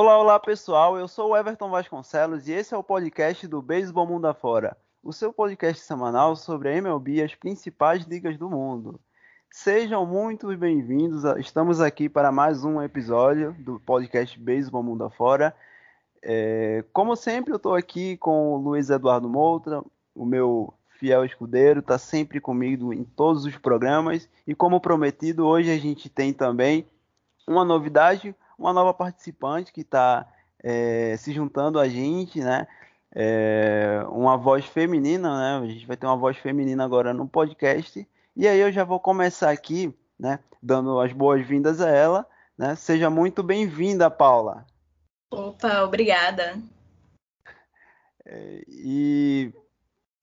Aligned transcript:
Olá, 0.00 0.16
olá 0.16 0.38
pessoal, 0.38 0.96
eu 0.96 1.08
sou 1.08 1.30
o 1.30 1.36
Everton 1.36 1.70
Vasconcelos 1.70 2.46
e 2.46 2.52
esse 2.52 2.72
é 2.72 2.76
o 2.76 2.84
podcast 2.84 3.44
do 3.48 3.60
Beisebol 3.60 4.06
Mundo 4.06 4.28
Afora, 4.28 4.76
o 5.02 5.12
seu 5.12 5.32
podcast 5.32 5.82
semanal 5.82 6.36
sobre 6.36 6.68
a 6.68 6.76
MLB 6.76 7.14
e 7.14 7.22
as 7.22 7.34
principais 7.34 8.04
ligas 8.04 8.38
do 8.38 8.48
mundo. 8.48 9.00
Sejam 9.50 10.06
muito 10.06 10.56
bem-vindos, 10.56 11.24
estamos 11.40 11.80
aqui 11.80 12.08
para 12.08 12.30
mais 12.30 12.62
um 12.62 12.80
episódio 12.80 13.56
do 13.58 13.80
podcast 13.80 14.38
Beisebol 14.38 14.84
Mundo 14.84 15.02
Afora. 15.02 15.52
É, 16.22 16.84
como 16.92 17.16
sempre, 17.16 17.52
eu 17.52 17.56
estou 17.56 17.74
aqui 17.74 18.16
com 18.18 18.52
o 18.52 18.56
Luiz 18.56 18.90
Eduardo 18.90 19.28
Moutra, 19.28 19.82
o 20.14 20.24
meu 20.24 20.72
fiel 20.90 21.24
escudeiro, 21.24 21.80
está 21.80 21.98
sempre 21.98 22.40
comigo 22.40 22.92
em 22.92 23.02
todos 23.02 23.44
os 23.44 23.56
programas. 23.56 24.28
E 24.46 24.54
como 24.54 24.80
prometido, 24.80 25.44
hoje 25.44 25.72
a 25.72 25.76
gente 25.76 26.08
tem 26.08 26.32
também 26.32 26.86
uma 27.48 27.64
novidade, 27.64 28.32
uma 28.58 28.72
nova 28.72 28.92
participante 28.92 29.72
que 29.72 29.82
está 29.82 30.26
é, 30.62 31.16
se 31.16 31.32
juntando 31.32 31.78
a 31.78 31.88
gente, 31.88 32.40
né? 32.40 32.66
É, 33.14 34.04
uma 34.10 34.36
voz 34.36 34.66
feminina, 34.66 35.38
né? 35.38 35.64
A 35.64 35.70
gente 35.70 35.86
vai 35.86 35.96
ter 35.96 36.06
uma 36.06 36.16
voz 36.16 36.36
feminina 36.36 36.84
agora 36.84 37.14
no 37.14 37.26
podcast. 37.28 38.06
E 38.36 38.46
aí 38.46 38.58
eu 38.58 38.72
já 38.72 38.84
vou 38.84 38.98
começar 38.98 39.50
aqui, 39.50 39.94
né? 40.18 40.40
Dando 40.62 40.98
as 41.00 41.12
boas-vindas 41.12 41.80
a 41.80 41.88
ela, 41.88 42.26
né? 42.56 42.74
Seja 42.74 43.08
muito 43.08 43.42
bem-vinda, 43.42 44.10
Paula. 44.10 44.66
Opa, 45.30 45.82
obrigada. 45.82 46.60
É, 48.24 48.64
e 48.68 49.52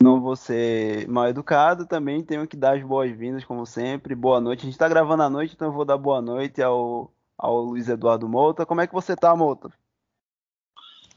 não 0.04 0.22
vou 0.22 0.36
ser 0.36 1.08
mal 1.08 1.28
educado, 1.28 1.88
também 1.88 2.24
tenho 2.24 2.48
que 2.48 2.58
dar 2.58 2.78
as 2.78 2.84
boas-vindas, 2.84 3.44
como 3.46 3.66
sempre. 3.66 4.14
Boa 4.14 4.42
noite. 4.42 4.60
A 4.60 4.66
gente 4.66 4.74
está 4.74 4.90
gravando 4.90 5.24
à 5.24 5.30
noite, 5.30 5.56
então 5.56 5.70
eu 5.70 5.74
vou 5.74 5.86
dar 5.86 5.98
boa 5.98 6.22
noite 6.22 6.62
ao, 6.62 7.12
ao 7.38 7.62
Luiz 7.62 7.90
Eduardo 7.90 8.28
Mouta. 8.28 8.66
Como 8.66 8.82
é 8.82 8.88
que 8.88 8.94
você 8.94 9.14
está, 9.14 9.36
Mouta? 9.36 9.70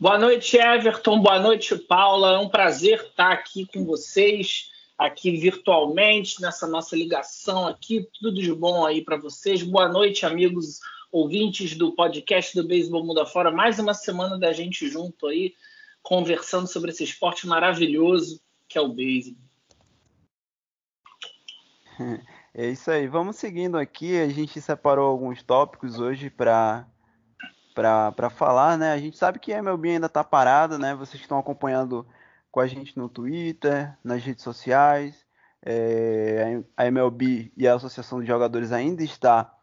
Boa 0.01 0.19
noite, 0.19 0.57
Everton. 0.57 1.21
Boa 1.21 1.39
noite, 1.39 1.77
Paula. 1.77 2.35
É 2.35 2.39
um 2.39 2.49
prazer 2.49 3.01
estar 3.01 3.33
aqui 3.33 3.67
com 3.67 3.85
vocês, 3.85 4.71
aqui 4.97 5.37
virtualmente, 5.37 6.41
nessa 6.41 6.67
nossa 6.67 6.95
ligação 6.95 7.67
aqui. 7.67 8.09
Tudo 8.21 8.41
de 8.41 8.55
bom 8.55 8.87
aí 8.87 9.03
para 9.03 9.17
vocês. 9.17 9.63
Boa 9.63 9.89
noite, 9.89 10.25
amigos 10.25 10.81
ouvintes 11.11 11.77
do 11.77 11.93
podcast 11.93 12.55
do 12.55 12.67
Beisebol 12.67 13.05
Mundo 13.05 13.21
Afora. 13.21 13.51
Mais 13.51 13.79
uma 13.79 13.95
semana 13.95 14.39
da 14.39 14.53
gente 14.53 14.89
junto 14.89 15.27
aí, 15.27 15.55
conversando 16.03 16.67
sobre 16.67 16.91
esse 16.91 17.03
esporte 17.03 17.47
maravilhoso 17.47 18.41
que 18.69 18.79
é 18.79 18.81
o 18.81 18.89
beisebol. 18.89 19.43
É 22.55 22.67
isso 22.67 22.91
aí. 22.91 23.07
Vamos 23.07 23.37
seguindo 23.37 23.79
aqui. 23.79 24.19
A 24.21 24.29
gente 24.29 24.61
separou 24.61 25.09
alguns 25.09 25.43
tópicos 25.43 25.99
hoje 25.99 26.31
para 26.31 26.87
para 27.75 28.29
falar, 28.29 28.77
né? 28.77 28.93
A 28.93 28.99
gente 28.99 29.17
sabe 29.17 29.39
que 29.39 29.53
a 29.53 29.59
MLB 29.59 29.91
ainda 29.91 30.07
está 30.07 30.25
parada, 30.25 30.77
né? 30.77 30.97
Vocês 30.97 31.23
estão 31.23 31.39
acompanhando 31.39 32.05
com 32.51 32.59
a 32.59 32.67
gente 32.67 32.99
no 32.99 33.09
Twitter, 33.09 33.97
nas 34.03 34.25
redes 34.25 34.43
sociais. 34.43 35.25
É, 35.65 36.61
a 36.77 36.87
MLB 36.87 37.53
e 37.57 37.69
a 37.69 37.75
Associação 37.75 38.21
de 38.21 38.27
Jogadores 38.27 38.73
ainda 38.73 39.05
está 39.05 39.55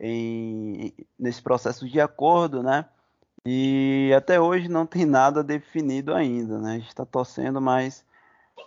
em, 0.00 0.92
nesse 1.18 1.40
processo 1.40 1.88
de 1.88 2.00
acordo, 2.00 2.60
né? 2.60 2.86
E 3.46 4.12
até 4.16 4.40
hoje 4.40 4.68
não 4.68 4.84
tem 4.84 5.06
nada 5.06 5.42
definido 5.42 6.14
ainda, 6.14 6.58
né? 6.58 6.72
A 6.72 6.78
gente 6.78 6.88
está 6.88 7.06
torcendo, 7.06 7.60
mas 7.60 8.04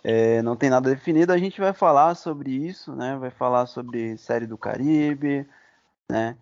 é, 0.02 0.42
não 0.42 0.56
tem 0.56 0.70
nada 0.70 0.90
definido. 0.90 1.32
A 1.32 1.38
gente 1.38 1.60
vai 1.60 1.72
falar 1.72 2.14
sobre 2.14 2.50
isso, 2.50 2.94
né? 2.94 3.16
Vai 3.16 3.30
falar 3.30 3.66
sobre 3.66 4.16
série 4.18 4.46
do 4.46 4.58
Caribe, 4.58 5.48
né? 6.08 6.36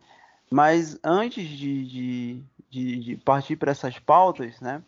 Mas 0.51 0.99
antes 1.03 1.47
de, 1.49 1.85
de, 1.85 2.43
de, 2.71 2.99
de 2.99 3.17
partir 3.17 3.57
para 3.57 3.71
essas 3.71 3.99
pautas, 3.99 4.61
né? 4.61 4.83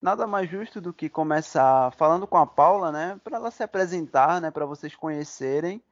Nada 0.00 0.26
mais 0.26 0.48
justo 0.48 0.80
do 0.80 0.92
que 0.92 1.08
começar 1.08 1.92
falando 1.92 2.26
com 2.26 2.36
a 2.36 2.46
Paula, 2.46 2.92
né? 2.92 3.20
Para 3.24 3.36
ela 3.36 3.50
se 3.50 3.62
apresentar, 3.62 4.40
né? 4.40 4.50
Para 4.50 4.66
vocês 4.66 4.94
conhecerem. 4.94 5.82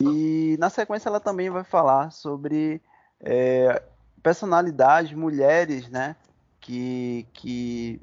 E 0.00 0.56
na 0.58 0.70
sequência 0.70 1.08
ela 1.08 1.20
também 1.20 1.50
vai 1.50 1.64
falar 1.64 2.10
sobre 2.10 2.80
é, 3.20 3.82
personalidades, 4.22 5.12
mulheres, 5.12 5.88
né? 5.88 6.14
Que, 6.60 7.26
que 7.32 8.00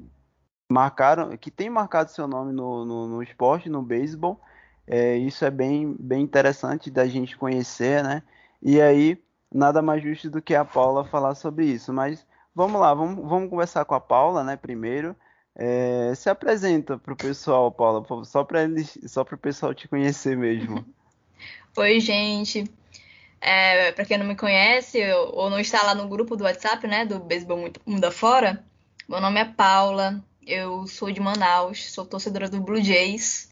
marcaram, 0.68 1.36
que 1.36 1.50
tem 1.50 1.70
marcado 1.70 2.10
seu 2.10 2.26
nome 2.26 2.52
no, 2.52 2.84
no, 2.84 3.06
no 3.08 3.22
esporte, 3.22 3.68
no 3.68 3.82
beisebol. 3.82 4.40
É, 4.86 5.16
isso 5.16 5.44
é 5.44 5.50
bem, 5.50 5.96
bem 5.98 6.22
interessante 6.22 6.90
da 6.90 7.06
gente 7.06 7.36
conhecer, 7.36 8.02
né? 8.02 8.22
E 8.62 8.80
aí, 8.80 9.20
nada 9.52 9.82
mais 9.82 10.02
justo 10.02 10.30
do 10.30 10.42
que 10.42 10.54
a 10.54 10.64
Paula 10.64 11.04
falar 11.04 11.34
sobre 11.34 11.66
isso. 11.66 11.92
Mas 11.92 12.26
vamos 12.54 12.80
lá, 12.80 12.94
vamos, 12.94 13.28
vamos 13.28 13.50
conversar 13.50 13.84
com 13.84 13.94
a 13.94 14.00
Paula, 14.00 14.44
né? 14.44 14.56
Primeiro. 14.56 15.16
É, 15.58 16.12
se 16.14 16.28
apresenta 16.28 16.98
para 16.98 17.14
o 17.14 17.16
pessoal, 17.16 17.72
Paula, 17.72 18.04
só 18.24 18.44
para 18.44 18.60
só 19.06 19.24
para 19.24 19.34
o 19.34 19.38
pessoal 19.38 19.74
te 19.74 19.88
conhecer 19.88 20.36
mesmo. 20.36 20.84
Oi, 21.76 22.00
gente. 22.00 22.70
É, 23.40 23.92
para 23.92 24.04
quem 24.04 24.18
não 24.18 24.26
me 24.26 24.36
conhece 24.36 24.98
ou 25.32 25.48
não 25.50 25.58
está 25.58 25.82
lá 25.82 25.94
no 25.94 26.08
grupo 26.08 26.36
do 26.36 26.44
WhatsApp, 26.44 26.86
né, 26.86 27.04
do 27.04 27.20
Beisebol 27.20 27.70
Mundo 27.86 28.04
Afora, 28.04 28.64
meu 29.08 29.20
nome 29.20 29.40
é 29.40 29.44
Paula, 29.44 30.22
eu 30.46 30.86
sou 30.86 31.10
de 31.10 31.20
Manaus, 31.20 31.92
sou 31.92 32.06
torcedora 32.06 32.48
do 32.48 32.60
Blue 32.60 32.82
Jays. 32.82 33.50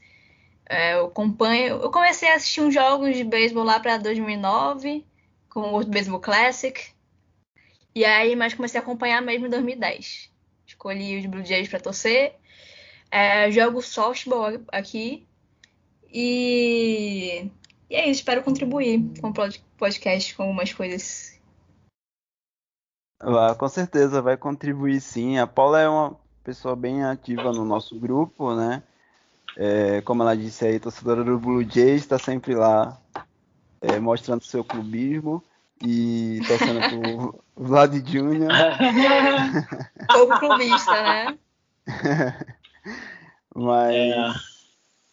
É, 0.66 0.94
eu 0.94 1.06
acompanho. 1.06 1.82
Eu 1.82 1.91
comecei 1.91 2.31
a 2.31 2.37
assistir 2.37 2.60
uns 2.60 2.72
jogos 2.72 3.16
de 3.16 3.25
beisebol 3.25 3.65
lá 3.65 3.81
para 3.81 3.99
2009 3.99 5.05
com 5.50 5.60
o 5.60 5.72
World 5.72 5.91
Baseball 5.91 6.21
Classic. 6.21 6.81
E 7.94 8.05
aí, 8.05 8.34
mas 8.37 8.55
comecei 8.55 8.78
a 8.78 8.82
acompanhar 8.82 9.21
mesmo 9.21 9.47
em 9.47 9.50
2010. 9.50 10.31
Escolhi 10.66 11.19
os 11.19 11.27
Blue 11.27 11.44
Jays 11.44 11.69
para 11.69 11.81
torcer. 11.81 12.37
É, 13.11 13.50
jogo 13.50 13.82
softball 13.82 14.61
aqui. 14.69 15.26
E, 16.12 17.50
e 17.91 17.97
é 17.97 18.03
isso, 18.09 18.21
espero 18.21 18.43
contribuir 18.44 19.21
com 19.21 19.31
o 19.31 19.34
podcast 19.76 20.34
com 20.34 20.44
algumas 20.44 20.72
coisas. 20.72 21.41
Ah, 23.21 23.55
com 23.55 23.69
certeza 23.69 24.22
vai 24.22 24.37
contribuir 24.37 25.00
sim. 25.00 25.38
A 25.38 25.47
Paula 25.47 25.81
é 25.81 25.88
uma 25.88 26.23
pessoa 26.44 26.77
bem 26.77 27.03
ativa 27.03 27.50
no 27.53 27.65
nosso 27.65 27.99
grupo, 27.99 28.55
né? 28.55 28.82
É, 29.56 30.03
como 30.03 30.22
ela 30.22 30.37
disse 30.37 30.66
aí, 30.66 30.78
torcedora 30.78 31.25
do 31.25 31.38
Blue 31.38 31.62
Jays, 31.62 32.03
está 32.03 32.19
sempre 32.19 32.55
lá 32.55 33.00
é, 33.81 33.99
mostrando 33.99 34.44
seu 34.44 34.62
clubismo 34.62 35.43
e 35.82 36.41
torcendo 36.47 36.81
pro 36.91 37.44
Vlad 37.56 37.94
Júnior. 38.06 38.53
Pouco 40.12 40.38
clubista, 40.38 40.93
né? 40.93 41.38
Mas 43.55 43.94
é. 43.94 44.34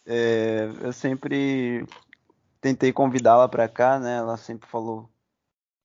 É, 0.04 0.70
eu 0.82 0.92
sempre 0.92 1.86
tentei 2.60 2.92
convidá-la 2.92 3.48
para 3.48 3.68
cá, 3.68 3.98
né? 3.98 4.16
Ela 4.18 4.36
sempre 4.36 4.68
falou 4.68 5.08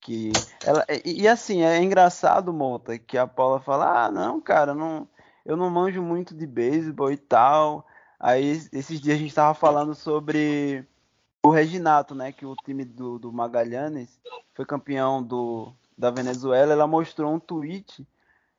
que 0.00 0.32
ela 0.64 0.84
e, 1.04 1.22
e 1.22 1.28
assim 1.28 1.62
é 1.62 1.80
engraçado, 1.82 2.52
Monta, 2.52 2.98
que 2.98 3.16
a 3.16 3.26
Paula 3.26 3.60
fala: 3.60 4.06
"Ah, 4.06 4.10
não, 4.10 4.40
cara, 4.40 4.74
não 4.74 5.06
eu 5.48 5.56
não 5.56 5.70
manjo 5.70 6.02
muito 6.02 6.34
de 6.34 6.46
beisebol 6.46 7.10
e 7.10 7.16
tal. 7.16 7.86
Aí 8.20 8.60
esses 8.70 9.00
dias 9.00 9.16
a 9.16 9.18
gente 9.18 9.34
tava 9.34 9.54
falando 9.54 9.94
sobre 9.94 10.86
o 11.42 11.48
Reginato, 11.48 12.14
né? 12.14 12.32
Que 12.32 12.44
o 12.44 12.54
time 12.54 12.84
do, 12.84 13.18
do 13.18 13.32
Magalhães 13.32 14.20
foi 14.52 14.66
campeão 14.66 15.22
do, 15.22 15.72
da 15.96 16.10
Venezuela. 16.10 16.74
Ela 16.74 16.86
mostrou 16.86 17.32
um 17.32 17.40
tweet 17.40 18.06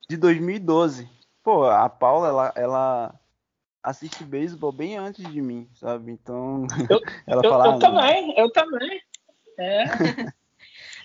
de 0.09 0.17
2012. 0.17 1.07
Pô, 1.43 1.65
a 1.65 1.87
Paula, 1.87 2.27
ela, 2.27 2.53
ela 2.55 3.19
assiste 3.83 4.23
beisebol 4.23 4.71
bem 4.71 4.97
antes 4.97 5.23
de 5.31 5.41
mim, 5.43 5.69
sabe? 5.75 6.11
Então, 6.11 6.65
eu, 6.89 6.99
ela 7.27 7.41
eu, 7.43 7.49
fala. 7.51 7.65
Eu, 7.65 7.71
ah, 7.73 7.79
também, 7.79 8.33
eu 8.35 8.51
também. 8.51 9.01
É. 9.59 9.83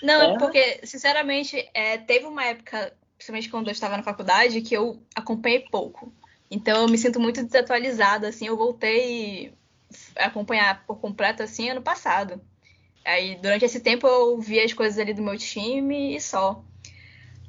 Não, 0.03 0.35
é. 0.35 0.39
porque, 0.39 0.81
sinceramente, 0.87 1.71
é, 1.75 1.99
teve 1.99 2.25
uma 2.25 2.45
época 2.45 2.95
principalmente 3.17 3.49
quando 3.49 3.69
eu 3.69 3.73
estava 3.73 3.97
na 3.97 4.03
faculdade, 4.03 4.61
que 4.61 4.75
eu 4.75 5.03
acompanhei 5.15 5.61
pouco. 5.61 6.13
Então 6.51 6.83
eu 6.83 6.89
me 6.89 6.99
sinto 6.99 7.19
muito 7.19 7.43
desatualizada, 7.43 8.29
assim, 8.29 8.47
eu 8.47 8.57
voltei 8.57 9.53
a 10.17 10.27
acompanhar 10.27 10.85
por 10.87 10.99
completo, 10.99 11.43
assim, 11.43 11.71
ano 11.71 11.83
passado. 11.83 12.41
Aí, 13.05 13.37
durante 13.37 13.65
esse 13.65 13.81
tempo, 13.81 14.07
eu 14.07 14.41
vi 14.41 14.61
as 14.61 14.73
coisas 14.73 14.99
ali 14.99 15.13
do 15.13 15.23
meu 15.23 15.37
time 15.37 16.17
e 16.17 16.21
só. 16.21 16.65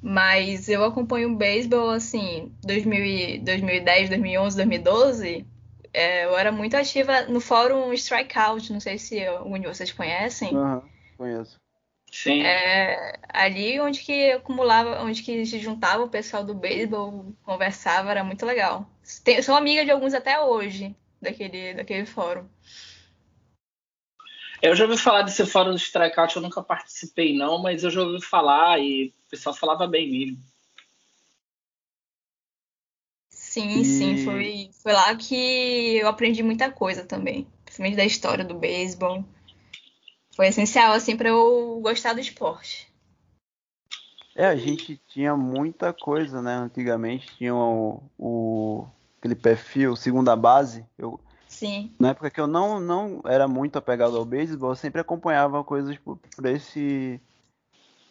Mas 0.02 0.68
eu 0.68 0.84
acompanho 0.84 1.32
o 1.32 1.36
beisebol, 1.36 1.90
assim, 1.90 2.52
2000, 2.64 3.42
2010, 3.42 4.10
2011, 4.10 4.56
2012. 4.56 5.46
É, 5.94 6.26
eu 6.26 6.38
era 6.38 6.52
muito 6.52 6.76
ativa 6.76 7.22
no 7.24 7.40
fórum 7.40 7.94
Strikeout, 7.94 8.72
não 8.72 8.82
sei 8.82 8.98
se 8.98 9.26
algum 9.26 9.58
de 9.58 9.68
vocês 9.68 9.92
conhecem. 9.94 10.56
Uhum, 10.56 10.82
conheço. 11.18 11.58
Sim. 12.16 12.44
É, 12.44 13.20
ali 13.28 13.78
onde 13.82 14.00
que 14.00 14.32
acumulava, 14.32 15.04
onde 15.04 15.22
que 15.22 15.46
se 15.46 15.60
juntava 15.60 16.02
o 16.02 16.10
pessoal 16.10 16.46
do 16.46 16.54
beisebol, 16.54 17.36
conversava, 17.44 18.10
era 18.10 18.24
muito 18.24 18.46
legal. 18.46 18.90
Tem, 19.22 19.42
sou 19.42 19.54
amiga 19.54 19.84
de 19.84 19.92
alguns 19.92 20.14
até 20.14 20.40
hoje 20.40 20.96
daquele, 21.22 21.74
daquele 21.74 22.06
fórum. 22.06 22.48
Eu 24.62 24.74
já 24.78 24.86
ouvi 24.86 24.98
falar 24.98 25.24
desse 25.24 25.46
fórum 25.46 25.72
do 25.72 25.78
Strikeout, 25.78 26.38
eu 26.38 26.42
nunca 26.42 26.64
participei 26.64 27.38
não, 27.38 27.62
mas 27.62 27.84
eu 27.84 27.92
já 27.92 28.02
ouvi 28.02 28.24
falar 28.24 28.80
e 28.80 29.14
o 29.28 29.30
pessoal 29.30 29.54
falava 29.54 29.86
bem 29.86 30.10
mesmo. 30.10 30.44
Sim, 33.30 33.82
e... 33.82 33.86
sim, 33.86 34.18
foi, 34.24 34.70
foi 34.82 34.94
lá 34.94 35.14
que 35.18 35.98
eu 35.98 36.08
aprendi 36.08 36.42
muita 36.42 36.72
coisa 36.72 37.04
também, 37.04 37.46
principalmente 37.66 37.98
da 37.98 38.06
história 38.06 38.46
do 38.46 38.56
beisebol. 38.56 39.26
Foi 40.36 40.48
essencial 40.48 40.92
assim 40.92 41.16
para 41.16 41.30
eu 41.30 41.80
gostar 41.82 42.14
do 42.14 42.20
esporte. 42.20 42.94
É, 44.36 44.46
a 44.46 44.56
gente 44.58 45.00
tinha 45.08 45.36
muita 45.36 45.94
coisa, 45.94 46.42
né? 46.42 46.56
Antigamente 46.56 47.34
tinha 47.38 47.56
o, 47.56 48.04
o 48.20 48.86
aquele 49.18 49.34
perfil 49.34 49.96
segunda 49.96 50.36
base. 50.36 50.86
Eu, 50.98 51.22
Sim. 51.48 51.90
Na 51.98 52.10
época 52.10 52.30
que 52.30 52.42
eu 52.42 52.48
não, 52.48 52.82
não 52.82 53.22
era 53.26 53.48
muito 53.48 53.78
apegado 53.78 54.18
ao 54.18 54.26
beisebol, 54.26 54.72
eu 54.72 54.76
sempre 54.76 55.00
acompanhava 55.00 55.64
coisas 55.64 55.98
por, 56.00 56.18
por 56.18 56.46
esse, 56.48 57.18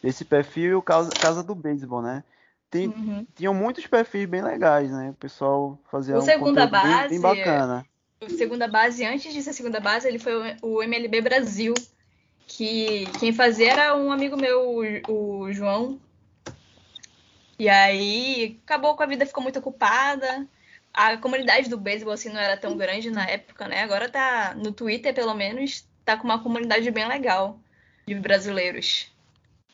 esse 0.03 0.25
perfil 0.25 0.71
e 0.71 0.73
o 0.73 0.81
casa, 0.81 1.11
casa 1.11 1.43
do 1.43 1.53
beisebol, 1.53 2.01
né? 2.01 2.23
Tem, 2.71 2.87
uhum. 2.87 3.23
Tinham 3.35 3.53
muitos 3.53 3.85
perfis 3.85 4.27
bem 4.27 4.41
legais, 4.41 4.89
né? 4.89 5.11
O 5.11 5.13
pessoal 5.13 5.79
fazia 5.91 6.15
o 6.15 6.17
um 6.17 6.21
segunda 6.21 6.65
base, 6.65 7.09
bem, 7.09 7.21
bem, 7.21 7.21
bacana. 7.21 7.85
O 8.19 8.29
segunda 8.31 8.67
base, 8.67 9.05
antes 9.05 9.31
de 9.31 9.43
ser 9.43 9.53
segunda 9.53 9.79
base, 9.79 10.07
ele 10.07 10.17
foi 10.17 10.57
o 10.63 10.81
MLB 10.81 11.21
Brasil, 11.21 11.75
que 12.47 13.05
quem 13.19 13.33
fazia 13.33 13.71
era 13.71 13.95
um 13.95 14.11
amigo 14.11 14.37
meu, 14.37 14.77
o 15.07 15.51
João. 15.51 15.99
E 17.57 17.69
aí 17.69 18.59
acabou 18.65 18.95
com 18.95 19.03
a 19.03 19.05
vida, 19.05 19.25
ficou 19.25 19.43
muito 19.43 19.59
ocupada 19.59 20.47
a 20.95 21.17
comunidade 21.17 21.69
do 21.69 21.77
beisebol 21.77 22.13
assim 22.13 22.29
não 22.29 22.39
era 22.39 22.55
tão 22.55 22.77
grande 22.77 23.11
na 23.11 23.29
época, 23.29 23.67
né? 23.67 23.81
Agora 23.83 24.07
tá 24.07 24.55
no 24.55 24.71
Twitter, 24.71 25.13
pelo 25.13 25.33
menos, 25.33 25.85
tá 26.05 26.15
com 26.15 26.23
uma 26.23 26.41
comunidade 26.41 26.89
bem 26.89 27.05
legal 27.05 27.59
de 28.07 28.15
brasileiros. 28.15 29.07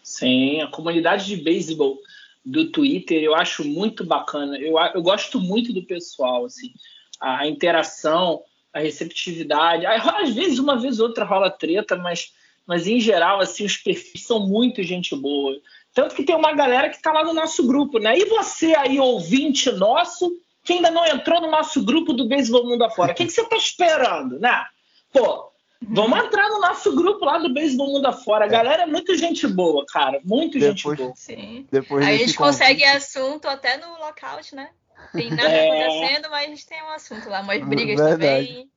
Sim, 0.03 0.61
a 0.61 0.67
comunidade 0.67 1.27
de 1.27 1.37
beisebol 1.37 1.99
do 2.43 2.71
Twitter 2.71 3.21
eu 3.21 3.35
acho 3.35 3.63
muito 3.63 4.03
bacana. 4.03 4.57
Eu, 4.57 4.79
eu 4.95 5.01
gosto 5.03 5.39
muito 5.39 5.71
do 5.71 5.83
pessoal, 5.83 6.45
assim, 6.45 6.73
a 7.19 7.45
interação, 7.45 8.41
a 8.73 8.79
receptividade. 8.79 9.85
Às 9.85 10.33
vezes, 10.33 10.57
uma 10.57 10.79
vez 10.79 10.99
ou 10.99 11.07
outra 11.07 11.23
rola 11.23 11.51
treta, 11.51 11.95
mas, 11.95 12.33
mas 12.71 12.87
em 12.87 13.01
geral, 13.01 13.41
assim, 13.41 13.65
os 13.65 13.75
perfis 13.75 14.23
são 14.23 14.47
muito 14.47 14.81
gente 14.81 15.13
boa. 15.13 15.59
Tanto 15.93 16.15
que 16.15 16.23
tem 16.23 16.33
uma 16.33 16.53
galera 16.53 16.87
que 16.87 16.95
está 16.95 17.11
lá 17.11 17.21
no 17.21 17.33
nosso 17.33 17.67
grupo, 17.67 17.99
né? 17.99 18.17
E 18.17 18.23
você 18.23 18.73
aí, 18.77 18.97
ouvinte 18.97 19.69
nosso, 19.73 20.31
que 20.63 20.71
ainda 20.71 20.89
não 20.89 21.05
entrou 21.05 21.41
no 21.41 21.51
nosso 21.51 21.83
grupo 21.83 22.13
do 22.13 22.29
Beisebol 22.29 22.65
Mundo 22.65 22.85
Afora. 22.85 23.11
O 23.11 23.15
que, 23.15 23.25
que 23.25 23.31
você 23.33 23.41
está 23.41 23.57
esperando, 23.57 24.39
né? 24.39 24.63
Pô, 25.11 25.51
vamos 25.81 26.17
entrar 26.17 26.47
no 26.47 26.61
nosso 26.61 26.95
grupo 26.95 27.25
lá 27.25 27.39
do 27.39 27.53
Beisebol 27.53 27.89
Mundo 27.89 28.05
Afora. 28.05 28.45
A 28.45 28.47
é. 28.47 28.51
galera 28.51 28.83
é 28.83 28.85
muito 28.85 29.17
gente 29.17 29.45
boa, 29.47 29.85
cara. 29.85 30.21
Muito 30.23 30.57
depois, 30.57 30.97
gente 30.97 31.03
boa. 31.03 31.13
Sim. 31.13 31.67
Depois 31.69 32.07
Aí 32.07 32.15
a 32.15 32.17
gente 32.19 32.37
consegue 32.37 32.85
assunto 32.85 33.49
até 33.49 33.75
no 33.75 33.99
lockout, 33.99 34.55
né? 34.55 34.69
Tem 35.11 35.29
nada 35.29 35.49
é... 35.49 35.89
acontecendo, 35.89 36.29
mas 36.29 36.45
a 36.45 36.49
gente 36.49 36.65
tem 36.65 36.81
um 36.81 36.91
assunto 36.91 37.27
lá, 37.27 37.41
umas 37.41 37.67
brigas 37.67 37.99
Verdade. 37.99 38.47
também. 38.47 38.69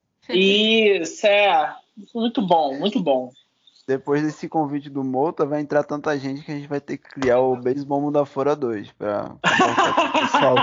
Isso, 1.00 1.25
é. 1.29 1.76
Muito 2.12 2.43
bom, 2.43 2.76
muito 2.76 2.99
bom 2.99 3.31
depois 3.86 4.22
desse 4.22 4.48
convite 4.48 4.88
do 4.88 5.04
Mota, 5.04 5.44
vai 5.44 5.60
entrar 5.60 5.84
tanta 5.84 6.19
gente 6.19 6.42
que 6.42 6.50
a 6.50 6.54
gente 6.54 6.69
vai 6.69 6.81
ter 6.81 6.96
que 6.96 7.08
criar 7.08 7.40
o 7.40 7.56
Beisebol 7.56 8.00
Mundo 8.00 8.25
Fora 8.25 8.56
2 8.56 8.92
para 8.92 9.36
pessoal. 10.12 10.56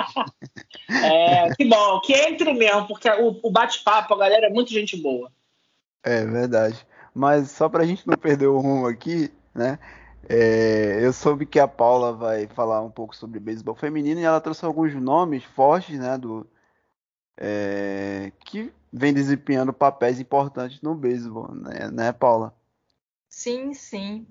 é, 0.90 1.54
que 1.56 1.66
bom, 1.66 2.00
que 2.02 2.14
entre 2.14 2.54
mesmo, 2.54 2.88
porque 2.88 3.10
o, 3.10 3.40
o 3.44 3.52
bate-papo, 3.52 4.14
a 4.14 4.18
galera 4.18 4.48
é 4.48 4.50
muito 4.50 4.72
gente 4.72 4.98
boa. 4.98 5.32
É 6.04 6.26
verdade. 6.26 6.86
Mas 7.14 7.52
só 7.52 7.70
para 7.70 7.84
a 7.84 7.86
gente 7.86 8.08
não 8.08 8.18
perder 8.18 8.48
o 8.48 8.60
rumo 8.60 8.88
aqui, 8.88 9.32
né? 9.54 9.78
É, 10.28 11.00
eu 11.02 11.12
soube 11.14 11.46
que 11.46 11.60
a 11.60 11.68
Paula 11.68 12.14
vai 12.14 12.48
falar 12.48 12.82
um 12.82 12.90
pouco 12.90 13.16
sobre 13.16 13.40
beisebol 13.40 13.76
feminino 13.76 14.20
e 14.20 14.24
ela 14.24 14.40
trouxe 14.40 14.66
alguns 14.66 14.96
nomes 14.96 15.44
fortes, 15.44 16.00
né? 16.00 16.18
Do, 16.18 16.48
é, 17.38 18.32
que 18.46 18.72
vem 18.92 19.14
desempenhando 19.14 19.74
papéis 19.74 20.20
importantes 20.20 20.82
no 20.82 20.96
beisebol, 20.96 21.54
né, 21.54 21.90
né 21.92 22.12
Paula? 22.12 22.54
Sim, 23.42 23.74
sim. 23.74 24.28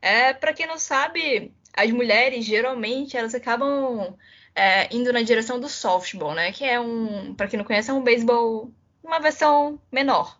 É, 0.00 0.32
para 0.32 0.52
quem 0.52 0.64
não 0.66 0.78
sabe, 0.78 1.52
as 1.74 1.90
mulheres 1.90 2.44
geralmente 2.44 3.16
elas 3.16 3.34
acabam 3.34 4.16
é, 4.54 4.94
indo 4.94 5.12
na 5.12 5.22
direção 5.22 5.58
do 5.58 5.68
softball, 5.68 6.34
né? 6.34 6.52
Que 6.52 6.64
é 6.64 6.78
um, 6.78 7.34
para 7.34 7.48
quem 7.48 7.58
não 7.58 7.64
conhece, 7.66 7.90
é 7.90 7.92
um 7.92 8.02
beisebol 8.02 8.72
uma 9.02 9.18
versão 9.18 9.80
menor. 9.90 10.38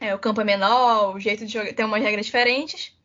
É, 0.00 0.14
o 0.14 0.18
campo 0.18 0.40
é 0.40 0.44
menor, 0.44 1.14
o 1.14 1.20
jeito 1.20 1.44
de 1.44 1.52
jogar 1.52 1.74
tem 1.74 1.84
umas 1.84 2.02
regras 2.02 2.24
diferentes. 2.24 2.96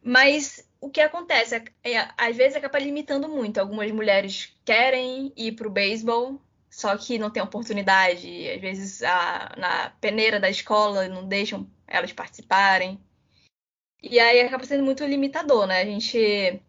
Mas 0.00 0.64
o 0.80 0.88
que 0.88 1.00
acontece 1.00 1.56
é, 1.56 1.92
é, 1.94 2.08
às 2.16 2.36
vezes 2.36 2.56
acaba 2.56 2.78
limitando 2.78 3.28
muito. 3.28 3.58
Algumas 3.58 3.90
mulheres 3.90 4.54
querem 4.64 5.32
ir 5.36 5.52
para 5.52 5.66
o 5.66 5.70
beisebol, 5.70 6.40
só 6.70 6.96
que 6.96 7.18
não 7.18 7.30
tem 7.30 7.42
oportunidade. 7.42 8.48
Às 8.50 8.60
vezes 8.60 9.02
a, 9.02 9.54
na 9.58 9.90
peneira 10.00 10.38
da 10.38 10.48
escola 10.48 11.08
não 11.08 11.26
deixam 11.26 11.68
elas 11.88 12.12
participarem. 12.12 13.00
E 14.02 14.20
aí 14.20 14.40
acaba 14.40 14.64
sendo 14.64 14.84
muito 14.84 15.04
limitador, 15.04 15.66
né? 15.66 15.80
A 15.82 15.84
gente. 15.84 16.60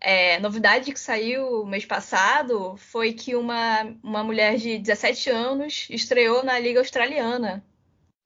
É, 0.00 0.38
novidade 0.38 0.92
que 0.92 1.00
saiu 1.00 1.66
mês 1.66 1.84
passado 1.84 2.76
foi 2.76 3.12
que 3.12 3.34
uma, 3.34 3.82
uma 4.00 4.22
mulher 4.22 4.56
de 4.56 4.78
17 4.78 5.28
anos 5.30 5.88
estreou 5.90 6.44
na 6.44 6.56
Liga 6.56 6.78
Australiana 6.78 7.64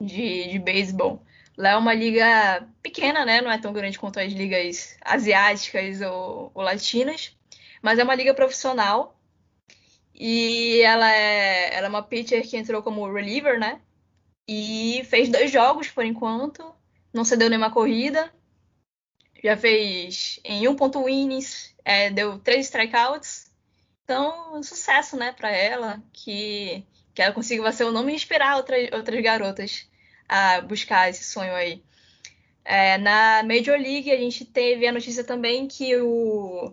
de, 0.00 0.48
de 0.48 0.58
beisebol. 0.58 1.24
Lá 1.56 1.70
é 1.70 1.76
uma 1.76 1.94
liga 1.94 2.68
pequena, 2.82 3.24
né? 3.24 3.40
Não 3.40 3.50
é 3.50 3.58
tão 3.58 3.72
grande 3.72 3.98
quanto 3.98 4.20
as 4.20 4.32
ligas 4.32 4.96
asiáticas 5.02 6.00
ou, 6.02 6.50
ou 6.54 6.62
latinas, 6.62 7.36
mas 7.82 7.98
é 7.98 8.04
uma 8.04 8.14
liga 8.14 8.34
profissional. 8.34 9.18
E 10.14 10.80
ela 10.82 11.10
é, 11.10 11.74
ela 11.74 11.86
é 11.86 11.88
uma 11.88 12.02
pitcher 12.02 12.46
que 12.48 12.56
entrou 12.56 12.82
como 12.82 13.10
reliever, 13.10 13.58
né? 13.58 13.80
E 14.48 15.04
fez 15.08 15.28
dois 15.28 15.50
jogos 15.50 15.88
por 15.88 16.04
enquanto. 16.04 16.74
Não 17.12 17.24
cedeu 17.24 17.48
nenhuma 17.48 17.70
corrida. 17.70 18.32
Já 19.42 19.56
fez 19.56 20.38
em 20.44 20.68
um 20.68 20.76
ponto 20.76 21.08
innings, 21.08 21.74
é, 21.84 22.10
deu 22.10 22.38
três 22.38 22.66
strikeouts. 22.66 23.50
Então, 24.04 24.56
um 24.56 24.62
sucesso, 24.62 25.16
né, 25.16 25.32
para 25.32 25.50
ela, 25.50 26.02
que, 26.12 26.84
que 27.14 27.22
ela 27.22 27.32
consiga 27.32 27.72
ser 27.72 27.84
o 27.84 27.92
nome 27.92 28.12
e 28.12 28.16
inspirar 28.16 28.56
outras, 28.56 28.88
outras 28.92 29.22
garotas 29.22 29.88
a 30.28 30.60
buscar 30.60 31.10
esse 31.10 31.24
sonho 31.24 31.54
aí. 31.54 31.82
É, 32.64 32.98
na 32.98 33.42
Major 33.42 33.78
League, 33.78 34.10
a 34.10 34.16
gente 34.16 34.44
teve 34.44 34.86
a 34.86 34.92
notícia 34.92 35.24
também 35.24 35.66
que 35.66 35.96
o, 35.96 36.72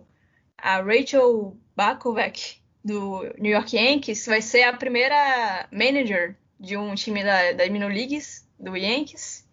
a 0.56 0.80
Rachel 0.80 1.56
Bakovac, 1.74 2.60
do 2.84 3.22
New 3.38 3.52
York 3.52 3.76
Yankees, 3.76 4.26
vai 4.26 4.40
ser 4.40 4.62
a 4.62 4.76
primeira 4.76 5.68
manager 5.72 6.36
de 6.60 6.76
um 6.76 6.94
time 6.94 7.24
da, 7.24 7.52
das 7.52 7.68
Minor 7.70 7.90
Leagues, 7.90 8.46
do 8.58 8.76
Yankees. 8.76 9.48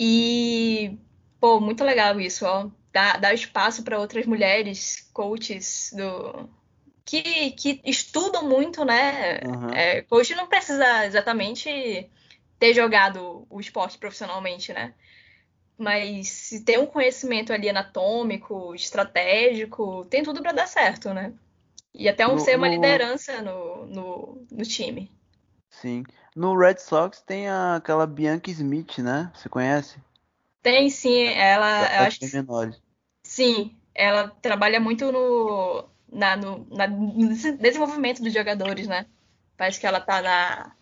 E, 0.00 0.98
pô, 1.38 1.60
muito 1.60 1.84
legal 1.84 2.18
isso, 2.18 2.46
ó. 2.46 2.70
Dar, 2.90 3.20
dar 3.20 3.34
espaço 3.34 3.82
para 3.84 3.98
outras 3.98 4.26
mulheres, 4.26 5.08
coaches 5.12 5.92
do, 5.94 6.48
que, 7.04 7.50
que 7.52 7.80
estudam 7.84 8.48
muito, 8.48 8.84
né? 8.84 9.40
Uhum. 9.44 9.70
É, 9.70 10.02
coach 10.02 10.34
não 10.34 10.46
precisa 10.46 11.06
exatamente 11.06 12.10
ter 12.58 12.74
jogado 12.74 13.46
o 13.50 13.60
esporte 13.60 13.98
profissionalmente, 13.98 14.72
né? 14.72 14.94
Mas 15.76 16.28
se 16.28 16.64
tem 16.64 16.78
um 16.78 16.86
conhecimento 16.86 17.52
ali 17.52 17.68
anatômico, 17.68 18.74
estratégico, 18.74 20.06
tem 20.06 20.22
tudo 20.22 20.40
para 20.40 20.52
dar 20.52 20.66
certo, 20.66 21.12
né? 21.12 21.32
E 21.94 22.08
até 22.08 22.26
um, 22.26 22.34
no, 22.34 22.38
ser 22.38 22.56
uma 22.56 22.68
no... 22.68 22.74
liderança 22.74 23.42
no, 23.42 23.86
no, 23.86 24.46
no 24.50 24.64
time. 24.64 25.10
Sim. 25.72 26.04
No 26.36 26.56
Red 26.56 26.78
Sox 26.78 27.20
tem 27.22 27.48
a, 27.48 27.76
aquela 27.76 28.06
Bianca 28.06 28.50
Smith, 28.50 28.98
né? 28.98 29.32
Você 29.34 29.48
conhece? 29.48 29.98
Tem 30.62 30.88
sim, 30.88 31.24
ela. 31.24 31.96
eu 31.96 32.06
acho 32.06 32.20
que, 32.20 32.32
menores. 32.32 32.80
Sim, 33.24 33.74
ela 33.94 34.28
trabalha 34.28 34.78
muito 34.78 35.10
no, 35.10 35.84
na, 36.10 36.36
no, 36.36 36.66
na, 36.70 36.86
no 36.86 37.34
desenvolvimento 37.58 38.22
dos 38.22 38.32
jogadores, 38.32 38.86
né? 38.86 39.06
Parece 39.56 39.80
que 39.80 39.86
ela 39.86 40.00
tá 40.00 40.22
na, 40.22 40.72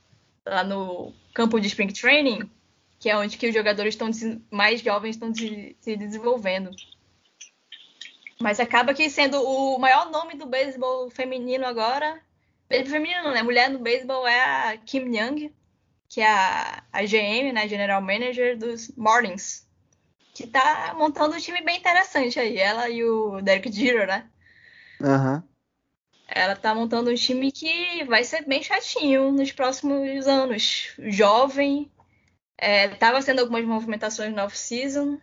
lá 0.44 0.64
no 0.64 1.14
campo 1.32 1.59
de 1.59 1.68
Spring 1.68 1.92
Training, 1.92 2.50
que 2.99 3.09
é 3.09 3.16
onde 3.16 3.38
que 3.38 3.49
os 3.49 3.54
jogadores 3.54 3.94
estão 3.94 4.11
mais 4.50 4.80
jovens 4.82 5.16
estão 5.16 5.35
se, 5.35 5.76
se 5.80 5.97
desenvolvendo. 5.97 6.70
Mas 8.40 8.61
acaba 8.61 8.92
que 8.92 9.09
sendo 9.09 9.40
o 9.42 9.78
maior 9.78 10.11
nome 10.11 10.35
do 10.35 10.47
beisebol 10.47 11.09
feminino 11.11 11.64
agora 11.64 12.20
feminino, 12.87 13.33
né? 13.33 13.43
Mulher 13.43 13.69
no 13.69 13.81
beisebol 13.81 14.27
é 14.27 14.73
a 14.73 14.77
Kim 14.77 15.15
Young, 15.15 15.53
que 16.09 16.21
é 16.21 16.29
a, 16.29 16.85
a 16.93 17.03
GM, 17.03 17.53
né? 17.53 17.69
General 17.69 18.00
Manager 18.00 18.57
dos 18.57 18.93
Marlins. 18.97 19.67
Que 20.33 20.47
tá 20.47 20.95
montando 20.97 21.35
um 21.35 21.39
time 21.39 21.61
bem 21.62 21.79
interessante 21.79 22.39
aí. 22.39 22.57
Ela 22.57 22.89
e 22.89 23.05
o 23.05 23.41
Derek 23.41 23.71
Jeter, 23.73 24.07
né? 24.07 24.29
Uhum. 25.00 25.43
Ela 26.29 26.55
tá 26.55 26.73
montando 26.73 27.11
um 27.11 27.15
time 27.15 27.50
que 27.50 28.05
vai 28.05 28.23
ser 28.23 28.47
bem 28.47 28.62
chatinho 28.62 29.33
nos 29.33 29.50
próximos 29.50 30.29
anos. 30.29 30.95
Jovem. 30.99 31.91
É, 32.57 32.89
tava 32.89 33.21
sendo 33.21 33.41
algumas 33.41 33.65
movimentações 33.65 34.33
no 34.33 34.43
off-season. 34.43 35.19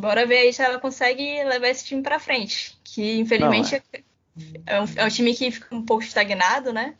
Bora 0.00 0.24
ver 0.24 0.38
aí 0.38 0.52
se 0.52 0.62
ela 0.62 0.80
consegue 0.80 1.44
levar 1.44 1.68
esse 1.68 1.84
time 1.84 2.02
para 2.02 2.18
frente. 2.18 2.78
Que 2.82 3.18
infelizmente 3.18 3.72
Não, 3.72 4.00
é 4.00 4.02
é 4.66 4.80
um, 4.80 4.84
é 4.96 5.04
um 5.04 5.08
time 5.08 5.34
que 5.34 5.50
fica 5.50 5.74
um 5.74 5.84
pouco 5.84 6.02
estagnado, 6.02 6.72
né? 6.72 6.96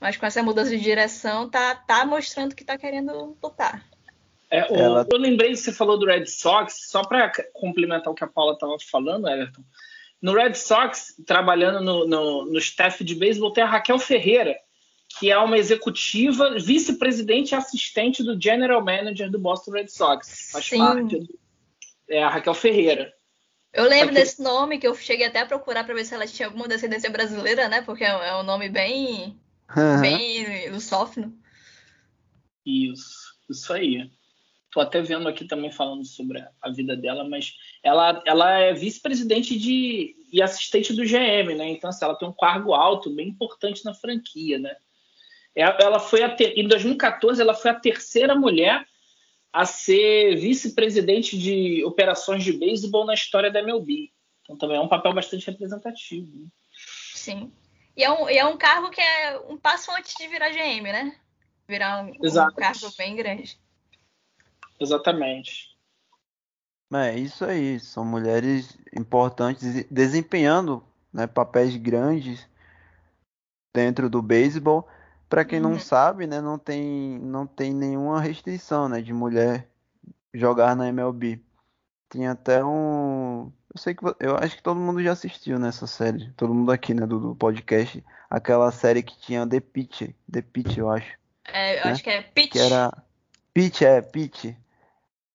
Mas 0.00 0.16
com 0.16 0.26
essa 0.26 0.42
mudança 0.42 0.70
de 0.70 0.80
direção, 0.80 1.48
tá, 1.48 1.74
tá 1.74 2.04
mostrando 2.04 2.54
que 2.54 2.64
tá 2.64 2.78
querendo 2.78 3.36
lutar. 3.42 3.84
É, 4.50 4.64
o, 4.70 4.76
Ela... 4.76 5.06
Eu 5.10 5.18
lembrei 5.18 5.50
que 5.50 5.56
você 5.56 5.72
falou 5.72 5.98
do 5.98 6.06
Red 6.06 6.26
Sox, 6.26 6.88
só 6.88 7.02
para 7.02 7.30
complementar 7.52 8.12
o 8.12 8.14
que 8.14 8.24
a 8.24 8.28
Paula 8.28 8.54
estava 8.54 8.76
falando, 8.90 9.28
Everton. 9.28 9.62
No 10.20 10.34
Red 10.34 10.54
Sox, 10.54 11.14
trabalhando 11.26 11.80
no, 11.80 12.06
no, 12.06 12.44
no 12.46 12.58
staff 12.58 13.02
de 13.04 13.14
beisebol, 13.14 13.52
tem 13.52 13.62
a 13.62 13.68
Raquel 13.68 13.98
Ferreira, 13.98 14.56
que 15.18 15.30
é 15.30 15.38
uma 15.38 15.56
executiva, 15.56 16.58
vice-presidente 16.58 17.52
e 17.52 17.54
assistente 17.54 18.22
do 18.22 18.40
general 18.40 18.84
manager 18.84 19.30
do 19.30 19.38
Boston 19.38 19.72
Red 19.72 19.88
Sox. 19.88 20.50
Faz 20.52 20.66
Sim. 20.66 20.78
parte 20.78 21.18
do, 21.18 21.38
é 22.08 22.22
a 22.22 22.28
Raquel 22.28 22.54
Ferreira. 22.54 23.12
Eu 23.72 23.84
lembro 23.88 24.08
que... 24.08 24.14
desse 24.14 24.42
nome 24.42 24.78
que 24.78 24.86
eu 24.86 24.94
cheguei 24.94 25.26
até 25.26 25.40
a 25.40 25.46
procurar 25.46 25.84
para 25.84 25.94
ver 25.94 26.04
se 26.04 26.14
ela 26.14 26.26
tinha 26.26 26.48
alguma 26.48 26.68
descendência 26.68 27.10
brasileira, 27.10 27.68
né? 27.68 27.82
Porque 27.82 28.04
é, 28.04 28.08
é 28.08 28.36
um 28.36 28.42
nome 28.42 28.68
bem, 28.68 29.38
uhum. 29.76 30.00
bem 30.00 30.70
lusófono. 30.70 31.36
Isso, 32.64 33.34
isso 33.48 33.72
aí. 33.72 34.10
Tô 34.70 34.80
até 34.80 35.00
vendo 35.00 35.28
aqui 35.28 35.46
também 35.46 35.72
falando 35.72 36.04
sobre 36.04 36.44
a 36.60 36.70
vida 36.70 36.96
dela, 36.96 37.26
mas 37.28 37.54
ela, 37.82 38.22
ela 38.26 38.58
é 38.58 38.74
vice-presidente 38.74 39.58
de 39.58 40.14
e 40.30 40.42
assistente 40.42 40.92
do 40.92 41.04
GM, 41.04 41.54
né? 41.56 41.70
Então, 41.70 41.88
assim, 41.88 42.04
ela 42.04 42.14
tem 42.14 42.28
um 42.28 42.34
cargo 42.34 42.74
alto, 42.74 43.14
bem 43.14 43.28
importante 43.28 43.84
na 43.84 43.94
franquia, 43.94 44.58
né? 44.58 44.76
É, 45.54 45.62
ela 45.82 45.98
foi 45.98 46.22
a 46.22 46.28
ter, 46.28 46.52
em 46.58 46.68
2014 46.68 47.40
ela 47.40 47.54
foi 47.54 47.70
a 47.70 47.74
terceira 47.74 48.34
mulher 48.34 48.86
a 49.52 49.64
ser 49.64 50.36
vice-presidente 50.36 51.38
de 51.38 51.84
operações 51.84 52.44
de 52.44 52.52
beisebol 52.52 53.04
na 53.04 53.14
história 53.14 53.50
da 53.50 53.60
MLB. 53.60 54.12
Então 54.42 54.56
também 54.56 54.76
é 54.76 54.80
um 54.80 54.88
papel 54.88 55.12
bastante 55.12 55.46
representativo. 55.46 56.30
Né? 56.36 56.46
Sim. 57.14 57.52
E 57.96 58.04
é, 58.04 58.10
um, 58.10 58.30
e 58.30 58.38
é 58.38 58.46
um 58.46 58.56
cargo 58.56 58.90
que 58.90 59.00
é 59.00 59.40
um 59.48 59.56
passo 59.56 59.90
antes 59.90 60.14
de 60.14 60.28
virar 60.28 60.50
GM, 60.50 60.84
né? 60.84 61.16
Virar 61.66 62.04
um, 62.04 62.10
um 62.10 62.54
cargo 62.54 62.90
bem 62.96 63.16
grande. 63.16 63.58
Exatamente. 64.80 65.76
É 66.94 67.18
isso 67.18 67.44
aí, 67.44 67.78
são 67.80 68.04
mulheres 68.04 68.78
importantes 68.96 69.84
desempenhando 69.90 70.82
né, 71.12 71.26
papéis 71.26 71.76
grandes 71.76 72.48
dentro 73.74 74.08
do 74.08 74.22
beisebol. 74.22 74.88
Para 75.28 75.44
quem 75.44 75.60
uhum. 75.60 75.70
não 75.70 75.78
sabe, 75.78 76.26
né, 76.26 76.40
não 76.40 76.58
tem, 76.58 77.18
não 77.18 77.46
tem 77.46 77.72
nenhuma 77.74 78.20
restrição 78.20 78.88
né, 78.88 79.02
de 79.02 79.12
mulher 79.12 79.68
jogar 80.32 80.74
na 80.74 80.88
MLB. 80.88 81.40
Tinha 82.10 82.32
até 82.32 82.64
um. 82.64 83.52
Eu 83.74 83.78
sei 83.78 83.94
que 83.94 84.02
eu 84.18 84.36
acho 84.36 84.56
que 84.56 84.62
todo 84.62 84.80
mundo 84.80 85.02
já 85.02 85.12
assistiu 85.12 85.58
nessa 85.58 85.86
série. 85.86 86.32
Todo 86.32 86.54
mundo 86.54 86.72
aqui, 86.72 86.94
né, 86.94 87.06
do, 87.06 87.20
do 87.20 87.36
podcast. 87.36 88.02
Aquela 88.30 88.70
série 88.72 89.02
que 89.02 89.18
tinha 89.20 89.46
The 89.46 89.60
Pitch. 89.60 90.10
The 90.30 90.40
Pitch, 90.40 90.78
eu 90.78 90.88
acho. 90.88 91.18
É, 91.46 91.80
eu 91.80 91.84
né? 91.84 91.92
acho 91.92 92.02
que 92.02 92.10
é 92.10 92.22
Pitch. 92.22 92.52
Que 92.52 92.58
era. 92.58 92.90
Pitch, 93.52 93.82
é, 93.82 94.00
Pitch. 94.00 94.54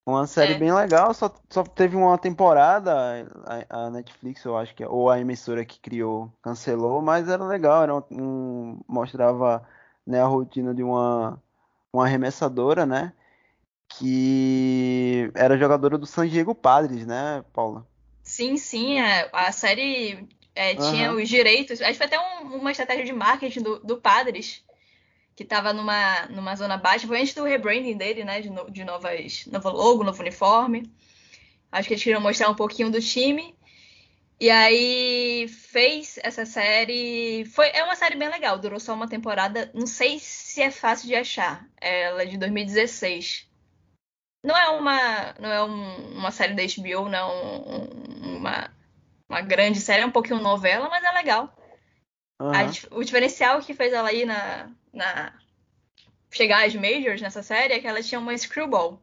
Uma 0.05 0.27
série 0.27 0.53
é. 0.53 0.57
bem 0.57 0.73
legal, 0.73 1.13
só, 1.13 1.33
só 1.49 1.63
teve 1.63 1.95
uma 1.95 2.17
temporada, 2.17 2.93
a, 3.45 3.85
a, 3.85 3.89
Netflix, 3.89 4.43
eu 4.43 4.57
acho 4.57 4.75
que, 4.75 4.85
ou 4.85 5.09
a 5.09 5.17
emissora 5.17 5.63
que 5.63 5.79
criou, 5.79 6.29
cancelou, 6.41 7.01
mas 7.01 7.29
era 7.29 7.41
legal, 7.45 7.83
era 7.83 7.95
um 8.11 8.81
mostrava 8.85 9.65
né, 10.05 10.21
a 10.21 10.25
rotina 10.25 10.73
de 10.73 10.83
uma, 10.83 11.41
uma 11.91 12.05
arremessadora, 12.05 12.85
né, 12.85 13.13
que 13.87 15.31
era 15.35 15.57
jogadora 15.57 15.97
do 15.97 16.05
San 16.05 16.27
Diego 16.27 16.53
Padres, 16.53 17.05
né, 17.05 17.43
Paula? 17.53 17.85
Sim, 18.21 18.57
sim, 18.57 18.99
a, 18.99 19.07
é, 19.07 19.29
a 19.33 19.51
série 19.51 20.27
é, 20.55 20.75
tinha 20.75 21.11
uhum. 21.11 21.21
os 21.21 21.27
direitos, 21.27 21.81
acho 21.81 21.91
que 21.91 21.97
foi 21.97 22.05
até 22.07 22.19
um, 22.19 22.55
uma 22.57 22.71
estratégia 22.71 23.05
de 23.05 23.13
marketing 23.13 23.61
do, 23.61 23.79
do 23.79 23.97
Padres, 23.97 24.63
que 25.35 25.43
estava 25.43 25.73
numa, 25.73 26.27
numa 26.27 26.55
zona 26.55 26.77
baixa, 26.77 27.07
foi 27.07 27.19
antes 27.19 27.33
do 27.33 27.43
rebranding 27.43 27.97
dele, 27.97 28.23
né? 28.23 28.39
De, 28.41 28.49
no, 28.49 28.69
de 28.69 28.83
novas, 28.83 29.45
novo 29.47 29.69
logo, 29.69 30.03
novo 30.03 30.21
uniforme. 30.21 30.91
Acho 31.71 31.87
que 31.87 31.95
eles 31.95 32.03
queriam 32.03 32.21
mostrar 32.21 32.49
um 32.49 32.55
pouquinho 32.55 32.91
do 32.91 33.01
time. 33.01 33.55
E 34.43 34.49
aí 34.49 35.47
fez 35.47 36.19
essa 36.21 36.45
série. 36.45 37.45
Foi, 37.45 37.69
é 37.69 37.81
uma 37.81 37.95
série 37.95 38.17
bem 38.17 38.27
legal, 38.27 38.59
durou 38.59 38.77
só 38.77 38.93
uma 38.93 39.07
temporada. 39.07 39.71
Não 39.73 39.87
sei 39.87 40.19
se 40.19 40.61
é 40.61 40.69
fácil 40.69 41.07
de 41.07 41.15
achar. 41.15 41.65
Ela 41.79 42.23
é 42.23 42.25
de 42.25 42.37
2016. 42.37 43.49
Não 44.43 44.57
é 44.57 44.67
uma, 44.67 45.33
não 45.39 45.49
é 45.49 45.63
um, 45.63 46.17
uma 46.17 46.29
série 46.29 46.55
da 46.55 46.61
HBO, 46.61 47.07
não 47.07 47.17
é 47.17 47.25
um, 47.25 48.35
uma, 48.35 48.69
uma 49.29 49.39
grande 49.39 49.79
série, 49.79 50.01
é 50.01 50.05
um 50.05 50.11
pouquinho 50.11 50.41
novela, 50.41 50.89
mas 50.89 51.05
é 51.05 51.11
legal. 51.13 51.55
Uhum. 52.41 52.51
A, 52.51 52.97
o 52.97 53.01
diferencial 53.01 53.61
que 53.61 53.73
fez 53.73 53.93
ela 53.93 54.11
ir 54.11 54.25
na, 54.25 54.69
na 54.91 55.39
chegar 56.29 56.65
às 56.65 56.75
majors 56.75 57.21
nessa 57.21 57.41
série 57.41 57.75
é 57.75 57.79
que 57.79 57.87
ela 57.87 58.03
tinha 58.03 58.19
uma 58.19 58.37
screwball, 58.37 59.01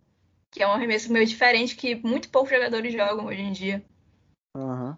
que 0.50 0.62
é 0.62 0.66
um 0.66 0.73
arremesso 0.73 1.11
meio 1.11 1.25
diferente 1.25 1.76
que 1.76 1.94
muito 1.94 2.28
poucos 2.28 2.50
jogadores 2.50 2.92
jogam 2.92 3.25
hoje 3.25 3.40
em 3.40 3.52
dia. 3.52 3.82
Uhum. 4.54 4.94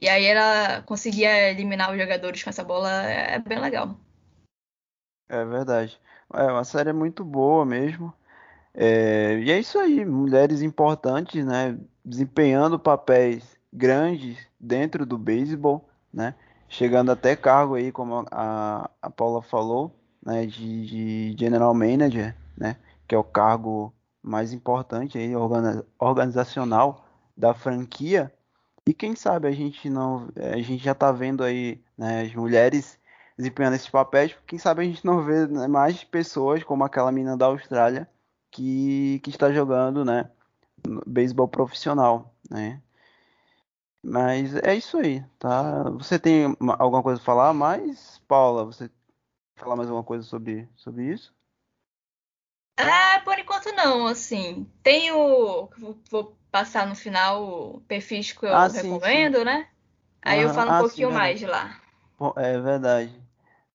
E 0.00 0.08
aí 0.08 0.24
ela 0.24 0.82
conseguia 0.82 1.50
eliminar 1.50 1.90
os 1.92 1.98
jogadores 1.98 2.42
com 2.42 2.50
essa 2.50 2.64
bola, 2.64 2.90
é 2.90 3.38
bem 3.38 3.58
legal. 3.58 3.96
É 5.28 5.44
verdade. 5.44 6.00
É 6.34 6.44
uma 6.44 6.64
série 6.64 6.92
muito 6.92 7.24
boa 7.24 7.64
mesmo. 7.64 8.12
É, 8.74 9.38
e 9.38 9.50
é 9.50 9.58
isso 9.58 9.78
aí, 9.78 10.04
mulheres 10.04 10.62
importantes, 10.62 11.44
né, 11.44 11.78
desempenhando 12.04 12.78
papéis 12.78 13.56
grandes 13.72 14.38
dentro 14.58 15.04
do 15.04 15.18
beisebol, 15.18 15.88
né, 16.12 16.34
chegando 16.68 17.12
até 17.12 17.36
cargo 17.36 17.74
aí, 17.74 17.92
como 17.92 18.24
a, 18.30 18.90
a 19.00 19.10
Paula 19.10 19.42
falou, 19.42 19.94
né, 20.24 20.46
de, 20.46 20.86
de 20.86 21.36
General 21.38 21.74
Manager, 21.74 22.34
né, 22.56 22.76
que 23.06 23.14
é 23.14 23.18
o 23.18 23.24
cargo 23.24 23.92
mais 24.22 24.52
importante 24.52 25.18
aí, 25.18 25.32
organizacional 25.98 27.06
da 27.36 27.52
franquia. 27.52 28.32
E 28.86 28.92
quem 28.92 29.14
sabe 29.14 29.48
a 29.48 29.52
gente 29.52 29.88
não, 29.88 30.28
a 30.36 30.60
gente 30.60 30.82
já 30.82 30.92
está 30.92 31.12
vendo 31.12 31.44
aí 31.44 31.80
né, 31.96 32.22
as 32.22 32.34
mulheres 32.34 32.98
desempenhando 33.36 33.74
esses 33.74 33.88
papéis, 33.88 34.36
quem 34.46 34.58
sabe 34.58 34.82
a 34.82 34.84
gente 34.84 35.04
não 35.04 35.24
vê 35.24 35.46
né, 35.46 35.66
mais 35.66 36.04
pessoas 36.04 36.62
como 36.64 36.84
aquela 36.84 37.12
menina 37.12 37.36
da 37.36 37.46
Austrália 37.46 38.08
que, 38.50 39.20
que 39.22 39.30
está 39.30 39.52
jogando, 39.52 40.04
né, 40.04 40.30
beisebol 41.06 41.48
profissional, 41.48 42.34
né? 42.50 42.82
Mas 44.02 44.54
é 44.56 44.74
isso 44.74 44.98
aí, 44.98 45.24
tá? 45.38 45.84
Você 45.90 46.18
tem 46.18 46.56
alguma 46.78 47.02
coisa 47.02 47.20
a 47.20 47.24
falar 47.24 47.54
mais, 47.54 48.20
Paula? 48.26 48.64
Você 48.64 48.90
falar 49.54 49.76
mais 49.76 49.88
alguma 49.88 50.04
coisa 50.04 50.24
sobre, 50.24 50.68
sobre 50.74 51.04
isso? 51.04 51.32
Ah, 52.76 53.20
por 53.24 53.38
enquanto 53.38 53.72
não, 53.76 54.08
assim. 54.08 54.68
Tenho. 54.82 55.68
Vou 56.10 56.36
passar 56.52 56.86
no 56.86 56.94
final 56.94 57.42
o 57.42 57.80
perfis 57.88 58.30
que 58.30 58.46
eu 58.46 58.54
ah, 58.54 58.68
recomendo, 58.68 59.38
sim. 59.38 59.44
né? 59.44 59.66
Aí 60.22 60.38
uhum. 60.38 60.48
eu 60.48 60.54
falo 60.54 60.70
um 60.70 60.74
ah, 60.74 60.78
pouquinho 60.78 61.08
sim, 61.08 61.14
mais 61.14 61.38
de 61.40 61.46
lá. 61.46 61.80
É 62.36 62.60
verdade. 62.60 63.12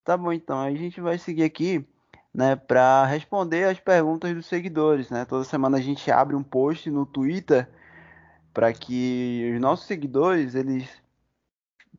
Tá 0.05 0.15
bom, 0.15 0.31
então. 0.31 0.61
A 0.61 0.71
gente 0.73 1.01
vai 1.01 1.17
seguir 1.17 1.43
aqui, 1.43 1.85
né, 2.33 2.55
para 2.55 3.05
responder 3.05 3.65
as 3.65 3.79
perguntas 3.79 4.33
dos 4.33 4.45
seguidores, 4.45 5.09
né? 5.09 5.25
Toda 5.25 5.43
semana 5.43 5.77
a 5.77 5.81
gente 5.81 6.09
abre 6.09 6.35
um 6.35 6.43
post 6.43 6.89
no 6.89 7.05
Twitter 7.05 7.67
para 8.53 8.71
que 8.71 9.51
os 9.53 9.59
nossos 9.59 9.85
seguidores 9.85 10.55
eles 10.55 10.87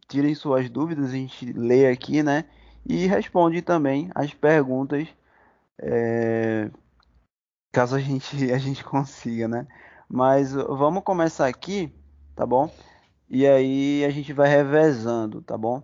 tirem 0.08 0.35
suas 0.35 0.70
dúvidas, 0.70 1.11
a 1.11 1.12
gente 1.12 1.52
lê 1.52 1.87
aqui, 1.87 2.23
né? 2.23 2.47
e 2.88 3.06
responde 3.06 3.61
também 3.61 4.11
as 4.14 4.32
perguntas 4.32 5.06
é, 5.78 6.70
caso 7.70 7.94
a 7.94 8.00
gente, 8.00 8.50
a 8.50 8.58
gente 8.58 8.82
consiga, 8.82 9.47
né? 9.47 9.66
Mas 10.09 10.53
vamos 10.53 11.03
começar 11.03 11.47
aqui, 11.47 11.93
tá 12.35 12.47
bom? 12.47 12.73
E 13.29 13.47
aí 13.47 14.05
a 14.07 14.11
gente 14.11 14.33
vai 14.33 14.49
revezando, 14.49 15.43
tá 15.43 15.59
bom? 15.59 15.83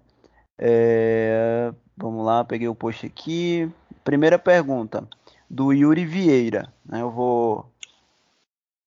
É, 0.57 1.73
vamos 1.95 2.25
lá, 2.25 2.43
peguei 2.43 2.67
o 2.67 2.75
post 2.75 3.05
aqui. 3.05 3.71
Primeira 4.03 4.39
pergunta, 4.39 5.07
do 5.49 5.73
Yuri 5.73 6.07
Vieira. 6.07 6.73
Né? 6.87 7.03
Eu 7.03 7.11
vou, 7.11 7.71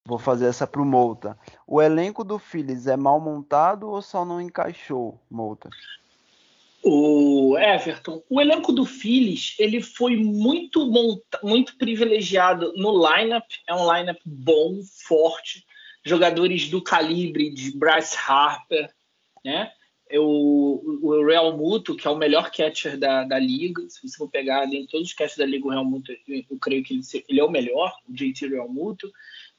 vou 0.04 0.18
fazer 0.18 0.48
essa 0.48 0.66
pro 0.66 0.84
Mouta. 0.84 1.38
O 1.68 1.82
elenco 1.82 2.24
do 2.24 2.40
Phillies 2.40 2.88
é 2.88 2.98
mal 2.98 3.20
montado 3.20 3.88
ou 3.90 4.02
só 4.02 4.26
não 4.26 4.42
encaixou, 4.42 5.22
Mouta? 5.30 5.70
O 6.90 7.58
Everton, 7.58 8.24
o 8.30 8.40
elenco 8.40 8.72
do 8.72 8.86
Phillies 8.86 9.56
ele 9.60 9.82
foi 9.82 10.16
muito 10.16 10.90
monta 10.90 11.38
muito 11.44 11.78
privilegiado 11.78 12.72
no 12.78 12.94
lineup, 13.06 13.44
é 13.68 13.76
um 13.76 13.94
lineup 13.94 14.18
bom, 14.26 14.80
forte, 15.06 15.66
jogadores 16.06 16.70
do 16.70 16.82
calibre 16.82 17.50
de 17.50 17.78
Bryce 17.78 18.16
Harper, 18.18 18.90
né? 19.44 19.70
O, 20.14 20.82
o 21.04 21.26
Real 21.26 21.58
Muto, 21.58 21.94
que 21.94 22.08
é 22.08 22.10
o 22.10 22.16
melhor 22.16 22.50
catcher 22.50 22.98
da, 22.98 23.26
da 23.26 23.38
liga, 23.38 23.82
se 23.90 24.08
você 24.08 24.16
for 24.16 24.30
pegar 24.30 24.64
em 24.66 24.88
todos 24.88 25.10
os 25.10 25.14
catchers 25.14 25.38
da 25.38 25.46
liga, 25.46 25.68
o 25.68 25.72
Real 25.72 25.84
Muto, 25.84 26.14
eu, 26.26 26.44
eu 26.50 26.58
creio 26.58 26.82
que 26.86 26.94
ele, 26.94 27.04
ele, 27.28 27.40
é 27.42 27.44
o 27.44 27.52
melhor, 27.52 27.94
o 28.08 28.14
JT 28.14 28.48
Real 28.48 28.70
Muto. 28.70 29.12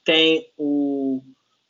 Tem 0.03 0.51
o, 0.57 1.23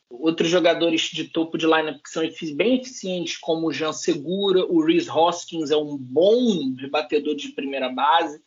outros 0.09 0.49
jogadores 0.49 1.01
de 1.01 1.25
topo 1.25 1.57
de 1.57 1.65
lineup 1.65 2.01
que 2.01 2.09
são 2.09 2.23
bem 2.55 2.79
eficientes, 2.79 3.37
como 3.37 3.67
o 3.67 3.73
Jean 3.73 3.93
Segura, 3.93 4.65
o 4.65 4.83
Reese 4.83 5.09
Hoskins 5.09 5.69
é 5.69 5.77
um 5.77 5.95
bom 5.95 6.73
rebatedor 6.77 7.35
de 7.35 7.49
primeira 7.49 7.89
base. 7.89 8.41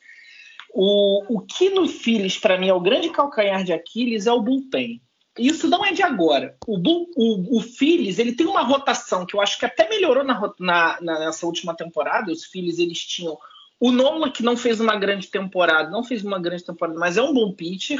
O, 0.75 1.37
o 1.37 1.41
que 1.41 1.71
no 1.71 1.87
Phillies, 1.87 2.39
para 2.39 2.59
mim, 2.59 2.69
é 2.69 2.75
o 2.75 2.81
grande 2.81 3.11
calcanhar 3.11 3.63
de 3.63 3.73
Aquiles 3.73 4.27
é 4.27 4.33
o 4.33 4.43
bullpen. 4.43 5.01
Isso 5.39 5.69
não 5.69 5.85
é 5.85 5.93
de 5.93 6.03
agora. 6.03 6.57
O, 6.67 6.79
o, 7.17 7.59
o 7.59 7.61
Phillies 7.63 8.19
ele 8.19 8.35
tem 8.35 8.47
uma 8.47 8.63
rotação 8.63 9.25
que 9.25 9.35
eu 9.35 9.41
acho 9.41 9.59
que 9.59 9.65
até 9.65 9.89
melhorou 9.89 10.25
na, 10.25 10.53
na, 10.59 11.01
nessa 11.01 11.47
última 11.47 11.75
temporada. 11.75 12.33
Os 12.33 12.45
Phillies 12.45 12.79
eles 12.79 12.99
tinham 12.99 13.39
o 13.81 13.91
Nola, 13.91 14.31
que 14.31 14.43
não 14.43 14.57
fez 14.57 14.79
uma 14.79 14.97
grande 14.97 15.29
temporada, 15.29 15.91
não 15.91 16.05
fez 16.05 16.23
uma 16.23 16.39
grande 16.39 16.65
temporada, 16.65 16.99
mas 16.99 17.17
é 17.17 17.23
um 17.23 17.33
bom 17.33 17.53
pitcher. 17.53 17.99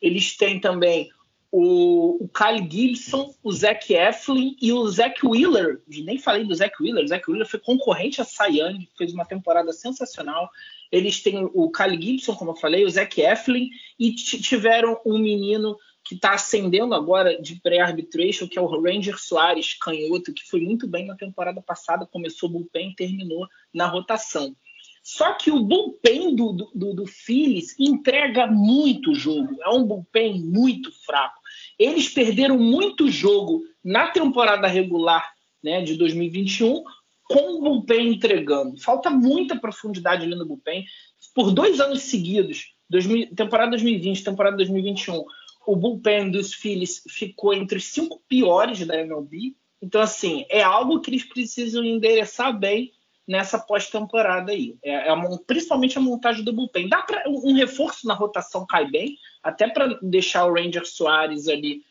Eles 0.00 0.36
têm 0.36 0.60
também 0.60 1.10
o, 1.56 2.24
o 2.24 2.28
Kyle 2.28 2.68
Gibson, 2.68 3.32
o 3.40 3.52
Zach 3.52 3.94
Eflin 3.94 4.56
e 4.60 4.72
o 4.72 4.88
Zach 4.88 5.24
Wheeler. 5.24 5.80
Nem 5.86 6.18
falei 6.18 6.44
do 6.44 6.52
Zach 6.52 6.74
Wheeler. 6.82 7.04
O 7.04 7.06
Zach 7.06 7.30
Wheeler 7.30 7.46
foi 7.46 7.60
concorrente 7.60 8.20
a 8.20 8.46
Young, 8.46 8.88
fez 8.98 9.14
uma 9.14 9.24
temporada 9.24 9.72
sensacional. 9.72 10.50
Eles 10.90 11.22
têm 11.22 11.48
o 11.54 11.70
Kyle 11.70 12.02
Gibson, 12.02 12.34
como 12.34 12.50
eu 12.50 12.56
falei, 12.56 12.84
o 12.84 12.90
Zach 12.90 13.20
Eflin 13.20 13.70
e 13.96 14.12
tiveram 14.16 15.00
um 15.06 15.16
menino 15.16 15.78
que 16.04 16.16
está 16.16 16.34
ascendendo 16.34 16.92
agora 16.92 17.40
de 17.40 17.54
pré-arbitration, 17.60 18.48
que 18.48 18.58
é 18.58 18.62
o 18.62 18.66
Ranger 18.66 19.16
Soares, 19.16 19.74
canhoto, 19.74 20.34
que 20.34 20.42
foi 20.42 20.60
muito 20.60 20.88
bem 20.88 21.06
na 21.06 21.14
temporada 21.14 21.62
passada, 21.62 22.04
começou 22.04 22.48
bullpen 22.48 22.90
e 22.90 22.96
terminou 22.96 23.46
na 23.72 23.86
rotação. 23.86 24.56
Só 25.04 25.34
que 25.34 25.50
o 25.50 25.60
bullpen 25.60 26.34
do, 26.34 26.52
do, 26.74 26.94
do 26.94 27.06
Phillies 27.06 27.78
entrega 27.78 28.46
muito 28.46 29.14
jogo. 29.14 29.54
É 29.62 29.68
um 29.68 29.84
bullpen 29.84 30.40
muito 30.40 30.90
fraco. 31.04 31.38
Eles 31.78 32.08
perderam 32.08 32.58
muito 32.58 33.10
jogo 33.10 33.62
na 33.84 34.06
temporada 34.06 34.66
regular 34.66 35.34
né, 35.62 35.82
de 35.82 35.96
2021 35.96 36.82
com 37.24 37.58
o 37.58 37.60
bullpen 37.60 38.14
entregando. 38.14 38.80
Falta 38.80 39.10
muita 39.10 39.58
profundidade 39.58 40.24
ali 40.24 40.34
no 40.34 40.46
bullpen. 40.46 40.86
Por 41.34 41.52
dois 41.52 41.80
anos 41.80 42.00
seguidos, 42.04 42.72
2000, 42.88 43.34
temporada 43.34 43.72
2020, 43.72 44.24
temporada 44.24 44.56
2021, 44.56 45.22
o 45.66 45.76
bullpen 45.76 46.30
dos 46.30 46.54
Phillies 46.54 47.02
ficou 47.10 47.52
entre 47.52 47.76
os 47.76 47.84
cinco 47.84 48.22
piores 48.26 48.86
da 48.86 48.98
MLB. 48.98 49.54
Então, 49.82 50.00
assim, 50.00 50.46
é 50.48 50.62
algo 50.62 51.00
que 51.00 51.10
eles 51.10 51.24
precisam 51.24 51.84
endereçar 51.84 52.58
bem 52.58 52.90
nessa 53.26 53.58
pós-temporada 53.58 54.52
aí. 54.52 54.76
É, 54.82 55.08
é 55.08 55.14
principalmente 55.46 55.98
a 55.98 56.00
montagem 56.00 56.44
do 56.44 56.52
bullpen. 56.52 56.88
Dá 56.88 57.02
para 57.02 57.24
um 57.28 57.54
reforço 57.54 58.06
na 58.06 58.14
rotação 58.14 58.66
cai 58.66 58.90
bem, 58.90 59.16
até 59.42 59.68
para 59.68 59.98
deixar 60.02 60.46
o 60.46 60.54
Ranger 60.54 60.86
Soares 60.86 61.48
ali 61.48 61.82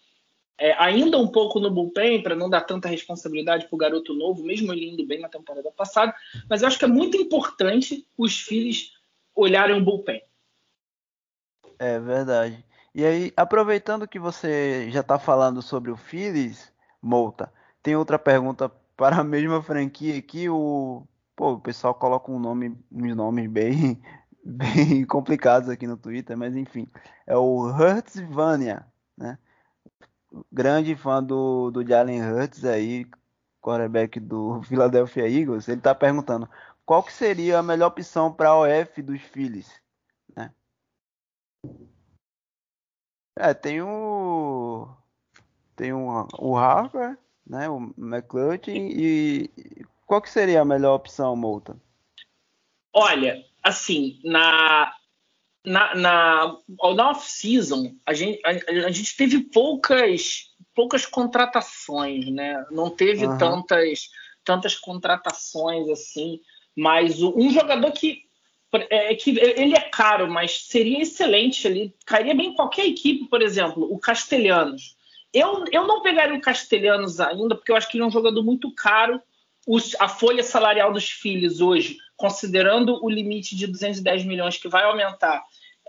é, 0.58 0.74
ainda 0.82 1.18
um 1.18 1.28
pouco 1.28 1.60
no 1.60 1.72
bullpen, 1.72 2.22
para 2.22 2.36
não 2.36 2.50
dar 2.50 2.62
tanta 2.62 2.88
responsabilidade 2.88 3.68
para 3.68 3.76
o 3.76 3.78
garoto 3.78 4.14
novo, 4.14 4.44
mesmo 4.44 4.72
ele 4.72 4.90
indo 4.90 5.06
bem 5.06 5.20
na 5.20 5.30
temporada 5.30 5.72
passada. 5.72 6.14
Mas 6.50 6.62
eu 6.62 6.68
acho 6.68 6.78
que 6.78 6.86
é 6.86 6.88
muito 6.88 7.18
importante 7.18 8.08
os 8.18 8.40
filhos 8.40 8.94
olharem 9.36 9.76
o 9.76 9.84
bullpen. 9.84 10.22
É 11.80 12.00
verdade. 12.00 12.64
E 12.94 13.04
aí, 13.04 13.34
aproveitando 13.36 14.08
que 14.08 14.20
você 14.20 14.90
já 14.92 15.02
está 15.02 15.18
falando 15.18 15.62
sobre 15.62 15.90
o 15.90 15.98
Phillies, 15.98 16.72
Molta, 17.02 17.52
tem 17.82 17.96
outra 17.96 18.20
pergunta 18.20 18.70
para 18.96 19.18
a 19.18 19.24
mesma 19.24 19.62
franquia 19.62 20.18
aqui. 20.18 20.48
O 20.48 21.04
Pô, 21.36 21.54
o 21.54 21.60
pessoal 21.60 21.96
coloca 21.96 22.32
um 22.32 22.40
nome, 22.40 22.78
uns 22.92 23.16
nomes 23.16 23.50
bem, 23.50 24.02
bem 24.46 25.06
complicados 25.06 25.70
aqui 25.70 25.88
no 25.88 25.98
Twitter, 25.98 26.38
mas 26.38 26.56
enfim. 26.56 26.88
É 27.26 27.36
o 27.36 27.68
Hurtsvania, 27.68 28.86
né? 29.18 29.38
Grande 30.52 30.96
fã 30.96 31.24
do, 31.24 31.72
do 31.72 31.88
Jalen 31.88 32.22
Hurts 32.24 32.66
aí, 32.66 33.06
quarterback 33.62 34.20
do 34.20 34.62
Philadelphia 34.68 35.28
Eagles. 35.28 35.68
Ele 35.68 35.82
tá 35.82 35.96
perguntando 35.96 36.50
qual 36.86 37.04
que 37.04 37.14
seria 37.14 37.60
a 37.60 37.64
melhor 37.64 37.88
opção 37.88 38.32
para 38.34 38.50
a 38.50 38.60
OF 38.60 39.02
dos 39.02 39.22
Phillies, 39.22 39.72
né? 40.36 40.52
É, 43.36 43.54
tem 43.54 43.82
o 43.82 44.88
tem 45.76 45.92
o, 45.92 46.28
o 46.40 46.56
Harper, 46.56 47.18
né, 47.48 47.68
o 47.68 47.80
McClutchin 47.98 48.90
e 48.92 49.50
qual 50.06 50.22
que 50.22 50.30
seria 50.30 50.62
a 50.62 50.66
melhor 50.66 50.96
opção, 50.96 51.36
Mouta? 51.36 51.78
Olha, 52.94 53.44
assim, 53.64 54.20
na 54.24 54.94
na, 55.66 55.96
na, 55.96 56.58
na 56.96 57.10
off-season, 57.10 57.96
a 58.06 58.14
gente, 58.14 58.42
a, 58.46 58.50
a, 58.88 58.92
gente 58.92 59.16
teve 59.16 59.40
poucas, 59.40 60.52
poucas 60.76 61.06
contratações, 61.06 62.30
né? 62.30 62.66
Não 62.70 62.90
teve 62.90 63.26
uhum. 63.26 63.38
tantas, 63.38 64.10
tantas 64.44 64.76
contratações 64.76 65.88
assim, 65.90 66.42
mas 66.76 67.22
um 67.22 67.50
jogador 67.50 67.92
que, 67.92 68.24
é, 68.90 69.16
que 69.16 69.40
ele 69.40 69.76
é 69.76 69.82
caro, 69.82 70.30
mas 70.30 70.66
seria 70.66 71.02
excelente, 71.02 71.66
ele 71.66 71.96
cairia 72.06 72.36
bem 72.36 72.48
em 72.48 72.56
qualquer 72.56 72.86
equipe, 72.86 73.30
por 73.30 73.42
exemplo, 73.42 73.88
o 73.90 73.98
Castelhanos. 73.98 74.98
Eu, 75.34 75.64
eu 75.72 75.88
não 75.88 76.02
pegaria 76.02 76.38
o 76.38 76.42
Castelhanos 76.42 77.20
ainda, 77.20 77.56
porque 77.56 77.72
eu 77.72 77.76
acho 77.76 77.90
que 77.90 77.98
ele 77.98 78.04
é 78.04 78.08
um 78.08 78.12
jogador 78.12 78.44
muito 78.44 78.70
caro 78.76 79.22
os, 79.68 79.96
a 80.00 80.08
folha 80.08 80.44
salarial 80.44 80.92
dos 80.92 81.10
filhos 81.10 81.62
hoje, 81.62 81.98
considerando 82.16 83.04
o 83.04 83.10
limite 83.10 83.56
de 83.56 83.68
210 83.68 84.26
milhões 84.26 84.58
que 84.58 84.68
vai 84.68 84.84
aumentar, 84.84 85.44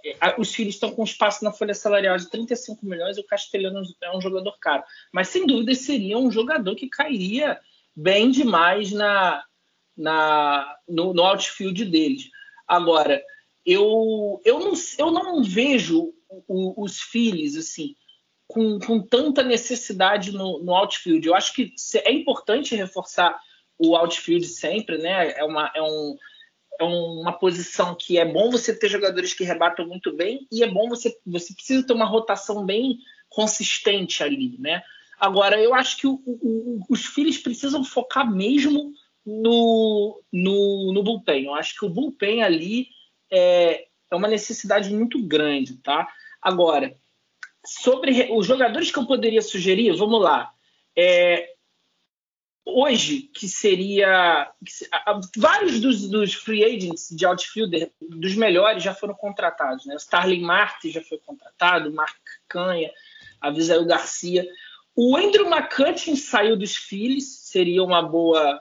é, 0.04 0.34
os 0.38 0.54
filhos 0.54 0.74
estão 0.74 0.92
com 0.92 1.02
espaço 1.02 1.42
na 1.44 1.52
folha 1.52 1.74
salarial 1.74 2.16
de 2.16 2.28
35 2.28 2.84
milhões, 2.84 3.18
o 3.18 3.24
Castelhano 3.24 3.82
é 4.02 4.16
um 4.16 4.20
jogador 4.20 4.56
caro. 4.60 4.84
Mas 5.12 5.28
sem 5.28 5.46
dúvida 5.46 5.74
seria 5.74 6.18
um 6.18 6.30
jogador 6.30 6.74
que 6.76 6.88
cairia 6.88 7.58
bem 7.96 8.30
demais 8.30 8.92
na, 8.92 9.42
na, 9.96 10.76
no, 10.88 11.14
no 11.14 11.22
outfield 11.22 11.84
deles. 11.86 12.28
Agora, 12.66 13.22
eu, 13.64 14.40
eu, 14.44 14.60
não, 14.60 14.72
eu 14.98 15.10
não 15.10 15.42
vejo 15.42 16.12
o, 16.46 16.82
os 16.84 17.00
filhos 17.00 17.56
assim 17.56 17.96
com, 18.46 18.78
com 18.78 19.00
tanta 19.00 19.42
necessidade 19.42 20.32
no, 20.32 20.62
no 20.62 20.74
outfield. 20.74 21.26
Eu 21.26 21.34
acho 21.34 21.54
que 21.54 21.74
é 22.04 22.12
importante 22.12 22.76
reforçar 22.76 23.38
o 23.78 23.96
outfield 23.96 24.46
sempre, 24.46 24.98
né? 24.98 25.32
É 25.32 25.44
uma, 25.44 25.70
é, 25.74 25.82
um, 25.82 26.16
é 26.80 26.84
uma 26.84 27.32
posição 27.32 27.94
que 27.94 28.18
é 28.18 28.24
bom 28.24 28.50
você 28.50 28.76
ter 28.76 28.88
jogadores 28.88 29.32
que 29.32 29.44
rebatam 29.44 29.86
muito 29.86 30.14
bem 30.14 30.46
e 30.50 30.62
é 30.62 30.68
bom 30.68 30.88
você, 30.88 31.16
você 31.26 31.54
precisa 31.54 31.86
ter 31.86 31.92
uma 31.92 32.04
rotação 32.06 32.64
bem 32.64 32.98
consistente 33.28 34.22
ali, 34.22 34.56
né? 34.58 34.82
Agora, 35.18 35.60
eu 35.60 35.74
acho 35.74 35.96
que 35.96 36.06
o, 36.06 36.20
o, 36.26 36.80
os 36.88 37.06
filhos 37.06 37.38
precisam 37.38 37.84
focar 37.84 38.30
mesmo 38.30 38.92
no, 39.24 40.20
no, 40.32 40.92
no 40.92 41.02
bullpen. 41.02 41.46
Eu 41.46 41.54
acho 41.54 41.78
que 41.78 41.84
o 41.84 41.88
bullpen 41.88 42.42
ali 42.42 42.88
é, 43.30 43.86
é 44.10 44.16
uma 44.16 44.28
necessidade 44.28 44.92
muito 44.92 45.22
grande, 45.22 45.78
tá? 45.78 46.08
Agora, 46.42 46.96
sobre 47.64 48.28
os 48.32 48.46
jogadores 48.46 48.90
que 48.90 48.98
eu 48.98 49.06
poderia 49.06 49.40
sugerir, 49.40 49.96
vamos 49.96 50.20
lá. 50.20 50.52
É, 50.96 51.53
hoje, 52.64 53.22
que 53.34 53.48
seria. 53.48 54.50
A, 54.92 55.20
vários 55.36 55.80
dos, 55.80 56.08
dos, 56.08 56.34
free 56.34 56.64
agents 56.64 57.08
de 57.10 57.26
outfielder, 57.26 57.90
dos 58.00 58.34
melhores, 58.34 58.82
já 58.82 58.94
foram 58.94 59.14
contratados. 59.14 59.84
Né? 59.86 59.94
O 59.94 59.98
Starling 59.98 60.42
Marte 60.42 60.90
já 60.90 61.02
foi 61.02 61.18
contratado, 61.18 61.90
o 61.90 61.94
Mark 61.94 62.16
Canha, 62.48 62.90
Avisael 63.40 63.84
Garcia. 63.84 64.46
O 64.96 65.16
Andrew 65.16 65.46
McCutcheon 65.48 66.16
saiu 66.16 66.56
dos 66.56 66.76
Phillies, 66.76 67.40
seria 67.40 67.82
uma 67.82 68.00
boa 68.00 68.60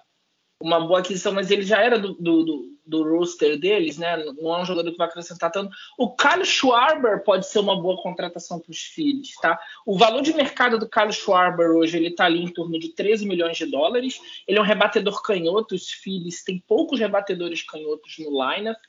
uma 0.63 0.79
boa 0.79 0.99
aquisição, 0.99 1.33
mas 1.33 1.51
ele 1.51 1.63
já 1.63 1.81
era 1.81 1.99
do, 1.99 2.13
do, 2.13 2.43
do, 2.45 2.77
do 2.85 3.03
roster 3.03 3.59
deles, 3.59 3.97
né? 3.97 4.15
Não 4.39 4.55
é 4.55 4.61
um 4.61 4.65
jogador 4.65 4.89
que 4.89 4.97
vai 4.97 5.07
acrescentar 5.07 5.51
tanto. 5.51 5.75
O 5.97 6.15
Kyle 6.15 6.45
Schwarber 6.45 7.21
pode 7.21 7.45
ser 7.47 7.59
uma 7.59 7.75
boa 7.75 8.01
contratação 8.01 8.61
para 8.61 8.71
os 8.71 8.79
filhos, 8.79 9.33
tá? 9.41 9.59
O 9.85 9.97
valor 9.97 10.21
de 10.21 10.33
mercado 10.33 10.79
do 10.79 10.87
Kyle 10.87 11.11
Schwarber 11.11 11.71
hoje 11.71 11.97
ele 11.97 12.07
está 12.07 12.25
ali 12.25 12.41
em 12.41 12.47
torno 12.47 12.79
de 12.79 12.93
13 12.93 13.27
milhões 13.27 13.57
de 13.57 13.65
dólares. 13.65 14.21
Ele 14.47 14.57
é 14.57 14.61
um 14.61 14.65
rebatedor 14.65 15.21
canhoto, 15.21 15.75
os 15.75 15.89
filhos 15.89 16.41
têm 16.43 16.63
poucos 16.65 16.97
rebatedores 16.97 17.61
canhotos 17.61 18.15
no 18.19 18.29
lineup. 18.31 18.79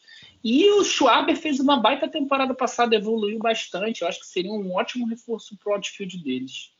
E 0.45 0.71
o 0.71 0.85
Schwarber 0.85 1.37
fez 1.37 1.59
uma 1.59 1.79
baita 1.81 2.07
temporada 2.07 2.55
passada, 2.55 2.95
evoluiu 2.95 3.41
bastante. 3.41 4.03
Eu 4.03 4.09
acho 4.09 4.21
que 4.21 4.27
seria 4.27 4.53
um 4.53 4.77
ótimo 4.77 5.09
reforço 5.09 5.59
para 5.59 5.73
o 5.73 5.75
outfield 5.75 6.23
deles. 6.23 6.73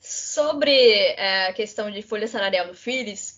Sobre 0.00 0.70
é, 0.72 1.48
a 1.48 1.52
questão 1.52 1.90
de 1.90 2.00
folha 2.02 2.28
salarial 2.28 2.68
do 2.68 2.74
Phillies, 2.74 3.35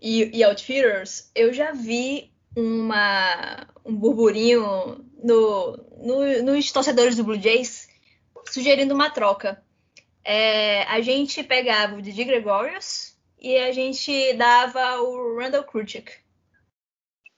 e, 0.00 0.36
e 0.36 0.44
Outfitters, 0.44 1.30
eu 1.34 1.52
já 1.52 1.72
vi 1.72 2.32
uma, 2.56 3.66
um 3.84 3.94
burburinho 3.94 5.04
no, 5.22 5.76
no, 5.98 6.42
nos 6.42 6.70
torcedores 6.70 7.16
do 7.16 7.24
Blue 7.24 7.40
Jays 7.40 7.88
sugerindo 8.50 8.94
uma 8.94 9.10
troca. 9.10 9.62
É, 10.24 10.82
a 10.84 11.00
gente 11.00 11.42
pegava 11.42 11.96
o 11.96 12.02
Didi 12.02 12.24
Gregorius 12.24 13.16
e 13.38 13.56
a 13.56 13.72
gente 13.72 14.32
dava 14.34 15.00
o 15.02 15.38
Randall 15.38 15.64
Kruchik, 15.64 16.10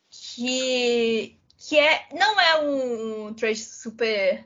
que, 0.09 1.37
que 1.59 1.79
é, 1.79 2.07
não 2.13 2.41
é 2.41 2.61
um, 2.61 3.27
um 3.27 3.35
trade 3.35 3.59
super 3.59 4.45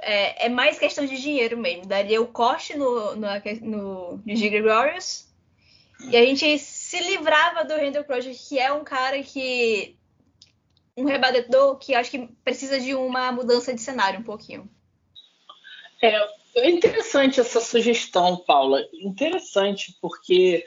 é, 0.00 0.46
é, 0.46 0.48
mais 0.48 0.78
questão 0.78 1.04
de 1.04 1.20
dinheiro 1.20 1.56
mesmo. 1.56 1.86
Daria 1.86 2.22
o 2.22 2.28
corte 2.28 2.76
no, 2.76 3.16
no, 3.16 3.28
no, 3.62 4.22
Gigi 4.26 4.60
Glorious 4.60 5.28
e 6.08 6.16
a 6.16 6.24
gente 6.24 6.58
se 6.90 7.00
livrava 7.04 7.64
do 7.64 7.76
Randall 7.76 8.02
Project, 8.02 8.48
que 8.48 8.58
é 8.58 8.72
um 8.72 8.82
cara 8.82 9.22
que. 9.22 9.96
um 10.96 11.04
rebatedor 11.04 11.78
que 11.78 11.94
acho 11.94 12.10
que 12.10 12.26
precisa 12.42 12.80
de 12.80 12.96
uma 12.96 13.30
mudança 13.30 13.72
de 13.72 13.80
cenário 13.80 14.18
um 14.18 14.24
pouquinho. 14.24 14.68
É, 16.02 16.16
é 16.56 16.68
interessante 16.68 17.38
essa 17.38 17.60
sugestão, 17.60 18.38
Paula. 18.38 18.84
Interessante, 18.92 19.96
porque, 20.00 20.66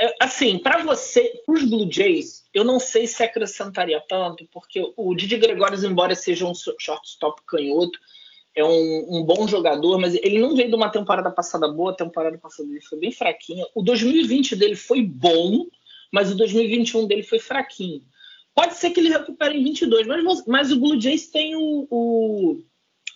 é, 0.00 0.16
assim, 0.18 0.58
para 0.58 0.82
você, 0.82 1.40
para 1.46 1.54
os 1.54 1.64
Blue 1.64 1.88
Jays, 1.88 2.44
eu 2.52 2.64
não 2.64 2.80
sei 2.80 3.06
se 3.06 3.22
acrescentaria 3.22 4.02
tanto, 4.08 4.44
porque 4.52 4.92
o 4.96 5.14
Didi 5.14 5.36
Gregório, 5.36 5.78
embora 5.86 6.16
seja 6.16 6.44
um 6.44 6.54
shortstop 6.54 7.40
canhoto, 7.46 8.00
é 8.54 8.64
um, 8.64 9.18
um, 9.18 9.24
bom 9.24 9.48
jogador, 9.48 9.98
mas 9.98 10.14
ele 10.14 10.38
não 10.38 10.54
veio 10.54 10.68
de 10.68 10.74
uma 10.74 10.90
temporada 10.90 11.30
passada 11.30 11.68
boa, 11.68 11.92
a 11.92 11.96
temporada 11.96 12.36
passada 12.38 12.68
dele 12.68 12.82
foi 12.82 12.98
bem 12.98 13.10
fraquinha. 13.10 13.64
O 13.74 13.82
2020 13.82 14.56
dele 14.56 14.76
foi 14.76 15.02
bom, 15.02 15.66
mas 16.12 16.30
o 16.30 16.36
2021 16.36 17.06
dele 17.06 17.22
foi 17.22 17.38
fraquinho. 17.38 18.02
Pode 18.54 18.74
ser 18.74 18.90
que 18.90 19.00
ele 19.00 19.08
recupere 19.08 19.58
em 19.58 19.64
22, 19.64 20.06
mas, 20.06 20.46
mas 20.46 20.72
o 20.72 20.78
Blue 20.78 21.00
Jays 21.00 21.28
tem 21.28 21.56
o, 21.56 21.86
o, 21.90 22.62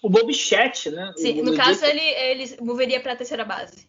o 0.02 0.08
Bobichette, 0.08 0.90
né? 0.90 1.12
Sim, 1.16 1.42
no 1.42 1.54
caso 1.54 1.84
ele, 1.84 2.00
ele 2.00 2.56
moveria 2.62 3.00
para 3.00 3.12
a 3.12 3.16
terceira 3.16 3.44
base. 3.44 3.86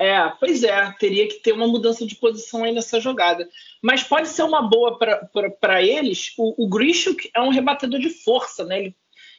É, 0.00 0.28
pois 0.40 0.62
é, 0.62 0.94
teria 0.98 1.26
que 1.26 1.40
ter 1.40 1.52
uma 1.52 1.66
mudança 1.66 2.06
de 2.06 2.14
posição 2.14 2.62
aí 2.64 2.72
nessa 2.72 3.00
jogada. 3.00 3.46
Mas 3.82 4.02
pode 4.02 4.28
ser 4.28 4.44
uma 4.44 4.62
boa 4.62 4.96
para 4.96 5.82
eles. 5.82 6.32
O, 6.38 6.64
o 6.64 6.68
Grishuk 6.68 7.28
é 7.34 7.40
um 7.40 7.50
rebatedor 7.50 7.98
de 7.98 8.08
força, 8.08 8.64
né? 8.64 8.78
Ele 8.78 8.96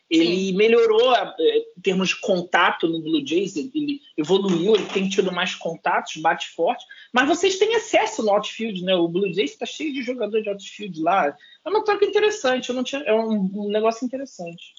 ele 0.09 0.47
Sim. 0.47 0.55
melhorou 0.55 1.15
é, 1.15 1.35
em 1.77 1.81
termos 1.81 2.09
de 2.09 2.19
contato 2.19 2.87
no 2.87 3.01
Blue 3.01 3.25
Jays, 3.25 3.55
ele 3.55 4.01
evoluiu, 4.17 4.75
ele 4.75 4.85
tem 4.87 5.07
tido 5.07 5.31
mais 5.31 5.53
contatos, 5.53 6.17
bate 6.17 6.49
forte. 6.49 6.83
Mas 7.13 7.27
vocês 7.27 7.59
têm 7.59 7.75
acesso 7.75 8.23
no 8.23 8.31
outfield, 8.31 8.83
né? 8.83 8.95
O 8.95 9.07
Blue 9.07 9.31
Jays 9.31 9.51
está 9.51 9.67
cheio 9.67 9.93
de 9.93 10.01
jogador 10.01 10.41
de 10.41 10.49
outfield 10.49 10.99
lá. 11.01 11.27
É 11.63 11.69
uma 11.69 11.83
troca 11.83 12.05
interessante, 12.05 12.73
não 12.73 12.83
tinha, 12.83 13.03
é 13.03 13.13
um, 13.13 13.51
um 13.53 13.69
negócio 13.69 14.03
interessante. 14.03 14.73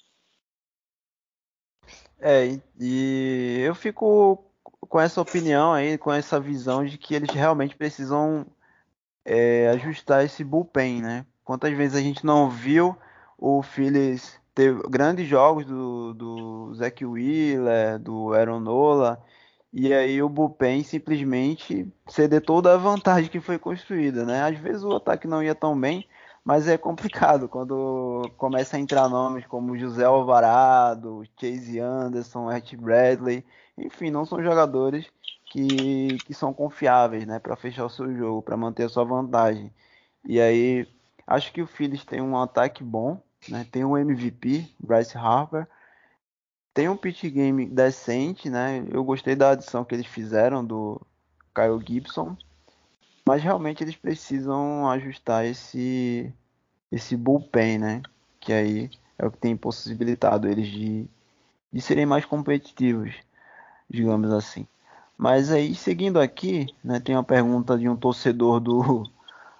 É, 2.19 2.59
e 2.79 3.61
eu 3.61 3.73
fico 3.73 4.43
com 4.81 4.99
essa 4.99 5.21
opinião 5.21 5.71
aí, 5.71 5.97
com 5.97 6.11
essa 6.11 6.39
visão 6.39 6.83
de 6.83 6.97
que 6.97 7.15
eles 7.15 7.31
realmente 7.31 7.75
precisam 7.75 8.45
é, 9.23 9.69
ajustar 9.69 10.25
esse 10.25 10.43
bullpen, 10.43 11.01
né? 11.01 11.25
Quantas 11.43 11.75
vezes 11.75 11.95
a 11.95 12.01
gente 12.01 12.25
não 12.25 12.49
viu 12.49 12.97
o 13.37 13.63
Phillies 13.63 14.40
teve 14.53 14.81
grandes 14.89 15.27
jogos 15.27 15.65
do, 15.65 16.13
do 16.13 16.73
Zach 16.75 17.05
Wheeler, 17.05 17.99
do 17.99 18.33
Aaron 18.33 18.59
Nola, 18.59 19.23
e 19.73 19.93
aí 19.93 20.21
o 20.21 20.29
Bullpen 20.29 20.83
simplesmente 20.83 21.87
ceder 22.07 22.41
toda 22.41 22.73
a 22.73 22.77
vantagem 22.77 23.29
que 23.29 23.39
foi 23.39 23.57
construída, 23.57 24.25
né? 24.25 24.43
Às 24.43 24.57
vezes 24.57 24.83
o 24.83 24.95
ataque 24.95 25.27
não 25.27 25.41
ia 25.41 25.55
tão 25.55 25.79
bem, 25.79 26.07
mas 26.43 26.67
é 26.67 26.77
complicado 26.77 27.47
quando 27.47 28.29
começa 28.37 28.75
a 28.77 28.79
entrar 28.79 29.07
nomes 29.07 29.45
como 29.45 29.77
José 29.77 30.03
Alvarado, 30.03 31.23
Chase 31.39 31.79
Anderson, 31.79 32.49
Art 32.49 32.75
Bradley, 32.75 33.45
enfim, 33.77 34.11
não 34.11 34.25
são 34.25 34.43
jogadores 34.43 35.05
que, 35.45 36.17
que 36.25 36.33
são 36.33 36.53
confiáveis, 36.53 37.25
né, 37.25 37.39
para 37.39 37.55
fechar 37.55 37.85
o 37.85 37.89
seu 37.89 38.13
jogo, 38.15 38.41
para 38.41 38.57
manter 38.57 38.83
a 38.85 38.89
sua 38.89 39.03
vantagem. 39.03 39.73
E 40.25 40.39
aí, 40.39 40.87
acho 41.27 41.51
que 41.53 41.61
o 41.61 41.67
Phillies 41.67 42.05
tem 42.05 42.21
um 42.21 42.37
ataque 42.37 42.83
bom, 42.83 43.21
né? 43.49 43.65
Tem 43.71 43.83
um 43.83 43.97
MVP, 43.97 44.67
Bryce 44.79 45.17
Harper. 45.17 45.67
Tem 46.73 46.87
um 46.87 46.97
pitch 46.97 47.25
game 47.25 47.65
decente, 47.65 48.49
né? 48.49 48.85
Eu 48.91 49.03
gostei 49.03 49.35
da 49.35 49.51
adição 49.51 49.83
que 49.83 49.93
eles 49.93 50.07
fizeram 50.07 50.63
do 50.63 51.01
Kyle 51.53 51.83
Gibson. 51.85 52.37
Mas 53.25 53.43
realmente 53.43 53.83
eles 53.83 53.95
precisam 53.95 54.89
ajustar 54.89 55.45
esse 55.45 56.33
esse 56.91 57.15
bullpen, 57.15 57.77
né? 57.77 58.01
Que 58.39 58.51
aí 58.51 58.89
é 59.17 59.25
o 59.25 59.31
que 59.31 59.37
tem 59.37 59.55
possibilitado 59.55 60.47
eles 60.47 60.67
de, 60.67 61.07
de 61.71 61.81
serem 61.81 62.05
mais 62.05 62.25
competitivos, 62.25 63.13
digamos 63.89 64.31
assim. 64.31 64.67
Mas 65.17 65.51
aí, 65.51 65.75
seguindo 65.75 66.19
aqui, 66.19 66.67
né, 66.83 66.99
tem 66.99 67.15
uma 67.15 67.23
pergunta 67.23 67.77
de 67.77 67.87
um 67.87 67.95
torcedor 67.95 68.59
do, 68.59 69.03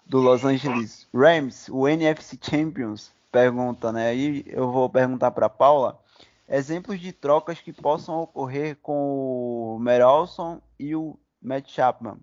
do 0.06 0.20
Los 0.20 0.44
Angeles 0.44 1.08
Rams, 1.14 1.70
o 1.70 1.88
NFC 1.88 2.38
Champions, 2.42 3.14
pergunta, 3.32 3.92
né? 3.92 4.10
Aí 4.10 4.44
eu 4.48 4.72
vou 4.72 4.90
perguntar 4.90 5.32
para 5.32 5.50
Paula 5.50 6.00
exemplos 6.48 7.00
de 7.00 7.14
trocas 7.14 7.62
que 7.62 7.72
possam 7.72 8.20
ocorrer 8.20 8.76
com 8.82 9.76
o 9.76 9.80
Merolson 9.80 10.62
e 10.78 10.96
o 10.96 11.18
Matt 11.42 11.70
Chapman, 11.72 12.20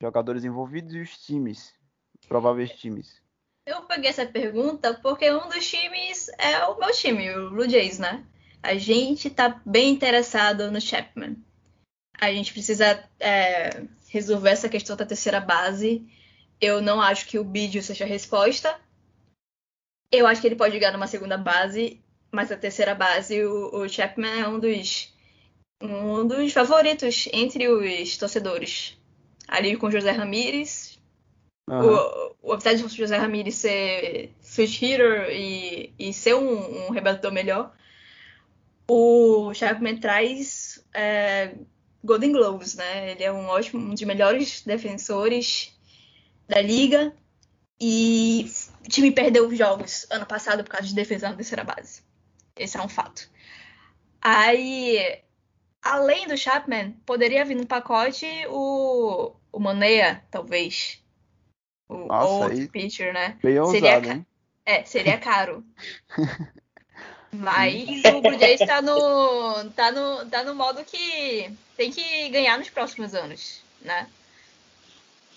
jogadores 0.00 0.44
envolvidos 0.44 0.94
e 0.94 1.00
os 1.00 1.18
times, 1.18 1.74
prováveis 2.28 2.70
times. 2.70 3.20
Eu 3.66 3.82
peguei 3.82 4.08
essa 4.08 4.24
pergunta 4.24 4.94
porque 5.02 5.30
um 5.32 5.48
dos 5.48 5.68
times 5.68 6.28
é 6.38 6.64
o 6.66 6.78
meu 6.78 6.92
time, 6.92 7.28
o 7.34 7.50
Blue 7.50 7.68
Jays, 7.68 7.98
né? 7.98 8.24
A 8.62 8.76
gente 8.76 9.28
tá 9.28 9.60
bem 9.66 9.90
interessado 9.90 10.70
no 10.70 10.80
Chapman. 10.80 11.36
A 12.18 12.32
gente 12.32 12.52
precisa 12.52 13.04
é, 13.18 13.82
resolver 14.08 14.50
essa 14.50 14.68
questão 14.68 14.96
da 14.96 15.04
terceira 15.04 15.40
base. 15.40 16.06
Eu 16.60 16.80
não 16.80 17.00
acho 17.00 17.26
que 17.26 17.38
o 17.38 17.44
Bidio 17.44 17.82
seja 17.82 18.04
a 18.04 18.08
resposta, 18.08 18.80
eu 20.10 20.26
acho 20.26 20.40
que 20.40 20.46
ele 20.46 20.56
pode 20.56 20.74
jogar 20.74 20.92
numa 20.92 21.06
segunda 21.06 21.36
base, 21.36 22.00
mas 22.30 22.50
a 22.50 22.56
terceira 22.56 22.94
base, 22.94 23.44
o, 23.44 23.82
o 23.82 23.88
Chapman 23.88 24.40
é 24.40 24.48
um 24.48 24.58
dos, 24.58 25.12
um 25.80 26.26
dos 26.26 26.52
favoritos 26.52 27.28
entre 27.32 27.68
os 27.68 28.16
torcedores. 28.16 28.96
Ali 29.48 29.76
com 29.76 29.86
o 29.86 29.90
José 29.90 30.10
Ramírez. 30.10 30.98
Uhum. 31.68 31.96
O, 32.42 32.52
apesar 32.52 32.74
de 32.74 32.88
José 32.88 33.16
Ramírez 33.16 33.56
ser 33.56 34.32
switch 34.40 34.80
hitter 34.82 35.30
e, 35.30 35.92
e 35.98 36.12
ser 36.12 36.34
um, 36.34 36.86
um 36.86 36.90
rebatedor 36.90 37.32
melhor, 37.32 37.72
o 38.88 39.52
Chapman 39.52 39.98
traz 39.98 40.84
é, 40.94 41.54
Golden 42.04 42.32
Gloves, 42.32 42.74
né? 42.76 43.12
Ele 43.12 43.24
é 43.24 43.32
um 43.32 43.46
ótimo, 43.46 43.84
um 43.84 43.90
dos 43.90 44.02
melhores 44.02 44.62
defensores 44.62 45.76
da 46.48 46.60
liga 46.60 47.12
e 47.80 48.48
o 48.86 48.88
time 48.88 49.10
perdeu 49.10 49.52
jogos 49.54 50.06
ano 50.10 50.24
passado 50.24 50.62
por 50.62 50.70
causa 50.70 50.86
de 50.86 50.94
defesa 50.94 51.28
na 51.28 51.34
terceira 51.34 51.64
base. 51.64 52.02
Esse 52.56 52.78
é 52.78 52.82
um 52.82 52.88
fato. 52.88 53.28
Aí, 54.22 55.20
além 55.82 56.26
do 56.26 56.38
Chapman, 56.38 56.92
poderia 57.04 57.44
vir 57.44 57.56
no 57.56 57.66
pacote 57.66 58.26
o, 58.48 59.32
o 59.52 59.58
Maneia, 59.58 60.22
talvez. 60.30 61.02
O 61.88 62.06
Nossa, 62.06 62.44
outro 62.44 62.68
pitcher, 62.68 63.12
né? 63.12 63.36
Bem 63.42 63.52
seria 63.52 63.62
ousado, 63.62 64.10
hein? 64.10 64.26
É, 64.64 64.84
seria 64.84 65.18
caro. 65.18 65.64
Mas 67.32 68.04
o 68.04 68.20
Blue 68.22 68.38
Jays 68.38 68.60
tá 68.60 68.80
no, 68.80 69.70
tá, 69.72 69.92
no, 69.92 70.30
tá 70.30 70.42
no 70.44 70.54
modo 70.54 70.84
que 70.84 71.52
tem 71.76 71.90
que 71.90 72.28
ganhar 72.30 72.56
nos 72.56 72.70
próximos 72.70 73.14
anos, 73.14 73.62
né? 73.82 74.08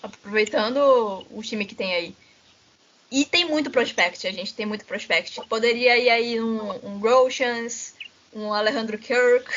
Aproveitando 0.02 1.26
o 1.30 1.42
time 1.42 1.66
que 1.66 1.74
tem 1.74 1.92
aí. 1.94 2.16
E 3.10 3.24
tem 3.24 3.44
muito 3.44 3.70
prospect, 3.70 4.26
a 4.26 4.32
gente 4.32 4.54
tem 4.54 4.64
muito 4.64 4.84
prospect. 4.84 5.40
Poderia 5.48 5.98
ir 5.98 6.10
aí 6.10 6.40
um, 6.40 6.70
um 6.86 6.98
Rochans, 6.98 7.94
um 8.32 8.52
Alejandro 8.52 8.96
Kirk, 8.98 9.50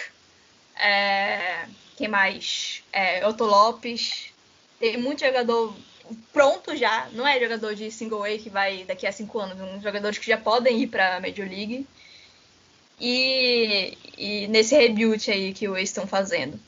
é, 0.76 1.66
quem 1.96 2.08
mais? 2.08 2.84
É, 2.92 3.26
Otto 3.28 3.46
Lopes. 3.46 4.32
Tem 4.80 4.98
muito 4.98 5.20
jogador 5.20 5.76
pronto 6.32 6.76
já, 6.76 7.08
não 7.14 7.28
é 7.28 7.40
jogador 7.40 7.76
de 7.76 7.90
single 7.90 8.24
A 8.24 8.38
que 8.38 8.50
vai 8.50 8.84
daqui 8.84 9.08
a 9.08 9.12
cinco 9.12 9.40
anos, 9.40 9.58
são 9.58 9.82
jogadores 9.82 10.18
que 10.18 10.28
já 10.28 10.38
podem 10.38 10.82
ir 10.82 10.88
para 10.88 11.18
a 11.18 11.20
Major 11.20 11.48
League. 11.48 11.88
E, 13.00 13.98
e, 14.18 14.48
nesse 14.48 14.76
rebuild 14.76 15.30
aí 15.30 15.54
que 15.54 15.66
eles 15.66 15.90
estão 15.90 16.06
fazendo. 16.08 16.60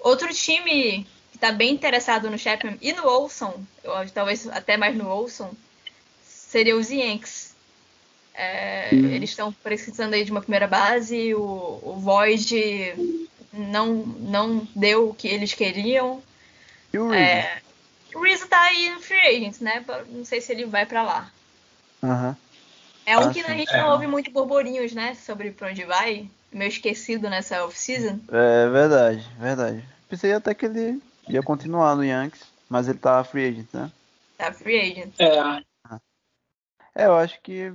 Outro 0.00 0.32
time 0.32 1.06
que 1.30 1.36
está 1.36 1.52
bem 1.52 1.72
interessado 1.72 2.30
no 2.30 2.38
Chapman 2.38 2.78
e 2.80 2.92
no 2.92 3.06
Olson, 3.06 3.62
eu, 3.84 3.92
talvez 4.10 4.48
até 4.48 4.76
mais 4.76 4.96
no 4.96 5.08
Olson, 5.08 5.54
seria 6.56 6.74
os 6.74 6.88
Yankees. 6.88 7.54
É, 8.34 8.88
uhum. 8.92 9.10
Eles 9.10 9.28
estão 9.28 9.52
precisando 9.52 10.14
aí 10.14 10.24
de 10.24 10.30
uma 10.30 10.40
primeira 10.40 10.66
base, 10.66 11.34
o, 11.34 11.40
o 11.82 11.96
Void 11.98 13.20
não, 13.52 13.94
não 13.94 14.66
deu 14.74 15.10
o 15.10 15.14
que 15.14 15.28
eles 15.28 15.52
queriam. 15.52 16.22
E 16.92 16.98
o 16.98 17.10
Rizzo? 17.10 17.22
É, 17.22 17.60
o 18.14 18.20
Rizzo 18.22 18.48
tá 18.48 18.60
aí 18.62 18.90
no 18.90 19.00
free 19.00 19.18
agent, 19.18 19.60
né? 19.60 19.84
Não 20.08 20.24
sei 20.24 20.40
se 20.40 20.50
ele 20.52 20.64
vai 20.64 20.86
para 20.86 21.02
lá. 21.02 21.30
Uhum. 22.02 22.34
É 23.04 23.18
um 23.18 23.28
ah, 23.28 23.32
que 23.32 23.40
a 23.40 23.54
gente 23.54 23.74
é. 23.74 23.82
não 23.82 23.90
ouve 23.90 24.06
muito 24.06 24.30
burburinhos, 24.30 24.92
né? 24.92 25.14
Sobre 25.14 25.50
pra 25.50 25.68
onde 25.68 25.84
vai. 25.84 26.26
Meio 26.50 26.68
esquecido 26.68 27.28
nessa 27.28 27.64
off-season. 27.64 28.18
É 28.30 28.68
verdade, 28.70 29.26
verdade. 29.38 29.84
Pensei 30.08 30.32
até 30.32 30.54
que 30.54 30.64
ele 30.64 31.02
ia 31.28 31.42
continuar 31.42 31.94
no 31.96 32.04
Yankees, 32.04 32.44
mas 32.68 32.88
ele 32.88 32.98
tá 32.98 33.22
free 33.24 33.46
agent, 33.46 33.68
né? 33.74 33.90
Tá 34.38 34.52
free 34.52 34.80
agent. 34.80 35.12
É. 35.18 35.62
É, 36.96 37.04
eu 37.04 37.14
acho 37.14 37.38
que 37.42 37.74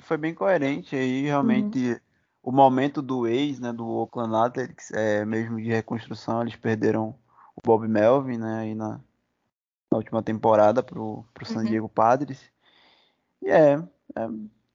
foi 0.00 0.16
bem 0.16 0.34
coerente 0.34 0.96
aí, 0.96 1.22
realmente. 1.22 1.78
Uhum. 1.92 2.00
o 2.42 2.50
momento 2.50 3.00
do 3.00 3.28
ex, 3.28 3.60
né, 3.60 3.72
do 3.72 3.86
Oakland 3.86 4.34
Athletics, 4.34 4.90
é, 4.90 5.24
mesmo 5.24 5.62
de 5.62 5.68
reconstrução, 5.68 6.42
eles 6.42 6.56
perderam 6.56 7.14
o 7.54 7.60
Bob 7.64 7.86
Melvin, 7.86 8.38
né, 8.38 8.62
aí 8.62 8.74
na, 8.74 9.00
na 9.88 9.98
última 9.98 10.24
temporada 10.24 10.82
pro, 10.82 11.24
pro 11.32 11.46
San 11.46 11.60
uhum. 11.60 11.66
Diego 11.66 11.88
Padres. 11.88 12.40
E 13.40 13.48
é, 13.48 13.74
é, 14.16 14.28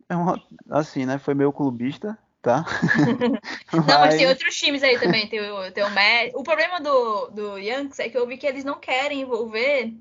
é 0.07 0.15
uma, 0.15 0.41
assim, 0.69 1.05
né, 1.05 1.17
foi 1.17 1.33
meio 1.33 1.51
clubista, 1.51 2.17
tá? 2.41 2.63
não, 3.73 3.83
mas... 3.83 3.99
mas... 3.99 4.15
tem 4.15 4.27
outros 4.27 4.55
times 4.55 4.81
aí 4.81 4.97
também, 4.97 5.27
tem 5.27 5.41
o, 5.41 5.71
tem 5.73 5.83
o 5.83 5.89
Met. 5.91 6.31
O 6.37 6.41
problema 6.41 6.79
do, 6.79 7.27
do 7.31 7.57
Yankees 7.57 7.99
é 7.99 8.07
que 8.07 8.17
eu 8.17 8.25
vi 8.25 8.37
que 8.37 8.47
eles 8.47 8.63
não 8.63 8.79
querem 8.79 9.23
envolver 9.23 9.93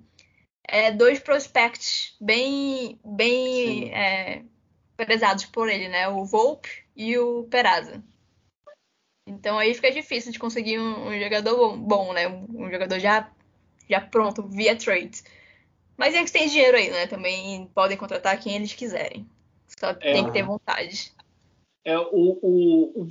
é, 0.69 0.91
dois 0.91 1.19
prospects 1.19 2.17
bem, 2.21 2.99
bem 3.05 3.95
é, 3.95 4.43
prezados 4.97 5.45
por 5.47 5.69
ele, 5.69 5.89
né? 5.89 6.09
O 6.09 6.25
Volpe 6.25 6.69
e 6.95 7.17
o 7.19 7.45
Peraza. 7.45 8.03
Então 9.27 9.59
aí 9.59 9.75
fica 9.75 9.91
difícil 9.91 10.33
de 10.33 10.39
conseguir 10.39 10.79
um, 10.79 11.09
um 11.09 11.21
jogador 11.21 11.57
bom, 11.57 11.79
bom, 11.79 12.13
né? 12.13 12.29
Um, 12.29 12.71
jogador 12.71 12.99
já, 12.99 13.31
já 13.89 14.01
pronto, 14.01 14.47
via 14.47 14.77
trade. 14.77 15.23
Mas 15.97 16.15
eles 16.15 16.31
têm 16.31 16.49
dinheiro 16.49 16.77
aí, 16.77 16.91
né? 16.91 17.07
Também 17.07 17.67
podem 17.75 17.97
contratar 17.97 18.39
quem 18.41 18.57
eles 18.57 18.73
quiserem. 18.73 19.27
Só 19.67 19.91
é, 19.91 19.95
tem 19.95 20.25
que 20.25 20.33
ter 20.33 20.43
vontade. 20.43 21.13
É, 21.85 21.97
o, 21.99 22.39
o, 22.43 23.07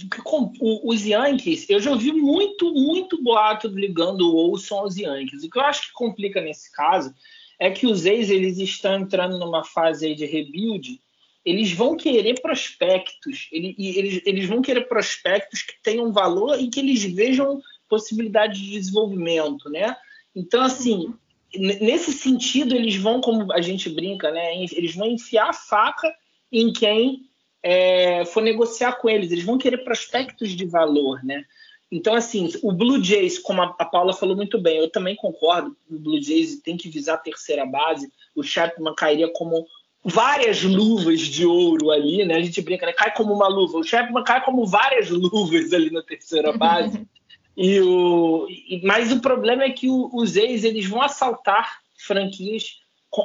o, 0.60 0.90
os 0.90 1.06
Yankees, 1.06 1.70
eu 1.70 1.80
já 1.80 1.92
ouvi 1.92 2.12
muito, 2.12 2.74
muito 2.74 3.22
boato 3.24 3.68
ligando 3.68 4.22
o 4.22 4.36
Olson 4.36 4.80
aos 4.80 4.98
Yankees. 4.98 5.44
O 5.44 5.50
que 5.50 5.58
eu 5.58 5.64
acho 5.64 5.88
que 5.88 5.94
complica 5.94 6.42
nesse 6.42 6.72
caso 6.72 7.14
é 7.60 7.70
que 7.72 7.88
os 7.88 8.06
ex 8.06 8.30
eles 8.30 8.58
estão 8.58 9.00
entrando 9.00 9.38
numa 9.38 9.64
fase 9.64 10.14
de 10.16 10.26
rebuild 10.26 11.00
eles 11.46 11.72
vão 11.72 11.96
querer 11.96 12.42
prospectos, 12.42 13.48
eles, 13.52 13.76
eles, 13.78 14.22
eles 14.26 14.46
vão 14.48 14.64
querer 14.64 14.88
prospectos 14.88 15.62
que 15.62 15.76
tenham 15.84 16.12
valor 16.12 16.60
e 16.60 16.70
que 16.70 16.80
eles 16.80 17.04
vejam 17.04 17.62
possibilidade 17.88 18.60
de 18.60 18.72
desenvolvimento, 18.72 19.70
né? 19.70 19.96
Então, 20.36 20.64
assim, 20.64 21.14
nesse 21.56 22.12
sentido, 22.12 22.76
eles 22.76 22.96
vão, 22.96 23.22
como 23.22 23.54
a 23.54 23.62
gente 23.62 23.90
brinca, 23.90 24.32
né? 24.32 24.64
Eles 24.74 24.96
vão 24.96 25.08
enfiar 25.08 25.50
a 25.50 25.54
faca 25.54 26.12
em 26.52 26.74
quem 26.74 27.22
é, 27.62 28.26
for 28.26 28.42
negociar 28.42 28.94
com 28.94 29.08
eles. 29.08 29.32
Eles 29.32 29.46
vão 29.46 29.60
querer 29.60 29.84
prospectos 29.84 30.50
de 30.50 30.66
valor, 30.66 31.24
né? 31.24 31.46
Então, 31.92 32.16
assim, 32.16 32.52
o 32.64 32.72
Blue 32.72 33.04
Jays, 33.04 33.38
como 33.40 33.62
a, 33.62 33.86
Paula 33.86 34.14
falou 34.14 34.36
muito 34.36 34.60
bem, 34.60 34.78
eu 34.78 34.90
também 34.90 35.16
concordo, 35.16 35.76
o 35.90 36.00
Blue 36.00 36.22
Jays 36.22 36.60
tem 36.60 36.76
que 36.76 36.90
visar 36.90 37.14
a 37.14 37.20
terceira 37.20 37.66
base, 37.66 38.12
o 38.36 38.44
Chapman 38.44 38.96
cairia 38.96 39.32
como 39.32 39.66
várias 40.04 40.62
luvas 40.62 41.20
de 41.22 41.46
ouro 41.46 41.92
ali, 41.92 42.24
né? 42.26 42.36
A 42.36 42.42
gente 42.42 42.62
brinca, 42.62 42.86
né? 42.86 42.94
Cai 42.94 43.14
como 43.14 43.34
uma 43.34 43.48
luva. 43.48 43.80
O 43.80 43.84
Chapman 43.84 44.24
cai 44.24 44.44
como 44.44 44.66
várias 44.66 45.10
luvas 45.10 45.74
ali 45.74 45.90
na 45.90 46.04
terceira 46.04 46.56
base. 46.56 47.08
e 47.58 47.80
o, 47.82 48.48
mas 48.84 49.12
o 49.12 49.20
problema 49.20 49.64
é 49.64 49.72
que 49.72 49.88
os 49.90 50.36
ex 50.36 50.64
eles 50.64 50.86
vão 50.86 51.02
assaltar 51.02 51.80
franquias 51.98 52.80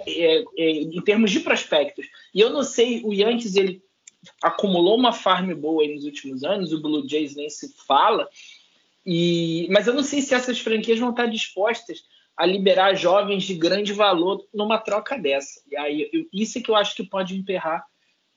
é, 0.07 0.44
é, 0.57 0.70
em 0.70 1.01
termos 1.03 1.31
de 1.31 1.40
prospectos. 1.40 2.07
E 2.35 2.40
eu 2.40 2.51
não 2.51 2.62
sei, 2.62 3.03
o 3.05 3.12
Yankees 3.12 3.57
ele 3.57 3.83
acumulou 4.42 4.96
uma 4.96 5.12
farm 5.12 5.52
boa 5.54 5.87
nos 5.87 6.04
últimos 6.04 6.44
anos, 6.44 6.72
o 6.72 6.80
Blue 6.80 7.09
Jays 7.09 7.37
nem 7.37 7.48
se 7.48 7.74
fala. 7.87 8.28
E, 9.04 9.66
mas 9.70 9.87
eu 9.87 9.94
não 9.94 10.02
sei 10.02 10.20
se 10.20 10.35
essas 10.35 10.61
franquias 10.61 10.98
vão 10.98 11.11
estar 11.11 11.26
dispostas 11.26 12.04
a 12.37 12.46
liberar 12.46 12.94
jovens 12.94 13.44
de 13.44 13.54
grande 13.54 13.92
valor 13.92 14.46
numa 14.52 14.78
troca 14.78 15.18
dessa. 15.18 15.61
E 15.70 15.76
aí, 15.76 16.11
eu, 16.12 16.26
isso 16.33 16.59
é 16.59 16.62
que 16.62 16.70
eu 16.70 16.76
acho 16.76 16.94
que 16.94 17.02
pode 17.02 17.37
emperrar 17.37 17.85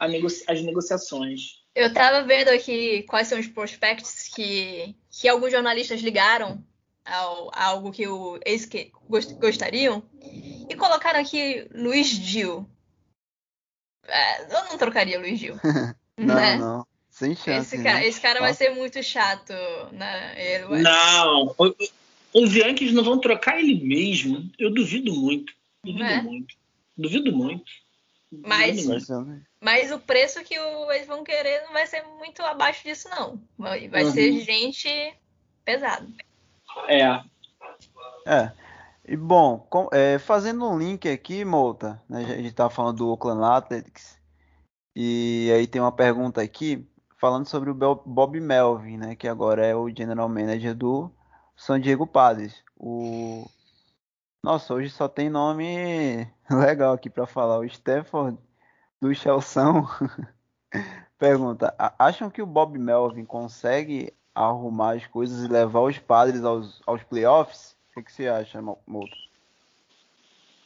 negocia 0.08 0.46
as 0.48 0.62
negociações. 0.62 1.63
Eu 1.76 1.88
estava 1.88 2.24
vendo 2.24 2.50
aqui 2.50 3.04
quais 3.04 3.28
são 3.28 3.39
os 3.39 3.48
prospectos 3.48 4.30
que, 4.34 4.96
que 5.10 5.28
alguns 5.28 5.52
jornalistas 5.52 6.02
ligaram 6.02 6.63
ao, 7.06 7.50
a 7.54 7.65
algo 7.65 7.91
que 7.91 8.08
o 8.08 8.39
ex 8.46 8.65
que 8.65 8.91
gostariam 9.39 10.04
e 10.69 10.76
colocaram 10.76 11.19
aqui 11.19 11.67
Luiz 11.74 12.08
Gil. 12.08 12.69
É, 14.08 14.44
eu 14.44 14.66
não 14.66 14.78
trocaria 14.78 15.20
Luiz 15.20 15.39
Gil. 15.39 15.56
não, 16.18 16.36
né? 16.36 16.56
não. 16.58 16.86
Sem 17.10 17.36
chance. 17.36 17.76
Esse 17.76 17.84
cara, 17.84 18.00
né? 18.00 18.08
esse 18.08 18.20
cara 18.20 18.39
vai 18.39 18.54
ser 18.56 18.72
muito 18.72 19.02
chato, 19.04 19.54
né? 19.92 20.34
Ele 20.36 20.82
não, 20.82 21.56
os 22.34 22.56
Yankees 22.56 22.92
não 22.92 23.04
vão 23.04 23.20
trocar 23.20 23.60
ele 23.60 23.86
mesmo. 23.86 24.50
Eu 24.58 24.74
duvido 24.74 25.13
muito. 25.13 25.54
Duvido 25.86 26.04
é? 26.04 26.22
muito. 26.24 26.56
Duvido 26.98 27.32
muito. 27.32 27.72
Mas, 28.42 28.88
mas 29.62 29.92
o 29.92 30.00
preço 30.00 30.44
que 30.44 30.56
eles 30.56 31.06
vão 31.06 31.24
querer 31.24 31.62
não 31.66 31.74
vai 31.74 31.86
ser 31.86 32.02
muito 32.18 32.42
abaixo 32.42 32.84
disso, 32.84 33.08
não. 33.10 33.39
Vai, 33.56 33.88
vai 33.88 34.06
uhum. 34.06 34.12
ser 34.12 34.39
gente 34.42 35.13
pesada. 35.63 36.08
É. 36.88 37.22
É. 38.26 38.52
E 39.06 39.18
bom, 39.18 39.60
com, 39.70 39.89
é, 39.92 40.18
fazendo 40.18 40.66
um 40.66 40.78
link 40.78 41.10
aqui, 41.10 41.44
Mouta, 41.44 42.02
né, 42.08 42.20
a 42.24 42.38
gente 42.38 42.48
estava 42.48 42.70
falando 42.70 42.98
do 42.98 43.10
Oakland 43.10 43.44
Athletics, 43.44 44.18
e 44.96 45.52
aí 45.54 45.68
tem 45.68 45.82
uma 45.82 45.92
pergunta 45.92 46.42
aqui 46.42 46.88
falando 47.20 47.48
sobre 47.48 47.70
o 47.70 47.74
Bob 47.74 48.39
Melvin, 48.39 48.98
né, 48.98 49.16
que 49.16 49.28
agora 49.28 49.66
é 49.66 49.76
o 49.76 49.89
general 49.89 50.30
manager 50.30 50.74
do 50.76 51.12
São 51.56 51.78
Diego 51.80 52.08
Padres. 52.08 52.63
O 52.78 53.46
nossa, 54.44 54.74
hoje 54.74 54.89
só 54.89 55.08
tem 55.08 55.30
nome 55.30 56.28
legal 56.52 56.94
aqui 56.94 57.10
para 57.10 57.26
falar. 57.26 57.60
O 57.60 57.66
Stafford 57.66 58.38
do 59.02 59.16
Chelção 59.16 59.88
pergunta: 61.18 61.74
acham 61.98 62.30
que 62.30 62.42
o 62.42 62.46
Bob 62.46 62.78
Melvin 62.78 63.24
consegue 63.24 64.13
arrumar 64.36 64.96
as 64.96 65.08
coisas 65.08 65.46
e 65.46 65.48
levar 65.48 65.82
os 65.82 65.98
padres 65.98 66.44
aos, 66.44 66.82
aos 66.86 67.02
playoffs? 67.04 67.73
O 67.95 68.03
que, 68.03 68.12
você 68.12 68.27
acha, 68.27 68.62
Mouto? 68.62 69.15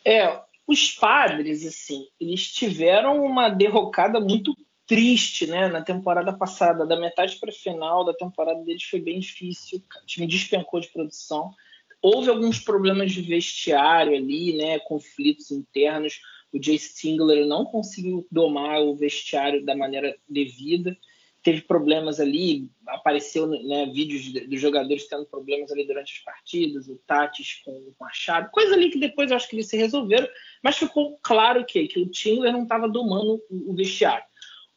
É, 0.06 0.42
os 0.66 0.92
padres, 0.92 1.66
assim, 1.66 2.08
eles 2.20 2.52
tiveram 2.52 3.24
uma 3.24 3.50
derrocada 3.50 4.20
muito 4.20 4.56
triste, 4.86 5.46
né? 5.46 5.68
Na 5.68 5.82
temporada 5.82 6.32
passada, 6.32 6.86
da 6.86 6.98
metade 6.98 7.38
para 7.38 7.52
final 7.52 8.06
da 8.06 8.14
temporada 8.14 8.64
deles 8.64 8.84
foi 8.84 9.02
bem 9.02 9.20
difícil. 9.20 9.84
O 10.02 10.06
time 10.06 10.26
despencou 10.26 10.80
de 10.80 10.88
produção. 10.88 11.54
Houve 12.02 12.30
alguns 12.30 12.60
problemas 12.60 13.12
de 13.12 13.22
vestiário 13.22 14.16
ali, 14.16 14.56
né? 14.56 14.80
Conflitos 14.80 15.52
internos. 15.52 16.22
O 16.54 16.64
Jay 16.64 16.80
Stingler 16.80 17.46
não 17.46 17.66
conseguiu 17.66 18.26
domar 18.32 18.82
o 18.82 18.96
vestiário 18.96 19.66
da 19.66 19.76
maneira 19.76 20.16
devida. 20.30 20.98
Teve 21.44 21.62
problemas 21.62 22.20
ali, 22.20 22.70
apareceu 22.88 23.48
né, 23.48 23.86
vídeos 23.86 24.32
dos 24.48 24.60
jogadores 24.60 25.08
tendo 25.08 25.26
problemas 25.26 25.72
ali 25.72 25.86
durante 25.86 26.14
as 26.14 26.20
partidas, 26.20 26.90
o 26.90 26.98
Tatis 27.08 27.62
com 27.64 27.72
o 27.72 27.96
Machado, 28.00 28.50
coisa 28.52 28.74
ali 28.74 28.90
que 28.90 29.00
depois 29.00 29.30
eu 29.30 29.38
acho 29.38 29.48
que 29.48 29.56
eles 29.56 29.68
se 29.68 29.78
resolveram, 29.78 30.28
mas 30.62 30.78
ficou 30.78 31.18
claro 31.22 31.66
que, 31.66 31.88
que 31.88 32.00
o 32.00 32.10
Tingler 32.10 32.52
não 32.52 32.64
estava 32.64 32.90
domando 32.90 33.42
o 33.50 33.74
vestiário. 33.74 34.26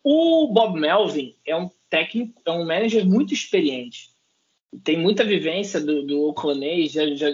O 0.02 0.48
Bob 0.52 0.78
Melvin 0.78 1.36
é 1.46 1.54
um 1.54 1.70
técnico, 1.88 2.40
é 2.46 2.50
um 2.50 2.64
manager 2.64 3.04
muito 3.04 3.34
experiente. 3.34 4.10
Tem 4.84 4.96
muita 4.96 5.24
vivência 5.24 5.80
do, 5.80 6.06
do 6.06 6.22
Oakland 6.22 6.86
já, 6.86 7.04
já 7.14 7.26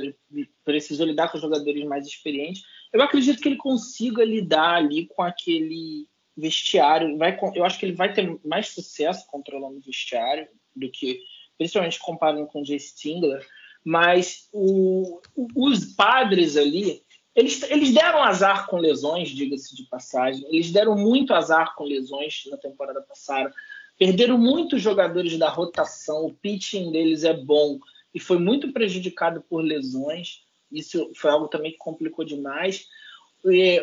precisou 0.64 1.06
lidar 1.06 1.30
com 1.30 1.38
jogadores 1.38 1.84
mais 1.84 2.06
experientes. 2.06 2.62
Eu 2.92 3.02
acredito 3.02 3.40
que 3.40 3.48
ele 3.48 3.56
consiga 3.56 4.24
lidar 4.24 4.76
ali 4.76 5.06
com 5.06 5.22
aquele 5.22 6.08
vestiário. 6.36 7.16
Vai, 7.16 7.38
eu 7.54 7.64
acho 7.64 7.78
que 7.78 7.86
ele 7.86 7.94
vai 7.94 8.12
ter 8.12 8.38
mais 8.44 8.68
sucesso 8.68 9.26
controlando 9.28 9.78
o 9.78 9.82
vestiário 9.82 10.46
do 10.74 10.90
que, 10.90 11.20
principalmente 11.56 11.98
comparando 11.98 12.46
com 12.46 12.60
o 12.60 12.64
Jay 12.64 12.78
Stingler. 12.78 13.46
Mas 13.84 14.48
o, 14.52 15.20
os 15.54 15.94
padres 15.94 16.56
ali, 16.56 17.02
eles, 17.34 17.62
eles 17.70 17.94
deram 17.94 18.22
azar 18.22 18.66
com 18.66 18.76
lesões, 18.76 19.30
diga-se 19.30 19.74
de 19.74 19.84
passagem. 19.84 20.44
Eles 20.48 20.72
deram 20.72 20.96
muito 20.96 21.32
azar 21.32 21.74
com 21.76 21.84
lesões 21.84 22.42
na 22.50 22.56
temporada 22.56 23.00
passada. 23.02 23.52
Perderam 23.98 24.36
muitos 24.36 24.82
jogadores 24.82 25.38
da 25.38 25.48
rotação. 25.48 26.26
O 26.26 26.34
pitching 26.34 26.90
deles 26.90 27.24
é 27.24 27.32
bom 27.32 27.78
e 28.12 28.20
foi 28.20 28.38
muito 28.38 28.72
prejudicado 28.72 29.42
por 29.48 29.62
lesões. 29.62 30.42
Isso 30.70 31.10
foi 31.14 31.30
algo 31.30 31.48
também 31.48 31.72
que 31.72 31.78
complicou 31.78 32.24
demais. 32.24 32.88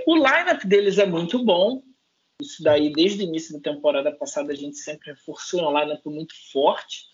O 0.05 0.15
lineup 0.15 0.65
deles 0.65 0.97
é 0.97 1.05
muito 1.05 1.43
bom. 1.43 1.81
Isso 2.43 2.61
daí, 2.61 2.91
desde 2.91 3.23
o 3.23 3.27
início 3.27 3.53
da 3.53 3.71
temporada 3.71 4.11
passada, 4.11 4.51
a 4.51 4.55
gente 4.55 4.77
sempre 4.77 5.11
reforçou 5.11 5.61
um 5.61 5.79
lineup 5.79 6.05
muito 6.05 6.33
forte. 6.51 7.05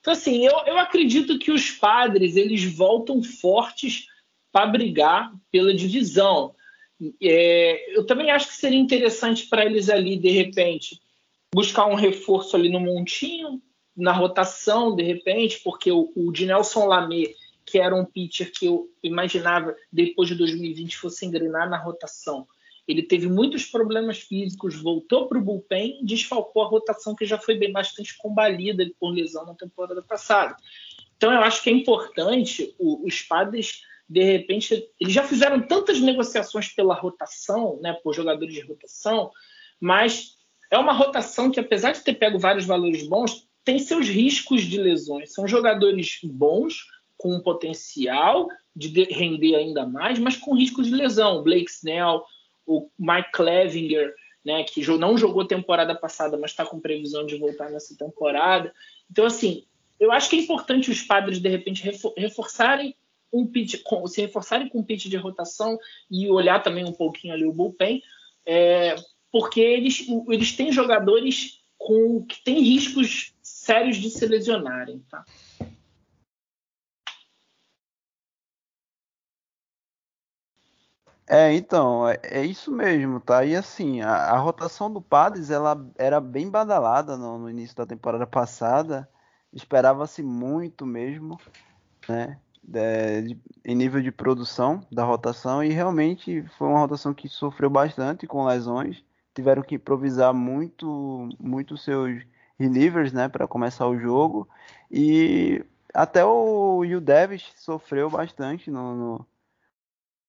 Então, 0.00 0.12
assim, 0.12 0.44
eu, 0.44 0.52
eu 0.66 0.78
acredito 0.78 1.38
que 1.38 1.50
os 1.50 1.70
padres 1.70 2.36
eles 2.36 2.64
voltam 2.64 3.22
fortes 3.22 4.06
para 4.50 4.66
brigar 4.66 5.32
pela 5.50 5.74
divisão. 5.74 6.54
É, 7.22 7.96
eu 7.96 8.06
também 8.06 8.30
acho 8.30 8.48
que 8.48 8.54
seria 8.54 8.78
interessante 8.78 9.46
para 9.46 9.64
eles 9.64 9.88
ali, 9.88 10.16
de 10.16 10.30
repente, 10.30 11.00
buscar 11.54 11.86
um 11.86 11.94
reforço 11.94 12.56
ali 12.56 12.68
no 12.68 12.80
montinho, 12.80 13.60
na 13.96 14.12
rotação, 14.12 14.94
de 14.94 15.02
repente, 15.02 15.60
porque 15.62 15.90
o, 15.90 16.12
o 16.14 16.32
Dinelson 16.32 16.86
Lamé, 16.86 17.34
que 17.66 17.78
era 17.78 17.94
um 17.94 18.04
pitcher 18.04 18.50
que 18.52 18.66
eu 18.66 18.88
imaginava 19.02 19.76
depois 19.92 20.28
de 20.28 20.34
2020 20.36 20.96
fosse 20.96 21.26
engrenar 21.26 21.68
na 21.68 21.76
rotação, 21.76 22.46
ele 22.88 23.02
teve 23.02 23.28
muitos 23.28 23.66
problemas 23.66 24.18
físicos, 24.18 24.74
voltou 24.74 25.28
para 25.28 25.38
o 25.38 25.42
bullpen, 25.42 26.00
desfalcou 26.02 26.62
a 26.62 26.66
rotação 26.66 27.14
que 27.14 27.26
já 27.26 27.38
foi 27.38 27.56
bem 27.56 27.70
bastante 27.70 28.16
combalida 28.16 28.84
por 28.98 29.10
lesão 29.10 29.44
na 29.44 29.54
temporada 29.54 30.02
passada. 30.02 30.56
Então 31.16 31.32
eu 31.32 31.40
acho 31.42 31.62
que 31.62 31.68
é 31.68 31.72
importante 31.72 32.74
o, 32.78 33.06
os 33.06 33.22
padres 33.22 33.82
de 34.08 34.22
repente, 34.22 34.88
eles 34.98 35.12
já 35.12 35.22
fizeram 35.22 35.60
tantas 35.60 36.00
negociações 36.00 36.68
pela 36.68 36.94
rotação, 36.94 37.78
né, 37.82 37.92
por 38.02 38.14
jogadores 38.14 38.54
de 38.54 38.62
rotação, 38.62 39.30
mas 39.78 40.38
é 40.70 40.78
uma 40.78 40.94
rotação 40.94 41.50
que, 41.50 41.60
apesar 41.60 41.92
de 41.92 42.02
ter 42.02 42.14
pego 42.14 42.38
vários 42.38 42.64
valores 42.64 43.06
bons, 43.06 43.46
tem 43.64 43.78
seus 43.78 44.08
riscos 44.08 44.62
de 44.62 44.78
lesões. 44.78 45.34
São 45.34 45.46
jogadores 45.46 46.20
bons, 46.22 46.86
com 47.18 47.34
um 47.34 47.42
potencial 47.42 48.48
de 48.74 49.04
render 49.04 49.56
ainda 49.56 49.84
mais, 49.84 50.18
mas 50.18 50.36
com 50.36 50.56
risco 50.56 50.82
de 50.82 50.90
lesão. 50.90 51.42
Blake 51.42 51.70
Snell, 51.70 52.22
o 52.68 52.90
Mike 52.98 53.32
Clevinger, 53.32 54.14
né, 54.44 54.62
que 54.62 54.86
não 54.98 55.16
jogou 55.16 55.44
temporada 55.44 55.94
passada, 55.94 56.36
mas 56.36 56.50
está 56.50 56.64
com 56.64 56.78
previsão 56.78 57.24
de 57.24 57.36
voltar 57.36 57.70
nessa 57.70 57.96
temporada. 57.96 58.72
Então, 59.10 59.24
assim, 59.24 59.64
eu 59.98 60.12
acho 60.12 60.28
que 60.28 60.36
é 60.36 60.40
importante 60.40 60.90
os 60.90 61.02
padres, 61.02 61.40
de 61.40 61.48
repente, 61.48 61.82
reforçarem 62.16 62.94
um 63.32 63.46
pitch, 63.46 63.76
se 64.06 64.20
reforçarem 64.20 64.68
com 64.68 64.78
um 64.78 64.84
pitch 64.84 65.06
de 65.06 65.16
rotação 65.16 65.78
e 66.10 66.30
olhar 66.30 66.62
também 66.62 66.84
um 66.84 66.92
pouquinho 66.92 67.34
ali 67.34 67.44
o 67.44 67.52
bullpen, 67.52 68.02
é, 68.46 68.94
porque 69.32 69.60
eles, 69.60 70.06
eles 70.28 70.52
têm 70.52 70.70
jogadores 70.72 71.62
com 71.76 72.24
que 72.24 72.42
têm 72.42 72.60
riscos 72.60 73.34
sérios 73.42 73.96
de 73.96 74.10
se 74.10 74.26
lesionarem, 74.26 75.02
tá? 75.10 75.24
É, 81.28 81.52
então, 81.52 82.08
é, 82.08 82.18
é, 82.22 82.44
isso 82.44 82.72
mesmo, 82.72 83.20
tá? 83.20 83.44
E 83.44 83.54
assim, 83.54 84.00
a, 84.00 84.30
a, 84.32 84.38
rotação 84.38 84.90
do 84.90 85.00
Padres, 85.02 85.50
ela 85.50 85.78
era 85.96 86.20
bem 86.20 86.48
badalada 86.50 87.16
no, 87.18 87.38
no 87.38 87.50
início 87.50 87.76
da 87.76 87.86
temporada 87.86 88.26
passada, 88.26 89.08
esperava-se 89.52 90.22
muito 90.22 90.86
mesmo, 90.86 91.38
né? 92.08 92.38
de, 92.68 93.38
em 93.64 93.74
nível 93.74 94.02
de 94.02 94.12
produção 94.12 94.86
da 94.92 95.04
rotação 95.04 95.64
e 95.64 95.70
realmente 95.70 96.42
foi 96.58 96.68
uma 96.68 96.80
rotação 96.80 97.14
que 97.14 97.28
sofreu 97.28 97.70
bastante 97.70 98.26
com 98.26 98.44
lesões. 98.44 99.02
Tiveram 99.34 99.62
que 99.62 99.76
improvisar 99.76 100.34
muito, 100.34 101.28
muito 101.38 101.76
seus 101.76 102.22
relievers, 102.58 103.12
né, 103.12 103.28
para 103.28 103.46
começar 103.46 103.86
o 103.86 103.98
jogo 103.98 104.48
e 104.90 105.64
até 105.94 106.24
o 106.24 106.84
Yu 106.84 107.00
Davis 107.00 107.52
sofreu 107.56 108.10
bastante 108.10 108.70
no, 108.70 108.94
no, 108.94 109.26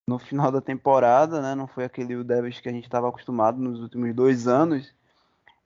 no, 0.09 0.19
final 0.19 0.51
da 0.51 0.61
temporada, 0.61 1.41
né? 1.41 1.55
Não 1.55 1.67
foi 1.67 1.85
aquele 1.85 2.13
Yu 2.13 2.23
Davis 2.23 2.59
que 2.59 2.69
a 2.69 2.71
gente 2.71 2.85
estava 2.85 3.09
acostumado 3.09 3.59
nos 3.59 3.79
últimos 3.81 4.13
dois 4.15 4.47
anos. 4.47 4.93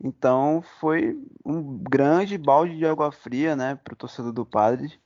Então 0.03 0.63
foi 0.79 1.17
um 1.45 1.77
grande 1.77 2.37
balde 2.37 2.77
de 2.77 2.85
água 2.85 3.11
fria, 3.11 3.55
né, 3.55 3.75
para 3.83 3.93
o 3.93 3.97
torcedor 3.97 4.33
do 4.33 4.45
Padres 4.45 4.99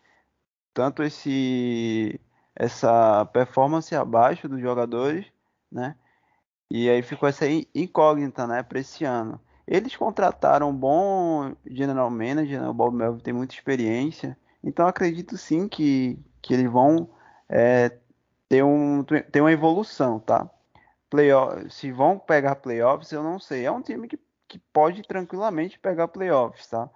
tanto 0.77 1.01
esse 1.01 2.21
essa 2.55 3.25
performance 3.25 3.95
abaixo 3.95 4.47
dos 4.47 4.61
jogadores, 4.61 5.25
né? 5.71 5.95
E 6.69 6.87
aí 6.87 7.01
ficou 7.01 7.27
essa 7.27 7.45
incógnita, 7.73 8.45
né, 8.45 8.61
para 8.61 8.79
esse 8.79 9.03
ano. 9.03 9.41
Eles 9.67 9.95
contrataram 9.95 10.69
um 10.69 10.75
bom 10.75 11.55
general 11.65 12.11
manager, 12.11 12.61
né? 12.61 12.69
o 12.69 12.73
Bob 12.75 12.95
Melvin 12.95 13.19
tem 13.21 13.33
muita 13.33 13.55
experiência, 13.55 14.37
então 14.63 14.85
acredito 14.85 15.35
sim 15.35 15.67
que, 15.67 16.19
que 16.43 16.53
eles 16.53 16.71
vão 16.71 17.09
é, 17.49 17.97
ter, 18.49 18.63
um, 18.63 19.03
ter 19.03 19.41
uma 19.41 19.51
evolução, 19.51 20.19
tá? 20.19 20.49
Playoff, 21.09 21.69
se 21.71 21.91
vão 21.91 22.19
pegar 22.19 22.55
playoffs, 22.55 23.11
eu 23.11 23.23
não 23.23 23.39
sei. 23.39 23.65
É 23.65 23.71
um 23.71 23.81
time 23.81 24.07
que, 24.07 24.19
que 24.47 24.59
pode 24.73 25.03
tranquilamente 25.03 25.79
pegar 25.79 26.07
playoffs, 26.07 26.67
tá? 26.67 26.89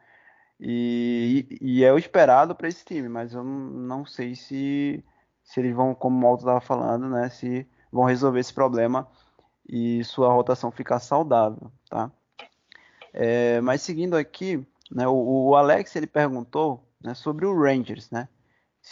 E, 0.60 1.58
e 1.60 1.84
é 1.84 1.92
o 1.92 1.98
esperado 1.98 2.54
para 2.54 2.68
esse 2.68 2.86
time, 2.86 3.10
mas 3.10 3.34
eu 3.34 3.44
não 3.44 4.06
sei 4.06 4.36
se, 4.36 5.04
se 5.44 5.60
eles 5.60 5.76
vão, 5.76 5.96
como 5.96 6.16
o 6.16 6.22
Malto 6.22 6.44
estava 6.44 6.62
falando, 6.62 7.10
né, 7.10 7.30
se 7.30 7.68
vão 7.92 8.04
resolver 8.04 8.40
esse 8.40 8.54
problema 8.54 9.08
e 9.68 10.04
sua 10.04 10.32
rotação 10.32 10.72
ficar 10.72 11.00
saudável, 11.00 11.72
tá? 11.90 12.12
É, 13.12 13.60
mas 13.62 13.82
seguindo 13.82 14.16
aqui, 14.16 14.66
né, 14.92 15.08
o, 15.08 15.50
o, 15.50 15.56
Alex 15.56 15.96
ele 15.96 16.08
perguntou 16.08 16.88
né, 17.02 17.16
sobre 17.16 17.46
o 17.46 17.60
Rangers, 17.60 18.12
né? 18.12 18.30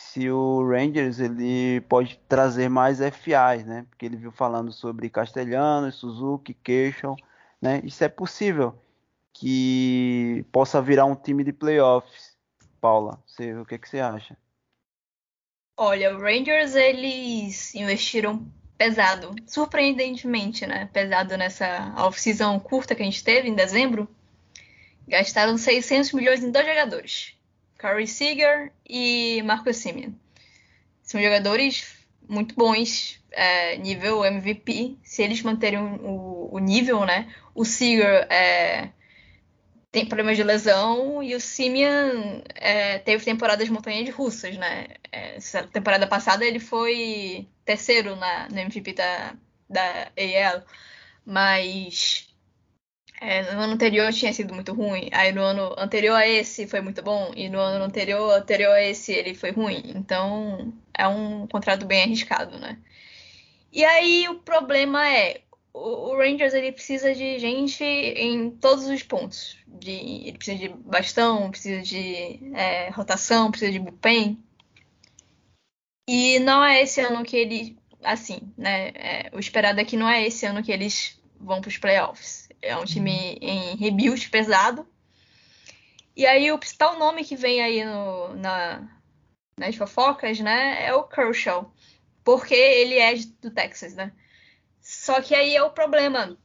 Se 0.01 0.29
o 0.29 0.67
Rangers 0.67 1.19
ele 1.19 1.81
pode 1.81 2.19
trazer 2.27 2.67
mais 2.67 2.99
FIs, 2.99 3.65
né? 3.65 3.85
Porque 3.89 4.05
ele 4.05 4.17
viu 4.17 4.31
falando 4.31 4.71
sobre 4.71 5.09
Castelhanos, 5.09 5.95
Suzuki, 5.95 6.53
Keishon, 6.53 7.15
né? 7.62 7.81
Isso 7.83 8.03
é 8.03 8.09
possível 8.09 8.75
que 9.33 10.43
possa 10.51 10.81
virar 10.81 11.05
um 11.05 11.15
time 11.15 11.43
de 11.43 11.53
playoffs. 11.53 12.38
Paula, 12.81 13.21
você, 13.25 13.53
o 13.53 13.65
que, 13.65 13.77
que 13.77 13.88
você 13.88 13.99
acha? 13.99 14.35
Olha, 15.77 16.15
o 16.15 16.19
Rangers 16.19 16.75
eles 16.75 17.75
investiram 17.75 18.45
pesado, 18.77 19.35
surpreendentemente, 19.45 20.65
né? 20.65 20.89
Pesado 20.91 21.38
nessa 21.38 21.93
off-season 21.97 22.59
curta 22.59 22.95
que 22.95 23.01
a 23.01 23.05
gente 23.05 23.23
teve 23.23 23.47
em 23.47 23.53
dezembro. 23.53 24.07
Gastaram 25.07 25.57
600 25.57 26.13
milhões 26.13 26.43
em 26.43 26.51
dois 26.51 26.65
jogadores, 26.65 27.35
Corey 27.79 28.07
Seager 28.07 28.71
e 28.87 29.41
Marcus 29.43 29.77
Simeon. 29.77 30.11
São 31.01 31.21
jogadores 31.21 31.97
muito 32.27 32.53
bons, 32.53 33.19
é, 33.31 33.77
nível 33.77 34.23
MVP. 34.23 34.97
Se 35.03 35.23
eles 35.23 35.41
manterem 35.41 35.79
o, 35.79 36.49
o 36.51 36.59
nível, 36.59 37.05
né? 37.05 37.33
O 37.55 37.65
Seager 37.65 38.27
é, 38.29 38.89
tem 39.91 40.05
problemas 40.05 40.37
de 40.37 40.43
lesão 40.43 41.23
e 41.23 41.33
o 41.33 41.39
Simeon 41.39 42.41
é, 42.55 42.99
teve 42.99 43.23
temporadas 43.25 43.69
montanhas 43.69 44.13
russas, 44.13 44.55
né? 44.57 44.87
É, 45.11 45.37
essa 45.37 45.63
temporada 45.63 46.05
passada 46.05 46.45
ele 46.45 46.59
foi 46.59 47.47
terceiro 47.65 48.15
na, 48.15 48.47
no 48.49 48.59
MVP 48.59 48.93
da, 48.93 49.35
da 49.67 50.11
AL, 50.17 50.63
mas 51.25 52.28
é, 53.21 53.53
no 53.53 53.62
ano 53.62 53.73
anterior 53.73 54.12
tinha 54.13 54.32
sido 54.34 54.53
muito 54.53 54.73
ruim, 54.73 55.10
aí 55.12 55.32
no 55.32 55.41
ano 55.41 55.75
anterior 55.77 56.15
a 56.15 56.27
esse 56.27 56.67
foi 56.67 56.82
muito 56.82 57.01
bom, 57.01 57.32
e 57.36 57.49
no 57.49 57.60
ano 57.60 57.84
anterior, 57.86 58.32
anterior 58.32 58.73
a 58.73 58.82
esse 58.82 59.12
ele 59.12 59.36
foi 59.36 59.51
ruim. 59.51 59.84
Então 59.95 60.73
é 60.97 61.08
um 61.08 61.47
contrato 61.47 61.86
bem 61.86 62.03
arriscado, 62.03 62.58
né? 62.60 62.77
E 63.71 63.84
aí 63.86 64.27
o 64.29 64.39
problema 64.39 65.08
é 65.08 65.41
o, 65.73 66.15
Rangers 66.17 66.53
ele 66.53 66.71
precisa 66.71 67.13
de 67.13 67.39
gente 67.39 67.84
em 67.84 68.49
todos 68.51 68.88
os 68.88 69.03
pontos. 69.03 69.58
De, 69.67 69.91
ele 69.91 70.38
precisa 70.38 70.58
de 70.58 70.69
bastão, 70.69 71.51
precisa 71.51 71.82
de 71.82 72.39
é, 72.53 72.89
rotação, 72.89 73.51
precisa 73.51 73.71
de 73.71 73.79
bullpen. 73.79 74.38
E 76.08 76.39
não 76.39 76.63
é 76.63 76.82
esse 76.82 76.99
ano 77.01 77.23
que 77.23 77.38
ele. 77.38 77.77
Assim, 78.03 78.39
né? 78.58 78.89
É, 78.95 79.29
o 79.34 79.39
esperado 79.39 79.79
é 79.79 79.86
que 79.86 79.97
não 79.97 80.10
é 80.10 80.25
esse 80.25 80.45
ano 80.45 80.63
que 80.63 80.71
eles 80.71 81.19
vão 81.39 81.62
para 81.62 81.67
os 81.69 81.77
playoffs. 81.77 82.48
É 82.62 82.76
um 82.76 82.86
time 82.86 83.38
em 83.41 83.76
rebuild 83.76 84.30
pesado. 84.30 84.88
E 86.15 86.26
aí 86.26 86.52
o 86.52 86.58
principal 86.58 86.98
nome 87.00 87.24
que 87.24 87.36
vem 87.36 87.62
aí 87.62 87.86
no, 87.86 88.36
na, 88.36 88.88
nas 89.58 89.76
fofocas, 89.76 90.39
né, 90.39 90.86
é 90.86 90.93
o 90.93 91.04
Kershaw. 91.04 91.72
Porque 92.24 92.54
ele 92.54 92.98
é 92.98 93.15
do 93.41 93.52
Texas, 93.52 93.95
né? 93.95 94.12
Só 94.82 95.22
que 95.22 95.34
aí 95.34 95.56
é 95.56 95.63
o 95.63 95.72
problema. 95.72 96.38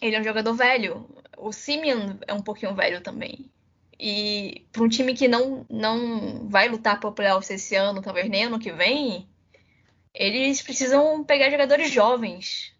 Ele 0.00 0.16
é 0.16 0.20
um 0.20 0.24
jogador 0.24 0.54
velho. 0.54 1.08
O 1.36 1.52
Simeon 1.52 2.16
é 2.26 2.32
um 2.32 2.42
pouquinho 2.42 2.74
velho 2.74 3.00
também. 3.00 3.50
E 3.98 4.66
para 4.70 4.82
um 4.82 4.88
time 4.88 5.14
que 5.14 5.26
não, 5.26 5.66
não 5.68 6.48
vai 6.48 6.68
lutar 6.68 7.00
para 7.00 7.08
o 7.08 7.12
playoffs 7.12 7.50
esse 7.50 7.74
ano, 7.74 8.00
talvez 8.00 8.28
nem 8.28 8.44
ano 8.44 8.58
que 8.58 8.70
vem, 8.70 9.28
eles 10.14 10.62
precisam 10.62 11.24
pegar 11.24 11.50
jogadores 11.50 11.90
jovens. 11.90 12.72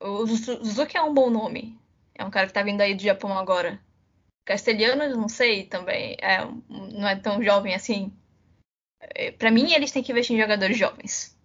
O 0.00 0.26
Suzuki 0.26 0.96
é 0.96 1.02
um 1.02 1.12
bom 1.12 1.30
nome. 1.30 1.78
É 2.14 2.24
um 2.24 2.30
cara 2.30 2.46
que 2.46 2.50
está 2.50 2.62
vindo 2.62 2.80
aí 2.80 2.94
do 2.94 3.02
Japão 3.02 3.36
agora. 3.36 3.80
Castelhanos, 4.44 5.16
não 5.16 5.28
sei 5.28 5.64
também. 5.64 6.16
É, 6.20 6.44
não 6.68 7.08
é 7.08 7.16
tão 7.16 7.42
jovem 7.42 7.74
assim. 7.74 8.12
É, 9.00 9.30
para 9.32 9.50
mim, 9.50 9.72
eles 9.72 9.92
têm 9.92 10.02
que 10.02 10.12
investir 10.12 10.36
em 10.36 10.40
jogadores 10.40 10.76
jovens. 10.76 11.36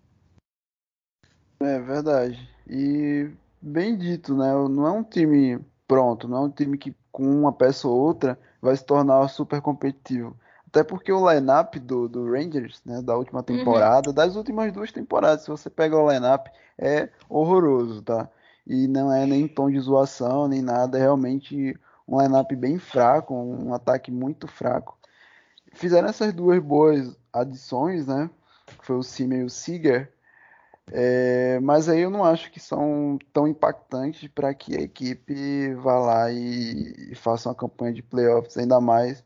É 1.59 1.79
verdade. 1.79 2.49
E 2.67 3.29
bem 3.61 3.97
dito, 3.97 4.35
né? 4.35 4.51
Não 4.69 4.87
é 4.87 4.91
um 4.91 5.03
time 5.03 5.59
pronto, 5.87 6.27
não 6.27 6.37
é 6.37 6.41
um 6.41 6.49
time 6.49 6.77
que 6.77 6.95
com 7.11 7.23
uma 7.23 7.53
peça 7.53 7.87
ou 7.87 7.99
outra 7.99 8.39
vai 8.61 8.75
se 8.75 8.85
tornar 8.85 9.27
super 9.29 9.61
competitivo. 9.61 10.35
Até 10.67 10.83
porque 10.83 11.11
o 11.11 11.29
lineup 11.29 11.75
do, 11.75 12.09
do 12.09 12.31
Rangers, 12.31 12.81
né, 12.83 12.99
da 13.01 13.15
última 13.15 13.39
uhum. 13.39 13.45
temporada, 13.45 14.09
uhum. 14.09 14.15
das 14.15 14.35
últimas 14.35 14.71
duas 14.73 14.91
temporadas, 14.91 15.43
se 15.43 15.49
você 15.49 15.69
pega 15.69 15.95
o 15.95 16.11
lineup, 16.11 16.47
é 16.79 17.09
horroroso, 17.29 18.01
tá? 18.01 18.27
E 18.65 18.87
não 18.87 19.11
é 19.11 19.25
nem 19.25 19.47
tom 19.47 19.69
de 19.69 19.79
zoação, 19.79 20.47
nem 20.47 20.61
nada, 20.61 20.97
é 20.97 21.01
realmente 21.01 21.77
um 22.07 22.21
lineup 22.21 22.51
bem 22.53 22.79
fraco, 22.79 23.33
um 23.33 23.73
ataque 23.73 24.11
muito 24.11 24.47
fraco. 24.47 24.97
Fizeram 25.73 26.07
essas 26.07 26.33
duas 26.33 26.61
boas 26.61 27.17
adições, 27.31 28.07
né? 28.07 28.29
Que 28.79 28.85
foi 28.85 28.97
o 28.97 29.03
Simmer 29.03 29.41
e 29.41 29.43
o 29.45 29.49
Seager 29.49 30.11
É, 30.91 31.59
mas 31.61 31.89
aí 31.89 32.01
eu 32.01 32.09
não 32.09 32.23
acho 32.25 32.51
que 32.51 32.59
são 32.59 33.17
tão 33.33 33.47
impactantes 33.47 34.27
para 34.29 34.53
que 34.53 34.75
a 34.75 34.81
equipe 34.81 35.73
vá 35.75 35.99
lá 35.99 36.31
e, 36.31 37.11
e, 37.11 37.15
faça 37.15 37.49
uma 37.49 37.55
campanha 37.55 37.93
de 37.93 38.03
playoffs, 38.03 38.57
ainda 38.57 38.81
mais 38.81 39.23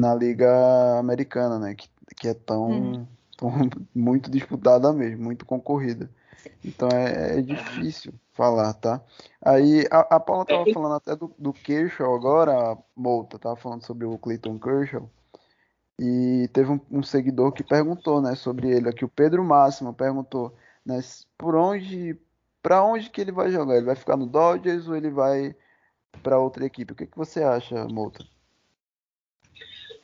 na 0.00 0.14
Liga 0.14 0.98
Americana, 0.98 1.58
né? 1.58 1.74
Que, 1.74 1.88
que 2.16 2.28
é 2.28 2.34
tão, 2.34 2.68
uhum. 2.68 3.06
tão 3.36 3.50
muito 3.94 4.30
disputada 4.30 4.92
mesmo, 4.92 5.24
muito 5.24 5.46
concorrida. 5.46 6.10
Então 6.64 6.88
é, 6.88 7.38
é 7.38 7.42
difícil 7.42 8.12
falar, 8.32 8.74
tá? 8.74 9.02
Aí 9.44 9.86
a, 9.90 10.16
a 10.16 10.20
Paula 10.20 10.44
tava 10.44 10.64
falando 10.72 10.94
até 10.94 11.16
do, 11.16 11.32
do 11.38 11.52
Kershaw 11.52 12.14
agora, 12.14 12.72
a 12.72 12.78
Molta 12.94 13.38
tava 13.38 13.56
falando 13.56 13.84
sobre 13.84 14.06
o 14.06 14.18
Clayton 14.18 14.58
Kershaw. 14.58 15.10
E 15.98 16.48
teve 16.52 16.70
um, 16.70 16.80
um, 16.90 17.02
seguidor 17.02 17.52
que 17.52 17.64
perguntou, 17.64 18.20
né, 18.20 18.34
sobre 18.34 18.68
ele 18.68 18.88
aqui, 18.88 19.04
o 19.04 19.08
Pedro 19.08 19.42
Máximo 19.42 19.94
perguntou, 19.94 20.54
né, 20.84 21.00
por 21.38 21.54
onde, 21.54 22.18
para 22.62 22.84
onde 22.84 23.08
que 23.08 23.20
ele 23.20 23.32
vai 23.32 23.50
jogar? 23.50 23.76
Ele 23.76 23.86
vai 23.86 23.96
ficar 23.96 24.16
no 24.16 24.26
Dodgers 24.26 24.86
ou 24.86 24.94
ele 24.94 25.10
vai 25.10 25.56
para 26.22 26.38
outra 26.38 26.66
equipe? 26.66 26.92
O 26.92 26.96
que, 26.96 27.06
que 27.06 27.16
você 27.16 27.42
acha, 27.42 27.86
Molta? 27.88 28.24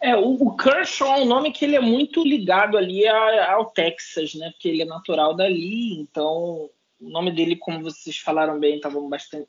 É, 0.03 0.17
o, 0.17 0.33
o, 0.33 0.57
Kershaw 0.57 1.19
é 1.19 1.21
um 1.21 1.27
nome 1.27 1.53
que 1.53 1.65
ele 1.65 1.77
é 1.77 1.81
muito 1.81 2.25
ligado 2.25 2.77
ali 2.77 3.07
a, 3.07 3.53
ao 3.53 3.67
Texas, 3.67 4.35
né? 4.35 4.51
Porque 4.51 4.69
ele 4.69 4.83
é 4.83 4.85
natural 4.85 5.33
dali, 5.33 5.95
então 5.95 6.69
o 7.01 7.09
nome 7.09 7.31
dele, 7.31 7.55
como 7.55 7.85
vocês 7.85 8.19
falaram 8.19 8.59
bem, 8.59 8.77
estava 8.77 8.99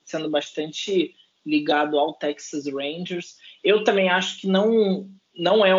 sendo 0.05 0.29
bastante 0.29 1.15
ligado 1.43 1.97
ao 1.97 2.13
Texas 2.13 2.67
Rangers. 2.67 3.37
Eu 3.63 3.83
também 3.83 4.09
acho 4.09 4.41
que 4.41 4.47
não, 4.47 5.09
não 5.35 5.65
é 5.65 5.73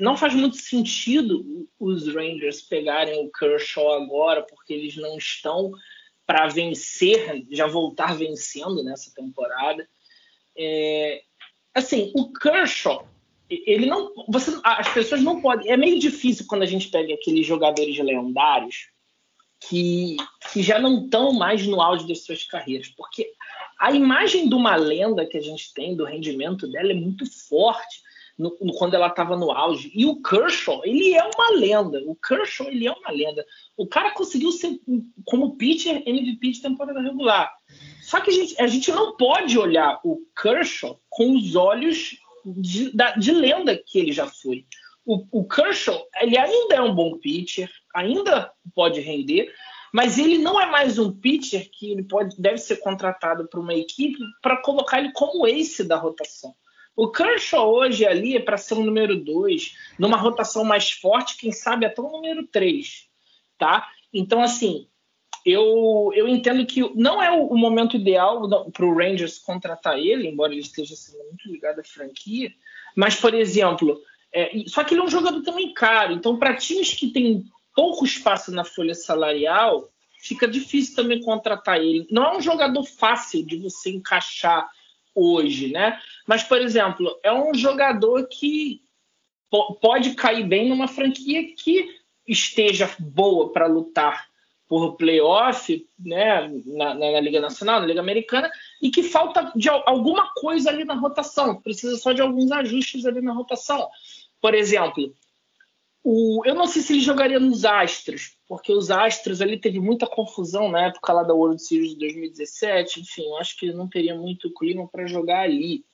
não 0.00 0.16
faz 0.16 0.34
muito 0.34 0.56
sentido 0.56 1.68
os 1.78 2.06
Rangers 2.08 2.62
pegarem 2.62 3.22
o 3.22 3.30
Kershaw 3.30 4.02
agora, 4.02 4.42
porque 4.42 4.72
eles 4.72 4.96
não 4.96 5.16
estão 5.18 5.72
para 6.26 6.48
vencer, 6.48 7.46
já 7.50 7.66
voltar 7.66 8.16
vencendo 8.16 8.82
nessa 8.82 9.14
temporada. 9.14 9.86
É, 10.56 11.22
assim, 11.74 12.12
o 12.14 12.32
Kershaw 12.32 13.06
ele 13.48 13.86
não. 13.86 14.12
Você, 14.28 14.58
as 14.62 14.88
pessoas 14.92 15.22
não 15.22 15.40
podem. 15.40 15.70
É 15.70 15.76
meio 15.76 15.98
difícil 15.98 16.46
quando 16.48 16.62
a 16.62 16.66
gente 16.66 16.88
pega 16.88 17.14
aqueles 17.14 17.46
jogadores 17.46 17.96
lendários 17.98 18.88
que, 19.60 20.16
que 20.52 20.62
já 20.62 20.78
não 20.78 21.04
estão 21.04 21.32
mais 21.32 21.66
no 21.66 21.80
auge 21.80 22.06
das 22.06 22.24
suas 22.24 22.44
carreiras, 22.44 22.88
porque 22.88 23.32
a 23.78 23.92
imagem 23.92 24.48
de 24.48 24.54
uma 24.54 24.76
lenda 24.76 25.26
que 25.26 25.36
a 25.36 25.40
gente 25.40 25.72
tem 25.72 25.94
do 25.94 26.04
rendimento 26.04 26.66
dela 26.66 26.90
é 26.90 26.94
muito 26.94 27.24
forte 27.48 28.02
no, 28.38 28.56
no, 28.60 28.72
quando 28.74 28.94
ela 28.94 29.08
estava 29.08 29.36
no 29.36 29.50
auge. 29.50 29.90
E 29.94 30.04
o 30.06 30.20
Kershaw, 30.20 30.82
ele 30.84 31.14
é 31.14 31.22
uma 31.24 31.50
lenda. 31.50 32.02
O 32.06 32.14
Kershaw, 32.14 32.68
ele 32.68 32.86
é 32.86 32.92
uma 32.92 33.10
lenda. 33.10 33.44
O 33.76 33.86
cara 33.86 34.10
conseguiu 34.10 34.52
ser, 34.52 34.78
como 35.24 35.56
pitcher, 35.56 36.02
MVP 36.06 36.50
de 36.50 36.62
temporada 36.62 37.00
regular. 37.00 37.52
Só 38.02 38.20
que 38.20 38.30
a 38.30 38.32
gente, 38.32 38.60
a 38.60 38.66
gente 38.66 38.90
não 38.92 39.16
pode 39.16 39.58
olhar 39.58 40.00
o 40.04 40.18
Kershaw 40.40 41.00
com 41.08 41.34
os 41.36 41.54
olhos 41.54 42.18
de, 42.46 42.92
de 43.18 43.32
lenda 43.32 43.76
que 43.76 43.98
ele 43.98 44.12
já 44.12 44.26
foi. 44.26 44.66
O, 45.04 45.40
o 45.40 45.46
Kershaw, 45.46 46.06
ele 46.20 46.38
ainda 46.38 46.76
é 46.76 46.80
um 46.80 46.94
bom 46.94 47.16
pitcher, 47.18 47.70
ainda 47.94 48.50
pode 48.74 49.00
render, 49.00 49.52
mas 49.92 50.18
ele 50.18 50.38
não 50.38 50.60
é 50.60 50.66
mais 50.66 50.98
um 50.98 51.12
pitcher 51.12 51.68
que 51.70 51.92
ele 51.92 52.02
pode, 52.02 52.40
deve 52.40 52.58
ser 52.58 52.76
contratado 52.76 53.48
para 53.48 53.60
uma 53.60 53.74
equipe 53.74 54.18
para 54.42 54.56
colocar 54.58 54.98
ele 54.98 55.12
como 55.12 55.46
ace 55.46 55.84
da 55.84 55.96
rotação. 55.96 56.54
O 56.94 57.10
Kershaw 57.10 57.70
hoje 57.70 58.06
ali 58.06 58.36
é 58.36 58.40
para 58.40 58.56
ser 58.56 58.74
um 58.74 58.84
número 58.84 59.22
2, 59.22 59.74
numa 59.98 60.16
rotação 60.16 60.64
mais 60.64 60.90
forte, 60.90 61.36
quem 61.36 61.52
sabe 61.52 61.84
até 61.84 62.00
um 62.00 62.10
número 62.10 62.46
3, 62.46 63.06
tá? 63.58 63.86
Então, 64.12 64.40
assim, 64.40 64.88
eu, 65.46 66.10
eu 66.12 66.26
entendo 66.26 66.66
que 66.66 66.80
não 66.96 67.22
é 67.22 67.30
o, 67.30 67.56
momento 67.56 67.96
ideal 67.96 68.48
para 68.72 68.84
o 68.84 68.92
Rangers 68.92 69.38
contratar 69.38 69.96
ele, 69.96 70.26
embora 70.26 70.52
ele 70.52 70.60
esteja 70.60 70.96
sendo 70.96 71.22
muito 71.22 71.48
ligado 71.48 71.78
à 71.78 71.84
franquia. 71.84 72.52
Mas, 72.96 73.14
por 73.14 73.32
exemplo, 73.32 74.02
é, 74.32 74.50
só 74.66 74.82
que 74.82 74.92
ele 74.92 75.02
é 75.02 75.04
um 75.04 75.08
jogador 75.08 75.40
também 75.42 75.72
caro. 75.72 76.12
Então, 76.14 76.36
para 76.36 76.56
times 76.56 76.92
que 76.94 77.12
têm 77.12 77.44
pouco 77.72 78.04
espaço 78.04 78.50
na 78.50 78.64
folha 78.64 78.92
salarial, 78.92 79.88
fica 80.18 80.48
difícil 80.48 80.96
também 80.96 81.22
contratar 81.22 81.80
ele. 81.80 82.08
Não 82.10 82.24
é 82.24 82.36
um 82.36 82.40
jogador 82.40 82.82
fácil 82.82 83.46
de 83.46 83.56
você 83.56 83.90
encaixar 83.90 84.68
hoje, 85.14 85.68
né? 85.68 86.00
Mas, 86.26 86.42
por 86.42 86.60
exemplo, 86.60 87.20
é 87.22 87.32
um 87.32 87.54
jogador 87.54 88.26
que 88.26 88.82
pode 89.80 90.16
cair 90.16 90.44
bem 90.44 90.68
numa 90.68 90.88
franquia 90.88 91.54
que 91.54 91.88
esteja 92.26 92.92
boa 92.98 93.52
para 93.52 93.68
lutar 93.68 94.25
por 94.68 94.96
playoff, 94.96 95.86
né, 95.98 96.48
na, 96.66 96.94
na, 96.94 97.20
Liga 97.20 97.40
Nacional, 97.40 97.80
na 97.80 97.86
Liga 97.86 98.00
Americana, 98.00 98.50
e 98.82 98.90
que 98.90 99.02
falta 99.02 99.52
de 99.54 99.68
alguma 99.68 100.32
coisa 100.34 100.70
ali 100.70 100.84
na 100.84 100.94
rotação, 100.94 101.60
precisa 101.60 101.96
só 101.96 102.12
de 102.12 102.20
alguns 102.20 102.50
ajustes 102.50 103.06
ali 103.06 103.20
na 103.20 103.32
rotação. 103.32 103.88
Por 104.40 104.54
exemplo, 104.54 105.14
o, 106.02 106.42
eu 106.44 106.54
não 106.54 106.66
sei 106.66 106.82
se 106.82 106.92
ele 106.94 107.00
jogaria 107.00 107.38
nos 107.38 107.64
Astros, 107.64 108.36
porque 108.48 108.72
os 108.72 108.90
Astros 108.90 109.40
ali 109.40 109.58
teve 109.58 109.78
muita 109.78 110.06
confusão 110.06 110.68
na 110.68 110.86
época 110.86 111.12
lá 111.12 111.22
da 111.22 111.34
World 111.34 111.62
Series 111.62 111.92
de 111.92 111.98
2017, 111.98 113.00
enfim, 113.00 113.22
eu 113.22 113.36
acho 113.38 113.56
que 113.56 113.72
não 113.72 113.88
teria 113.88 114.14
muito 114.14 114.52
clima 114.52 114.88
para 114.88 115.06
jogar 115.06 115.42
ali, 115.42 115.84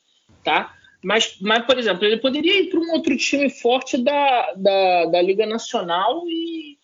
tá? 0.42 0.74
Mas, 1.02 1.36
mas, 1.40 1.66
por 1.66 1.78
exemplo, 1.78 2.04
ele 2.04 2.18
poderia 2.18 2.60
ir 2.60 2.70
para 2.70 2.78
um 2.78 2.92
outro 2.92 3.16
time 3.16 3.50
forte 3.50 3.98
da, 3.98 4.52
da, 4.54 5.06
da 5.06 5.22
Liga 5.22 5.44
Nacional 5.44 6.24
e 6.28 6.78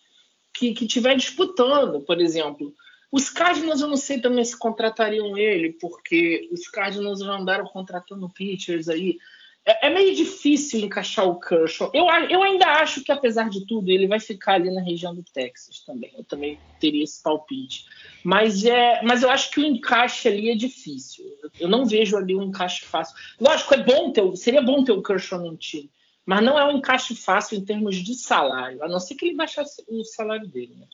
que, 0.59 0.73
que 0.73 0.85
tiver 0.85 1.15
disputando, 1.15 2.01
por 2.01 2.19
exemplo. 2.19 2.73
Os 3.11 3.29
Cardinals 3.29 3.81
eu 3.81 3.87
não 3.87 3.97
sei 3.97 4.19
também 4.19 4.43
se 4.43 4.57
contratariam 4.57 5.37
ele, 5.37 5.71
porque 5.73 6.47
os 6.51 6.67
Cardinals 6.67 7.21
já 7.21 7.33
andaram 7.33 7.65
contratando 7.65 8.29
pitchers 8.29 8.89
aí. 8.89 9.17
É, 9.65 9.87
é, 9.87 9.89
meio 9.89 10.15
difícil 10.15 10.81
encaixar 10.81 11.27
o 11.27 11.39
Kershaw. 11.39 11.91
Eu, 11.93 12.05
eu 12.29 12.43
ainda 12.43 12.65
acho 12.65 13.03
que, 13.03 13.11
apesar 13.11 13.49
de 13.49 13.65
tudo, 13.65 13.89
ele 13.89 14.07
vai 14.07 14.19
ficar 14.19 14.53
ali 14.53 14.69
na 14.71 14.81
região 14.81 15.13
do 15.13 15.23
Texas 15.23 15.79
também. 15.79 16.11
Eu 16.17 16.23
também 16.23 16.59
teria 16.79 17.03
esse 17.03 17.21
palpite. 17.21 17.85
Mas, 18.23 18.63
é, 18.65 19.01
mas 19.03 19.23
eu 19.23 19.29
acho 19.29 19.51
que 19.51 19.59
o 19.59 19.65
encaixe 19.65 20.27
ali 20.27 20.49
é 20.49 20.55
difícil. 20.55 21.25
Eu 21.59 21.67
não 21.67 21.85
vejo 21.85 22.17
ali 22.17 22.35
um 22.35 22.43
encaixe 22.43 22.85
fácil. 22.85 23.15
Lógico, 23.39 23.73
é 23.73 23.83
bom 23.83 24.11
ter, 24.11 24.37
seria 24.37 24.61
bom 24.61 24.83
ter 24.83 24.91
o 24.91 25.03
Kershaw 25.03 25.39
no 25.39 25.55
time. 25.57 25.89
Mas 26.29 26.43
não 26.43 26.59
é 26.59 26.63
um 26.63 26.77
encaixe 26.77 27.15
fácil 27.15 27.57
em 27.57 27.65
termos 27.65 27.95
de 27.95 28.13
salário, 28.13 28.83
a 28.83 28.87
não 28.87 28.99
ser 28.99 29.15
que 29.15 29.25
ele 29.25 29.35
baixasse 29.35 29.83
o 29.87 30.03
salário 30.03 30.47
dele. 30.47 30.75
Né? 30.75 30.85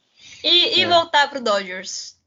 E, 0.41 0.79
e 0.79 0.83
é. 0.83 0.87
voltar 0.87 1.29
para 1.29 1.39
o 1.39 1.43
Dodgers? 1.43 2.17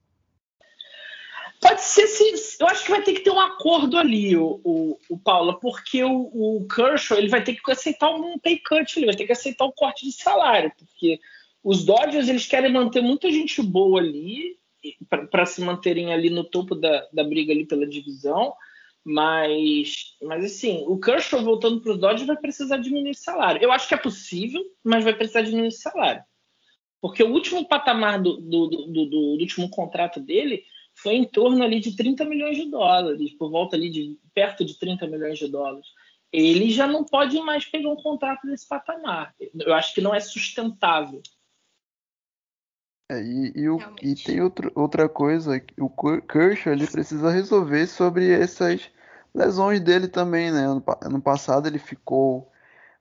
Pode 1.59 1.81
ser, 1.81 2.07
sim. 2.07 2.35
eu 2.61 2.67
acho 2.67 2.85
que 2.85 2.91
vai 2.91 3.03
ter 3.03 3.15
que 3.15 3.21
ter 3.21 3.31
um 3.31 3.41
acordo 3.41 3.97
ali, 3.97 4.37
o, 4.37 4.61
o, 4.63 4.99
o 5.09 5.19
Paula, 5.19 5.59
porque 5.59 6.05
o, 6.05 6.11
o 6.11 6.69
Kershaw 6.69 7.17
ele 7.17 7.31
vai 7.31 7.43
ter 7.43 7.55
que 7.55 7.73
aceitar 7.73 8.11
um 8.11 8.39
pay 8.39 8.59
cut, 8.59 8.99
ele 8.99 9.07
vai 9.07 9.17
ter 9.17 9.25
que 9.25 9.33
aceitar 9.33 9.65
o 9.65 9.69
um 9.69 9.73
corte 9.73 10.05
de 10.05 10.13
salário, 10.13 10.71
porque 10.77 11.19
os 11.65 11.87
Dodgers 11.87 12.29
eles 12.29 12.45
querem 12.45 12.71
manter 12.71 13.01
muita 13.01 13.31
gente 13.31 13.63
boa 13.63 14.01
ali 14.01 14.59
para 15.09 15.47
se 15.47 15.63
manterem 15.63 16.13
ali 16.13 16.29
no 16.29 16.45
topo 16.45 16.75
da, 16.75 17.09
da 17.11 17.25
briga 17.25 17.55
ali 17.55 17.65
pela 17.65 17.87
divisão. 17.87 18.53
Mas, 19.11 20.19
mas 20.21 20.45
assim, 20.45 20.85
o 20.87 21.01
Kershaw 21.01 21.43
voltando 21.43 21.81
para 21.81 21.93
os 21.93 21.99
Dodgers 21.99 22.27
vai 22.27 22.37
precisar 22.37 22.77
diminuir 22.77 23.15
salário. 23.15 23.63
Eu 23.63 23.73
acho 23.73 23.89
que 23.89 23.95
é 23.95 23.97
possível, 23.97 24.63
mas 24.85 25.03
vai 25.03 25.15
precisar 25.15 25.41
diminuir 25.41 25.73
salário. 25.73 26.23
Porque 27.01 27.23
o 27.23 27.33
último 27.33 27.67
patamar 27.67 28.21
do, 28.21 28.37
do, 28.37 28.67
do, 28.67 28.87
do, 28.87 29.07
do 29.07 29.19
último 29.41 29.71
contrato 29.71 30.21
dele 30.21 30.63
foi 30.95 31.15
em 31.15 31.25
torno 31.25 31.65
ali 31.65 31.81
de 31.81 31.97
30 31.97 32.23
milhões 32.27 32.59
de 32.59 32.71
dólares, 32.71 33.33
por 33.39 33.51
volta 33.51 33.77
ali 33.77 33.89
de 33.89 34.19
perto 34.35 34.63
de 34.63 34.79
30 34.79 35.07
milhões 35.07 35.39
de 35.39 35.49
dólares. 35.49 35.87
Ele 36.31 36.71
já 36.71 36.87
não 36.87 37.03
pode 37.03 37.41
mais 37.41 37.65
pegar 37.65 37.89
um 37.89 37.97
contrato 37.97 38.47
desse 38.47 38.69
patamar. 38.69 39.35
Eu 39.41 39.73
acho 39.73 39.95
que 39.95 40.03
não 40.03 40.15
é 40.15 40.21
sustentável. 40.21 41.23
É, 43.11 43.23
e, 43.23 43.53
e, 43.57 43.69
o, 43.71 43.79
e, 44.03 44.15
tem 44.15 44.43
outro, 44.43 44.71
outra 44.75 45.09
coisa, 45.09 45.65
o 45.81 45.89
Kershaw 46.21 46.75
ele 46.75 46.87
precisa 46.87 47.31
resolver 47.31 47.87
sobre 47.87 48.31
essas 48.31 48.91
lesões 49.39 49.81
dele 49.81 50.09
também, 50.09 50.51
né? 50.53 50.67
Ano, 50.67 50.85
ano 51.03 51.23
passado 51.23 51.69
ele 51.69 51.79
ficou 51.79 52.51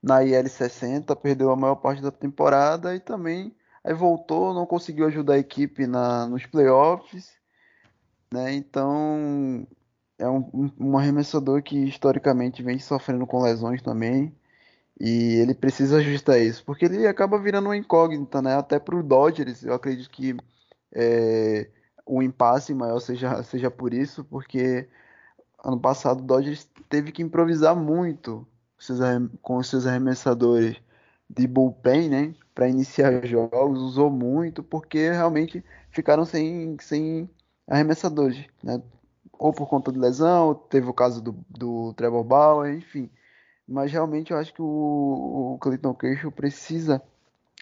na 0.02 0.24
IL 0.24 0.48
60, 0.48 1.16
perdeu 1.16 1.52
a 1.52 1.56
maior 1.56 1.76
parte 1.76 2.02
da 2.02 2.12
temporada 2.12 2.96
e 2.96 3.00
também 3.00 3.56
aí 3.84 3.94
voltou, 3.94 4.54
não 4.54 4.66
conseguiu 4.66 5.08
ajudar 5.08 5.36
a 5.36 5.40
equipe 5.40 5.88
na, 5.88 6.28
nos 6.28 6.46
playoffs, 6.46 7.34
né? 8.32 8.54
Então 8.54 9.68
é 10.20 10.30
um, 10.30 10.72
um 10.80 10.98
arremessador 10.98 11.62
que 11.64 11.78
historicamente 11.86 12.64
vem 12.64 12.80
sofrendo 12.80 13.26
com 13.28 13.42
lesões 13.42 13.82
também. 13.82 14.36
E 15.00 15.36
ele 15.36 15.54
precisa 15.54 15.98
ajustar 15.98 16.40
isso, 16.42 16.66
porque 16.66 16.86
ele 16.86 17.06
acaba 17.08 17.40
virando 17.40 17.68
uma 17.68 17.78
incógnita, 17.78 18.42
né? 18.42 18.56
Até 18.56 18.80
para 18.80 18.96
o 18.96 19.04
Dodgers, 19.04 19.64
eu 19.64 19.74
acredito 19.74 20.10
que 20.10 20.36
é, 20.94 21.70
o 22.06 22.24
impasse 22.24 22.74
maior 22.74 23.00
seja, 23.00 23.44
seja 23.44 23.70
por 23.70 23.94
isso, 23.94 24.24
porque 24.26 24.90
ano 25.64 25.80
passado 25.80 26.20
o 26.20 26.24
Dodgers 26.24 26.70
teve 26.90 27.12
que 27.12 27.22
improvisar 27.22 27.76
muito 27.76 28.48
com 29.42 29.58
os 29.58 29.70
seus 29.70 29.86
arremessadores 29.86 30.78
de 31.30 31.48
bullpen, 31.48 32.10
né? 32.10 32.36
para 32.58 32.68
iniciar 32.68 33.24
jogos, 33.24 33.80
usou 33.80 34.10
muito, 34.10 34.64
porque 34.64 35.12
realmente 35.12 35.64
ficaram 35.92 36.26
sem, 36.26 36.76
sem 36.82 37.30
arremessadores, 37.68 38.48
né? 38.64 38.82
Ou 39.34 39.54
por 39.54 39.70
conta 39.70 39.92
de 39.92 40.00
lesão, 40.00 40.56
teve 40.56 40.90
o 40.90 40.94
caso 40.94 41.22
do, 41.22 41.36
do 41.48 41.94
Trevor 41.94 42.24
Bauer, 42.24 42.74
enfim. 42.74 43.12
Mas 43.68 43.92
realmente 43.92 44.32
eu 44.32 44.40
acho 44.40 44.52
que 44.56 44.62
o, 44.64 45.54
o 45.54 45.58
Clayton 45.62 45.94
Kershaw 45.94 46.32
precisa 46.32 47.00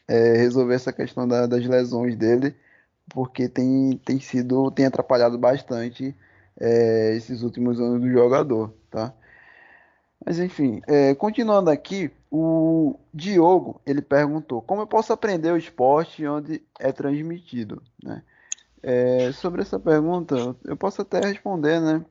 é, 0.07 0.37
resolver 0.37 0.75
essa 0.75 0.93
questão 0.93 1.27
da, 1.27 1.45
das 1.45 1.65
lesões 1.65 2.15
dele, 2.15 2.55
porque 3.09 3.49
tem, 3.49 3.97
tem 4.05 4.17
sido, 4.21 4.71
tem 4.71 4.85
atrapalhado 4.85 5.37
bastante 5.37 6.15
é, 6.59 7.15
esses 7.15 7.41
últimos 7.41 7.79
anos 7.79 8.01
do 8.01 8.09
jogador, 8.11 8.73
tá? 8.89 9.13
Mas 10.25 10.39
enfim, 10.39 10.81
é, 10.87 11.13
continuando 11.13 11.69
aqui, 11.69 12.11
o 12.31 12.99
Diogo 13.13 13.79
ele 13.85 14.01
perguntou 14.01 14.61
como 14.61 14.81
eu 14.81 14.87
posso 14.87 15.13
aprender 15.13 15.51
o 15.51 15.57
esporte 15.57 16.25
onde 16.25 16.61
é 16.79 16.91
transmitido, 16.91 17.81
né? 18.03 18.23
É, 18.81 19.31
sobre 19.31 19.61
essa 19.61 19.79
pergunta, 19.79 20.55
eu 20.63 20.77
posso 20.77 21.01
até 21.01 21.19
responder, 21.19 21.79
né? 21.81 22.05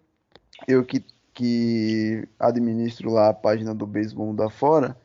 Eu 0.67 0.85
que, 0.85 1.05
que 1.33 2.27
administro 2.39 3.11
lá 3.11 3.29
a 3.29 3.35
página 3.35 3.75
do 3.75 3.87
Beisebol 3.87 4.35
da 4.35 4.51
Fora, 4.51 4.97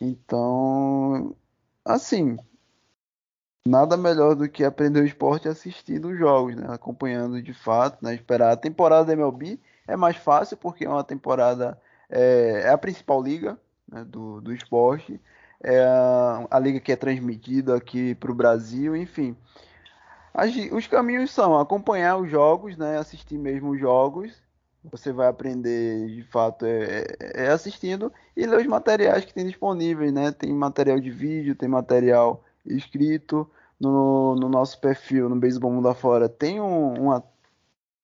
então, 0.00 1.36
assim, 1.84 2.36
nada 3.66 3.96
melhor 3.96 4.34
do 4.34 4.48
que 4.48 4.64
aprender 4.64 5.00
o 5.00 5.06
esporte 5.06 5.48
assistindo 5.48 6.08
os 6.08 6.18
jogos, 6.18 6.56
né? 6.56 6.66
Acompanhando 6.68 7.40
de 7.42 7.54
fato, 7.54 8.04
né? 8.04 8.14
Esperar 8.14 8.52
a 8.52 8.56
temporada 8.56 9.06
da 9.06 9.12
MLB 9.12 9.58
é 9.86 9.96
mais 9.96 10.16
fácil 10.16 10.56
porque 10.56 10.84
é 10.84 10.88
uma 10.88 11.04
temporada 11.04 11.78
é, 12.10 12.62
é 12.64 12.68
a 12.70 12.78
principal 12.78 13.22
liga 13.22 13.58
né, 13.88 14.04
do, 14.04 14.40
do 14.40 14.52
esporte, 14.52 15.20
é 15.62 15.80
a, 15.82 16.46
a, 16.50 16.58
liga 16.58 16.80
que 16.80 16.92
é 16.92 16.96
transmitida 16.96 17.76
aqui 17.76 18.14
para 18.16 18.30
o 18.32 18.34
Brasil, 18.34 18.96
enfim. 18.96 19.36
As, 20.34 20.54
os 20.72 20.86
caminhos 20.86 21.30
são 21.30 21.58
acompanhar 21.58 22.16
os 22.16 22.30
jogos, 22.30 22.76
né, 22.76 22.98
assistir 22.98 23.38
mesmo 23.38 23.70
os 23.70 23.80
jogos, 23.80 24.42
você 24.90 25.12
vai 25.12 25.28
aprender 25.28 26.08
de 26.08 26.24
fato 26.24 26.66
é, 26.66 27.06
é, 27.20 27.44
é 27.44 27.48
assistindo 27.50 28.12
e 28.36 28.44
ler 28.46 28.60
os 28.60 28.66
materiais 28.66 29.24
que 29.24 29.32
tem 29.32 29.46
disponíveis, 29.46 30.12
né? 30.12 30.32
Tem 30.32 30.52
material 30.52 30.98
de 30.98 31.10
vídeo, 31.10 31.54
tem 31.54 31.68
material 31.68 32.42
escrito 32.64 33.50
no, 33.78 34.36
no 34.36 34.48
nosso 34.48 34.80
perfil 34.80 35.28
no 35.28 35.36
Beisebol 35.36 35.72
Mundo 35.72 35.88
Afora. 35.88 36.28
Tem 36.28 36.60
um, 36.60 36.94
uma, 36.94 37.24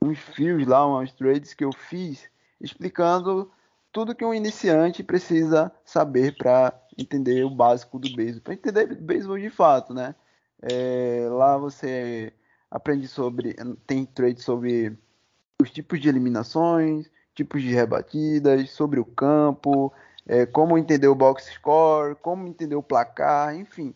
uns 0.03 0.19
fios 0.19 0.67
lá, 0.67 0.87
umas 0.87 1.13
trades 1.13 1.55
que 1.55 1.65
eu 1.65 1.73
fiz 1.73 2.29
explicando 2.61 3.51
tudo 3.93 4.15
que 4.15 4.25
um 4.25 4.35
iniciante 4.35 5.03
precisa 5.03 5.73
saber 5.85 6.37
para 6.37 6.73
entender 6.97 7.45
o 7.45 7.51
básico 7.51 7.99
do 7.99 8.15
beisebol, 8.15 8.43
para 8.43 8.55
entender 8.55 8.95
beisebol 8.97 9.39
de 9.39 9.51
fato, 9.51 9.95
né? 9.95 10.15
É, 10.61 11.29
lá 11.31 11.57
você 11.57 12.33
aprende 12.71 13.07
sobre, 13.07 13.57
tem 13.87 14.05
trade 14.05 14.43
sobre 14.43 14.99
os 15.63 15.71
tipos 15.71 16.01
de 16.01 16.09
eliminações, 16.09 17.11
tipos 17.35 17.63
de 17.63 17.73
rebatidas, 17.73 18.71
sobre 18.71 18.99
o 18.99 19.05
campo, 19.05 19.93
é, 20.27 20.45
como 20.45 20.77
entender 20.77 21.09
o 21.09 21.15
box 21.15 21.45
score, 21.55 22.17
como 22.17 22.47
entender 22.47 22.75
o 22.75 22.83
placar, 22.83 23.55
enfim, 23.55 23.95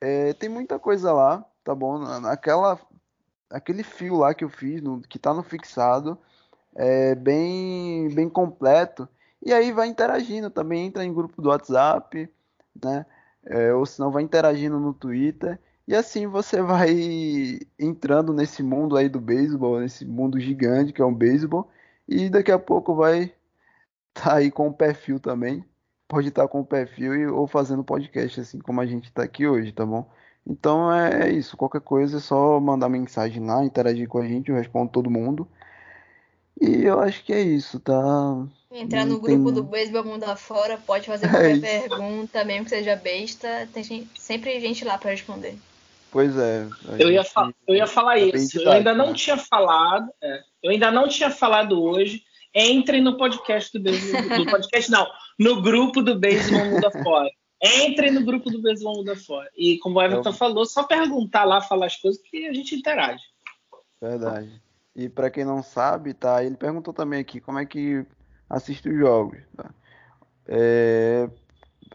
é, 0.00 0.32
tem 0.34 0.48
muita 0.48 0.78
coisa 0.78 1.12
lá, 1.12 1.44
tá 1.64 1.74
bom? 1.74 1.98
Naquela, 2.20 2.78
aquele 3.50 3.82
fio 3.82 4.16
lá 4.16 4.34
que 4.34 4.44
eu 4.44 4.48
fiz, 4.48 4.82
no, 4.82 5.00
que 5.02 5.16
está 5.16 5.34
no 5.34 5.42
fixado, 5.42 6.18
é 6.74 7.14
bem, 7.14 8.08
bem 8.14 8.28
completo 8.28 9.08
e 9.42 9.52
aí 9.52 9.72
vai 9.72 9.88
interagindo 9.88 10.50
também, 10.50 10.86
entra 10.86 11.04
em 11.04 11.12
grupo 11.12 11.40
do 11.40 11.48
WhatsApp, 11.48 12.28
né? 12.82 13.06
É, 13.44 13.72
ou 13.72 13.86
se 13.86 13.98
não, 14.00 14.10
vai 14.10 14.22
interagindo 14.22 14.78
no 14.78 14.92
Twitter. 14.92 15.58
E 15.86 15.94
assim 15.94 16.26
você 16.26 16.60
vai 16.62 16.90
entrando 17.78 18.32
nesse 18.32 18.62
mundo 18.62 18.96
aí 18.96 19.08
do 19.08 19.20
beisebol, 19.20 19.80
nesse 19.80 20.04
mundo 20.04 20.38
gigante 20.40 20.92
que 20.92 21.02
é 21.02 21.04
o 21.04 21.12
beisebol. 21.12 21.70
E 22.06 22.28
daqui 22.28 22.52
a 22.52 22.58
pouco 22.58 22.94
vai 22.94 23.32
tá 24.12 24.36
aí 24.36 24.50
com 24.50 24.68
o 24.68 24.74
perfil 24.74 25.20
também. 25.20 25.64
Pode 26.08 26.28
estar 26.28 26.48
com 26.48 26.60
o 26.60 26.66
perfil 26.66 27.14
e, 27.14 27.26
ou 27.26 27.46
fazendo 27.46 27.84
podcast, 27.84 28.40
assim 28.40 28.58
como 28.58 28.80
a 28.80 28.86
gente 28.86 29.04
está 29.04 29.22
aqui 29.22 29.46
hoje, 29.46 29.72
tá 29.72 29.84
bom? 29.84 30.08
Então 30.46 30.90
é, 30.90 31.28
é 31.28 31.32
isso. 31.32 31.56
Qualquer 31.56 31.82
coisa 31.82 32.16
é 32.16 32.20
só 32.20 32.58
mandar 32.58 32.88
mensagem 32.88 33.44
lá, 33.44 33.62
interagir 33.62 34.08
com 34.08 34.18
a 34.18 34.26
gente, 34.26 34.50
eu 34.50 34.56
respondo 34.56 34.90
todo 34.90 35.10
mundo. 35.10 35.46
E 36.60 36.82
eu 36.84 36.98
acho 36.98 37.22
que 37.22 37.32
é 37.32 37.40
isso, 37.40 37.78
tá? 37.78 37.94
Entrar 38.70 39.04
no 39.04 39.20
grupo 39.20 39.44
tem... 39.44 39.54
do 39.54 39.62
Beisebol 39.62 40.04
Mundo 40.04 40.24
Afora, 40.24 40.78
pode 40.78 41.06
fazer 41.06 41.26
é 41.28 41.30
qualquer 41.30 41.56
é 41.56 41.88
pergunta, 41.88 42.44
mesmo 42.44 42.64
que 42.64 42.70
seja 42.70 42.96
besta, 42.96 43.68
tem 43.72 43.84
gente, 43.84 44.20
sempre 44.20 44.58
gente 44.60 44.84
lá 44.84 44.98
para 44.98 45.10
responder. 45.10 45.56
Pois 46.10 46.36
é. 46.36 46.66
Eu 46.98 47.10
ia, 47.10 47.22
eu 47.66 47.74
ia 47.74 47.86
falar 47.86 48.18
é 48.18 48.24
isso. 48.24 48.58
Eu 48.60 48.72
ainda 48.72 48.94
não 48.94 49.08
né? 49.08 49.14
tinha 49.14 49.36
falado, 49.36 50.10
é, 50.22 50.42
eu 50.62 50.70
ainda 50.70 50.90
não 50.90 51.06
tinha 51.06 51.30
falado 51.30 51.80
hoje. 51.82 52.24
Entrem 52.54 53.02
no 53.02 53.16
podcast 53.16 53.76
do 53.76 53.82
Beisebol, 53.82 54.38
no 54.38 54.46
podcast 54.46 54.90
não, 54.90 55.06
no 55.38 55.62
grupo 55.62 56.02
do 56.02 56.18
Beisebol 56.18 56.64
Mundo 56.64 56.86
Afora. 56.86 57.30
Entrem 57.62 58.10
no 58.12 58.24
grupo 58.24 58.50
do 58.50 58.62
Beisebol 58.62 58.96
Mundo 58.96 59.12
Afora. 59.12 59.48
E 59.56 59.78
como 59.78 59.98
o 59.98 60.02
Everton 60.02 60.30
eu... 60.30 60.34
falou, 60.34 60.64
só 60.64 60.84
perguntar 60.84 61.44
lá, 61.44 61.60
falar 61.60 61.86
as 61.86 61.96
coisas 61.96 62.20
que 62.22 62.46
a 62.46 62.52
gente 62.52 62.74
interage. 62.74 63.22
Verdade. 64.00 64.62
E 64.94 65.08
para 65.08 65.30
quem 65.30 65.44
não 65.44 65.62
sabe, 65.62 66.14
tá? 66.14 66.42
Ele 66.42 66.56
perguntou 66.56 66.94
também 66.94 67.20
aqui 67.20 67.40
como 67.40 67.58
é 67.58 67.66
que 67.66 68.04
assiste 68.48 68.88
os 68.88 68.98
jogos. 68.98 69.38
Tá? 69.56 69.70
É... 70.46 71.28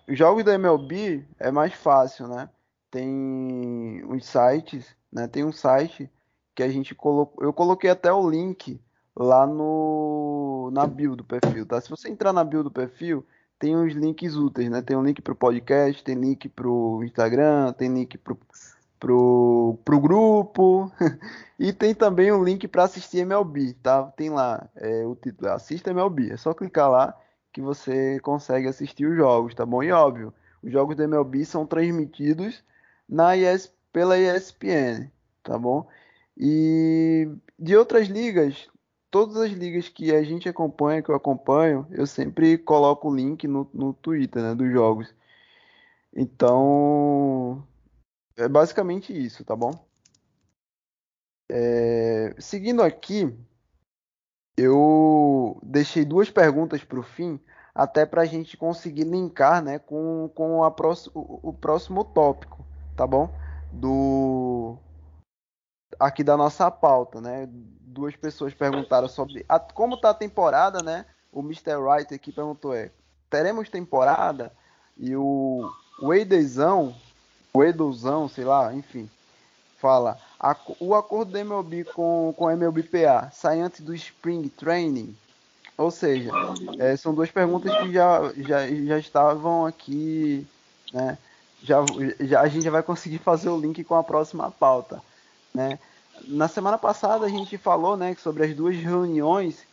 Jogos 0.08 0.43
da 0.43 0.54
MLB 0.54 1.26
é 1.39 1.51
mais 1.51 1.74
fácil, 1.74 2.28
né? 2.28 2.49
Tem 2.91 4.04
uns 4.06 4.26
sites, 4.26 4.95
né? 5.12 5.28
Tem 5.28 5.43
um 5.43 5.51
site 5.51 6.10
que 6.54 6.62
a 6.62 6.70
gente 6.70 6.93
colocou. 6.93 7.43
Eu 7.43 7.51
coloquei 7.51 7.89
até 7.89 8.12
o 8.12 8.30
link 8.30 8.80
lá 9.16 9.45
no 9.45 10.70
na 10.74 10.88
bio 10.88 11.16
do 11.16 11.24
perfil, 11.24 11.66
tá? 11.66 11.80
Se 11.82 11.89
você 11.89 12.09
entrar 12.09 12.34
na 12.34 12.43
bio 12.43 12.64
do 12.64 12.72
perfil, 12.72 13.26
tem 13.59 13.76
uns 13.76 13.93
links 13.93 14.36
úteis, 14.36 14.70
né? 14.70 14.82
Tem 14.82 14.97
um 14.97 15.03
link 15.03 15.22
para 15.22 15.34
o 15.34 15.36
podcast, 15.36 16.03
tem 16.03 16.16
link 16.16 16.49
para 16.49 16.68
o 16.68 17.03
Instagram, 17.03 17.74
tem 17.74 17.93
link 17.93 18.18
para 18.18 18.36
pro, 18.99 19.78
pro 19.84 19.99
grupo. 19.99 20.91
e 21.59 21.74
tem 21.74 21.93
também 21.93 22.32
um 22.32 22.43
link 22.43 22.68
para 22.68 22.84
assistir 22.84 23.20
MLB, 23.20 23.74
tá? 23.84 24.03
Tem 24.18 24.30
lá 24.30 24.70
é, 24.76 25.05
o 25.05 25.16
título, 25.16 25.51
assista 25.51 25.91
MLB. 25.91 26.32
É 26.32 26.38
só 26.38 26.53
clicar 26.53 26.89
lá 26.89 27.18
que 27.51 27.61
você 27.61 28.20
consegue 28.22 28.68
assistir 28.68 29.05
os 29.05 29.16
jogos, 29.16 29.53
tá 29.53 29.66
bom? 29.66 29.84
E 29.84 29.91
óbvio, 29.91 30.34
os 30.64 30.72
jogos 30.72 30.95
da 30.95 31.03
MLB 31.03 31.45
são 31.45 31.66
transmitidos 31.66 32.64
na 33.07 33.38
ES, 33.38 33.72
pela 33.91 34.18
ESPN, 34.18 35.11
tá 35.43 35.57
bom? 35.57 35.88
E 36.38 37.30
de 37.59 37.76
outras 37.76 38.07
ligas, 38.07 38.68
todas 39.14 39.38
as 39.38 39.51
ligas 39.51 39.88
que 39.88 40.11
a 40.11 40.24
gente 40.24 40.49
acompanha, 40.49 41.03
que 41.03 41.11
eu 41.11 41.14
acompanho, 41.14 41.86
eu 41.91 42.07
sempre 42.07 42.57
coloco 42.57 43.07
o 43.07 43.16
link 43.16 43.47
no, 43.47 43.70
no 43.72 43.93
Twitter, 43.93 44.41
né, 44.41 44.55
dos 44.55 44.72
jogos. 44.72 45.14
Então, 46.11 47.64
é 48.36 48.47
basicamente 48.47 49.14
isso, 49.16 49.45
tá 49.45 49.55
bom? 49.55 49.72
É, 51.47 52.34
seguindo 52.39 52.82
aqui, 52.82 53.32
eu 54.57 55.59
deixei 55.61 56.03
duas 56.03 56.32
perguntas 56.32 56.84
para 56.84 56.99
o 56.99 57.03
fim, 57.03 57.39
até 57.76 58.07
para 58.07 58.24
a 58.24 58.26
gente 58.26 58.57
conseguir 58.57 59.03
linkar 59.03 59.64
né, 59.64 59.78
com, 59.78 60.28
com 60.34 60.64
a 60.64 60.72
próximo, 60.72 61.39
o 61.43 61.53
próximo 61.53 62.03
tópico, 62.03 62.66
tá 62.97 63.05
bom? 63.05 63.32
Do 63.72 64.76
aqui 66.00 66.24
da 66.24 66.38
nossa 66.38 66.70
pauta, 66.72 67.22
né? 67.22 67.48
Duas 67.52 68.16
pessoas 68.16 68.54
perguntaram 68.54 69.08
sobre 69.08 69.46
a, 69.48 69.60
como 69.60 69.98
tá 69.98 70.10
a 70.10 70.16
temporada, 70.16 70.82
né? 70.82 71.06
O 71.32 71.41
Mr. 71.41 71.76
Wright 71.76 72.14
aqui 72.14 72.32
perguntou 72.32 72.74
é, 72.74 72.91
teremos 73.30 73.70
temporada? 73.70 74.52
E 74.98 75.16
o 75.16 75.72
Wadezão 76.02 76.96
o 77.54 77.64
Eduzão, 77.64 78.28
sei 78.28 78.44
lá, 78.44 78.74
enfim, 78.74 79.08
fala: 79.78 80.18
a, 80.39 80.58
o 80.80 80.96
acordo 80.96 81.32
da 81.32 81.39
MLB 81.39 81.86
com, 81.86 82.34
com 82.36 82.48
a 82.48 82.54
MLBPA 82.54 83.30
sai 83.32 83.62
antes 83.62 83.82
do 83.82 83.94
Spring 83.94 84.50
Training? 84.50 85.16
Ou 85.78 85.91
seja, 85.91 86.32
é, 86.80 86.96
são 86.96 87.14
duas 87.14 87.32
perguntas 87.32 87.76
que 87.80 87.94
já, 87.94 88.32
já, 88.38 88.68
já 88.68 89.00
estavam 89.00 89.66
aqui, 89.66 90.48
né? 90.91 91.18
Já, 91.62 91.78
já, 92.20 92.41
a 92.41 92.48
gente 92.48 92.64
já 92.64 92.72
vai 92.72 92.84
conseguir 92.84 93.20
fazer 93.20 93.50
o 93.50 93.60
link 93.60 93.84
com 93.84 93.96
a 93.96 94.04
próxima 94.04 94.52
pauta, 94.52 95.02
né? 95.54 95.80
Na 96.28 96.47
semana 96.47 96.78
passada 96.78 97.26
a 97.26 97.30
gente 97.30 97.58
falou, 97.58 97.97
né, 97.97 98.16
sobre 98.22 98.45
as 98.45 98.56
duas 98.56 98.76
reuniões 98.76 99.66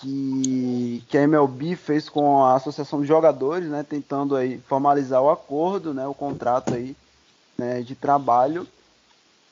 que, 0.00 1.02
que 1.08 1.18
a 1.18 1.22
MLB 1.22 1.74
fez 1.74 2.08
com 2.08 2.44
a 2.44 2.54
Associação 2.54 3.00
de 3.00 3.08
Jogadores, 3.08 3.68
né, 3.68 3.82
tentando 3.82 4.36
aí 4.36 4.58
formalizar 4.68 5.20
o 5.20 5.30
acordo, 5.30 5.92
né, 5.92 6.06
o 6.06 6.14
contrato 6.14 6.74
aí 6.74 6.94
né, 7.58 7.82
de 7.82 7.94
trabalho, 7.94 8.66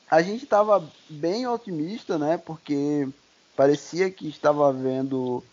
a 0.09 0.21
gente 0.21 0.43
estava 0.43 0.83
bem 1.07 1.47
otimista, 1.47 2.17
né? 2.17 2.37
Porque 2.37 3.07
parecia 3.55 4.09
que 4.09 4.27
estava 4.27 4.69
havendo 4.69 5.43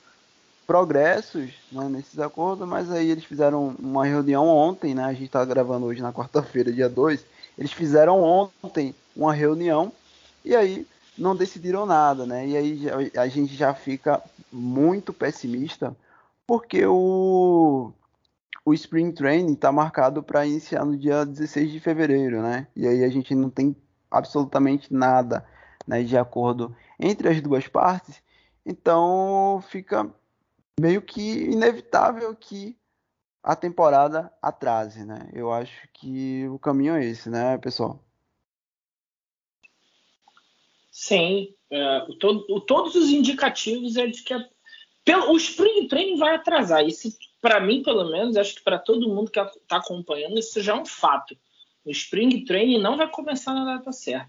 progressos 0.67 1.51
né, 1.71 1.89
nesses 1.89 2.19
acordos, 2.19 2.67
mas 2.67 2.91
aí 2.91 3.11
eles 3.11 3.25
fizeram 3.25 3.77
uma 3.79 4.07
reunião 4.07 4.49
ontem, 4.49 4.95
né? 4.95 5.05
A 5.05 5.13
gente 5.13 5.27
está 5.27 5.45
gravando 5.45 5.87
hoje 5.87 6.01
na 6.01 6.13
quarta-feira, 6.13 6.73
dia 6.73 6.89
2. 6.89 7.25
Eles 7.59 7.73
fizeram 7.73 8.23
ontem 8.23 8.95
uma 9.15 9.35
reunião 9.35 9.93
e 10.47 10.55
aí 10.55 10.87
não 11.19 11.35
decidiram 11.35 11.85
nada, 11.85 12.25
né? 12.25 12.47
E 12.47 12.57
aí 12.57 12.83
a 13.17 13.27
gente 13.27 13.55
já 13.55 13.75
fica 13.75 14.23
muito 14.53 15.13
pessimista 15.13 15.95
porque 16.47 16.87
o, 16.87 17.93
o 18.65 18.73
Spring 18.73 19.11
Training 19.11 19.55
está 19.55 19.73
marcado 19.73 20.23
para 20.23 20.47
iniciar 20.47 20.85
no 20.85 20.97
dia 20.97 21.27
16 21.27 21.73
de 21.73 21.81
fevereiro, 21.81 22.41
né? 22.41 22.69
E 22.77 22.87
aí 22.87 23.03
a 23.03 23.09
gente 23.09 23.35
não 23.35 23.51
tem 23.51 23.75
absolutamente 24.09 24.95
nada 24.95 25.45
né, 25.85 26.05
de 26.05 26.17
acordo 26.17 26.75
entre 26.99 27.29
as 27.29 27.41
duas 27.41 27.67
partes, 27.67 28.23
então 28.65 29.63
fica 29.69 30.09
meio 30.81 31.03
que 31.03 31.45
inevitável 31.45 32.35
que 32.37 32.79
a 33.43 33.57
temporada 33.57 34.33
atrase, 34.41 35.05
né? 35.05 35.29
Eu 35.33 35.53
acho 35.53 35.89
que 35.93 36.47
o 36.49 36.59
caminho 36.59 36.95
é 36.95 37.05
esse, 37.05 37.29
né, 37.29 37.59
pessoal? 37.59 38.06
Sim, 40.99 41.53
é, 41.71 42.07
todos 42.67 42.95
os 42.95 43.11
indicativos 43.11 43.99
é 43.99 44.07
de 44.07 44.23
que 44.23 44.33
a, 44.33 44.43
pelo, 45.05 45.31
o 45.31 45.37
Spring 45.37 45.87
Training 45.89 46.17
vai 46.17 46.35
atrasar. 46.35 46.87
Isso, 46.87 47.15
para 47.39 47.61
mim, 47.61 47.83
pelo 47.83 48.11
menos, 48.11 48.35
acho 48.35 48.55
que 48.55 48.65
para 48.65 48.79
todo 48.79 49.07
mundo 49.07 49.31
que 49.31 49.39
está 49.39 49.77
acompanhando, 49.77 50.39
isso 50.39 50.59
já 50.63 50.73
é 50.73 50.81
um 50.81 50.87
fato. 50.87 51.37
O 51.85 51.91
Spring 51.91 52.47
Training 52.47 52.81
não 52.81 52.97
vai 52.97 53.11
começar 53.11 53.53
na 53.53 53.77
data 53.77 53.93
certa. 53.93 54.27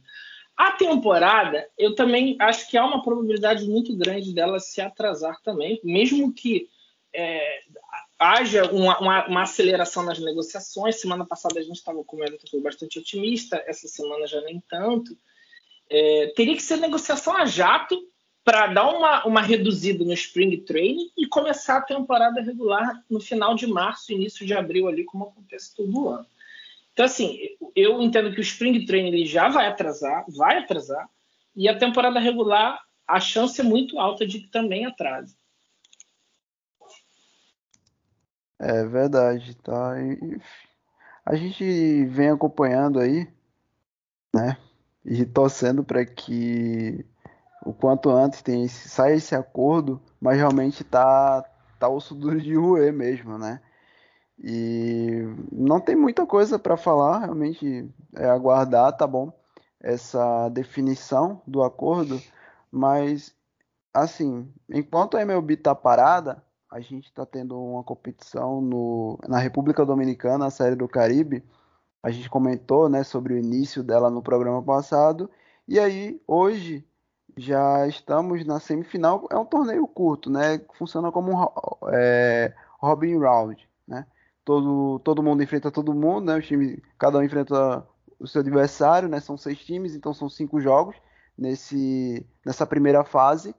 A 0.58 0.74
temporada, 0.74 1.70
eu 1.78 1.96
também 1.96 2.36
acho 2.38 2.70
que 2.70 2.78
há 2.78 2.86
uma 2.86 3.02
probabilidade 3.02 3.66
muito 3.66 3.96
grande 3.96 4.34
dela 4.34 4.60
se 4.60 4.82
atrasar 4.82 5.42
também, 5.42 5.80
mesmo 5.86 6.34
que 6.34 6.68
é, 7.16 7.62
haja 8.20 8.70
uma, 8.72 9.00
uma, 9.00 9.28
uma, 9.28 9.44
aceleração 9.44 10.04
nas 10.04 10.20
negociações. 10.20 11.00
Semana 11.00 11.26
passada 11.26 11.62
a 11.62 11.64
gente 11.64 11.78
estava 11.78 12.04
com 12.04 12.18
o 12.18 12.62
bastante 12.62 13.00
otimista, 13.00 13.64
essa 13.66 13.88
semana 13.88 14.28
já 14.28 14.42
nem 14.42 14.62
tanto. 14.68 15.18
É, 15.90 16.34
teria 16.36 16.56
que 16.56 16.62
ser 16.62 16.78
negociação 16.78 17.36
a 17.36 17.46
jato 17.46 17.98
para 18.44 18.68
dar 18.68 18.90
uma, 18.90 19.26
uma 19.26 19.42
reduzida 19.42 20.06
no 20.06 20.14
Spring 20.14 20.56
Training 20.58 21.12
e 21.18 21.28
começar 21.28 21.78
a 21.78 21.82
temporada 21.82 22.42
regular 22.42 23.04
no 23.10 23.20
final 23.20 23.54
de 23.56 23.68
março, 23.68 24.14
início 24.14 24.46
de 24.46 24.54
abril, 24.54 24.88
ali, 24.88 25.04
como 25.04 25.26
acontece 25.26 25.76
todo 25.76 26.08
ano. 26.08 26.26
Então, 26.94 27.06
assim, 27.06 27.38
eu 27.76 28.02
entendo 28.02 28.32
que 28.32 28.40
o 28.40 28.42
Spring 28.42 28.86
Training 28.86 29.26
já 29.26 29.50
vai 29.50 29.68
atrasar, 29.68 30.26
vai 30.30 30.58
atrasar, 30.58 31.10
e 31.56 31.68
a 31.68 31.78
temporada 31.78 32.20
regular, 32.20 32.82
a 33.06 33.20
chance 33.20 33.60
é 33.60 33.64
muito 33.64 34.00
alta 34.00 34.26
de 34.26 34.40
que 34.40 34.48
também 34.48 34.86
atrase. 34.86 35.36
É 38.60 38.86
verdade, 38.86 39.56
tá? 39.58 39.94
A 41.26 41.36
gente 41.36 42.06
vem 42.06 42.30
acompanhando 42.30 43.00
aí, 43.00 43.28
né? 44.34 44.58
E 45.08 45.26
torcendo 45.26 45.84
para 45.84 46.06
que 46.06 47.06
o 47.66 47.74
quanto 47.74 48.10
antes 48.10 48.42
tem 48.42 48.66
esse, 48.66 48.90
saia 48.90 49.16
esse 49.16 49.34
acordo, 49.34 50.02
mas 50.20 50.38
realmente 50.38 50.84
tá, 50.84 51.44
tá 51.80 51.88
osso 51.88 52.14
duro 52.14 52.40
de 52.42 52.54
roer 52.56 52.94
mesmo, 52.94 53.38
né? 53.38 53.62
E 54.38 55.24
não 55.52 55.80
tem 55.80 55.96
muita 55.96 56.26
coisa 56.26 56.60
para 56.60 56.78
falar, 56.78 57.20
realmente 57.20 57.90
é 58.16 58.30
aguardar, 58.30 58.96
tá 58.96 59.08
bom, 59.08 59.32
essa 59.80 60.50
definição 60.50 61.42
do 61.48 61.64
acordo, 61.64 62.22
mas 62.72 63.34
assim, 63.94 64.48
enquanto 64.70 65.18
a 65.18 65.22
MLB 65.22 65.58
tá 65.58 65.74
parada, 65.74 66.44
a 66.70 66.80
gente 66.80 67.06
está 67.06 67.26
tendo 67.26 67.60
uma 67.60 67.84
competição 67.84 68.62
no, 68.62 69.18
na 69.28 69.40
República 69.40 69.86
Dominicana, 69.86 70.46
a 70.46 70.52
Série 70.52 70.76
do 70.76 70.88
Caribe. 70.88 71.44
A 72.02 72.10
gente 72.12 72.30
comentou 72.30 72.90
né, 72.90 73.04
sobre 73.04 73.34
o 73.34 73.38
início 73.38 73.84
dela 73.84 74.10
no 74.10 74.22
programa 74.22 74.62
passado. 74.64 75.30
E 75.68 75.80
aí, 75.80 76.22
hoje, 76.28 76.86
já 77.36 77.88
estamos 77.88 78.46
na 78.46 78.60
semifinal. 78.60 79.28
É 79.32 79.38
um 79.38 79.46
torneio 79.46 79.88
curto, 79.88 80.30
né? 80.30 80.62
Funciona 80.78 81.12
como 81.12 81.34
um 81.34 81.90
é, 81.92 82.54
Robin 82.80 83.18
Round, 83.18 83.68
né? 83.88 84.06
todo, 84.48 85.00
todo 85.00 85.22
mundo 85.22 85.44
enfrenta 85.44 85.70
todo 85.70 85.94
mundo, 85.94 86.28
né? 86.28 86.38
Os 86.38 86.48
times, 86.48 86.80
cada 86.98 87.18
um 87.18 87.24
enfrenta 87.24 87.86
o 88.18 88.26
seu 88.26 88.40
adversário, 88.40 89.10
né? 89.10 89.20
São 89.20 89.36
seis 89.36 89.60
times, 89.60 89.94
então 89.94 90.14
são 90.14 90.30
cinco 90.30 90.62
jogos 90.62 90.96
nesse, 91.38 92.26
nessa 92.46 92.66
primeira 92.66 93.04
fase. 93.04 93.54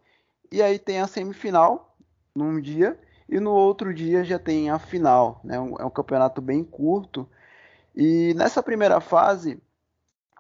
E 0.51 0.63
aí 0.63 0.79
tem 0.79 0.99
a 0.99 1.07
semifinal 1.07 1.95
num 2.35 2.59
dia 2.59 2.99
e 3.29 3.39
no 3.39 3.51
outro 3.51 3.93
dia 3.93 4.25
já 4.25 4.39
tem 4.39 4.71
a 4.71 4.79
final, 4.79 5.43
né? 5.45 5.57
É 5.57 5.85
um 5.85 5.91
campeonato 5.91 6.41
bem 6.41 6.65
curto. 6.65 7.29
E 8.01 8.33
nessa 8.35 8.63
primeira 8.63 9.01
fase, 9.01 9.61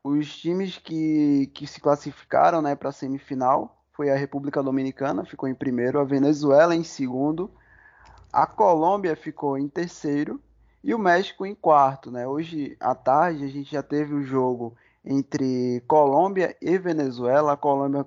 os 0.04 0.38
times 0.38 0.78
que, 0.78 1.50
que 1.52 1.66
se 1.66 1.80
classificaram 1.80 2.62
né, 2.62 2.76
para 2.76 2.90
a 2.90 2.92
semifinal 2.92 3.82
foi 3.94 4.10
a 4.10 4.16
República 4.16 4.62
Dominicana, 4.62 5.24
ficou 5.24 5.48
em 5.48 5.56
primeiro, 5.56 5.98
a 5.98 6.04
Venezuela 6.04 6.76
em 6.76 6.84
segundo, 6.84 7.50
a 8.32 8.46
Colômbia 8.46 9.16
ficou 9.16 9.58
em 9.58 9.66
terceiro 9.66 10.40
e 10.84 10.94
o 10.94 10.98
México 11.00 11.44
em 11.44 11.52
quarto, 11.52 12.12
né? 12.12 12.28
Hoje 12.28 12.76
à 12.78 12.94
tarde 12.94 13.44
a 13.44 13.48
gente 13.48 13.72
já 13.72 13.82
teve 13.82 14.14
o 14.14 14.22
jogo 14.22 14.76
entre 15.04 15.82
Colômbia 15.88 16.56
e 16.62 16.78
Venezuela. 16.78 17.54
A 17.54 17.56
Colômbia 17.56 18.06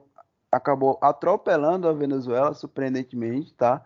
acabou 0.50 0.98
atropelando 1.02 1.90
a 1.90 1.94
Venezuela, 1.94 2.54
surpreendentemente, 2.54 3.54
tá? 3.54 3.86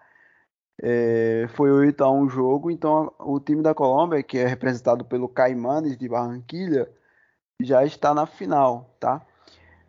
É, 0.82 1.48
foi 1.56 1.72
8 1.72 2.04
a 2.04 2.12
1 2.12 2.30
jogo, 2.30 2.70
então 2.70 3.14
o 3.20 3.40
time 3.40 3.62
da 3.62 3.74
Colômbia, 3.74 4.22
que 4.22 4.38
é 4.38 4.46
representado 4.46 5.06
pelo 5.06 5.30
Caimanes 5.30 5.98
de 5.98 6.08
Barranquilha, 6.10 6.90
já 7.62 7.86
está 7.86 8.14
na 8.14 8.26
final, 8.26 8.96
tá? 9.00 9.26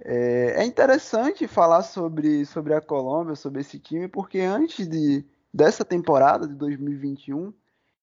É, 0.00 0.62
é 0.62 0.64
interessante 0.64 1.48
falar 1.48 1.82
sobre, 1.82 2.44
sobre 2.44 2.74
a 2.74 2.80
Colômbia, 2.80 3.34
sobre 3.34 3.60
esse 3.60 3.78
time, 3.78 4.06
porque 4.06 4.40
antes 4.40 4.86
de, 4.86 5.24
dessa 5.52 5.84
temporada 5.84 6.46
de 6.46 6.54
2021, 6.54 7.52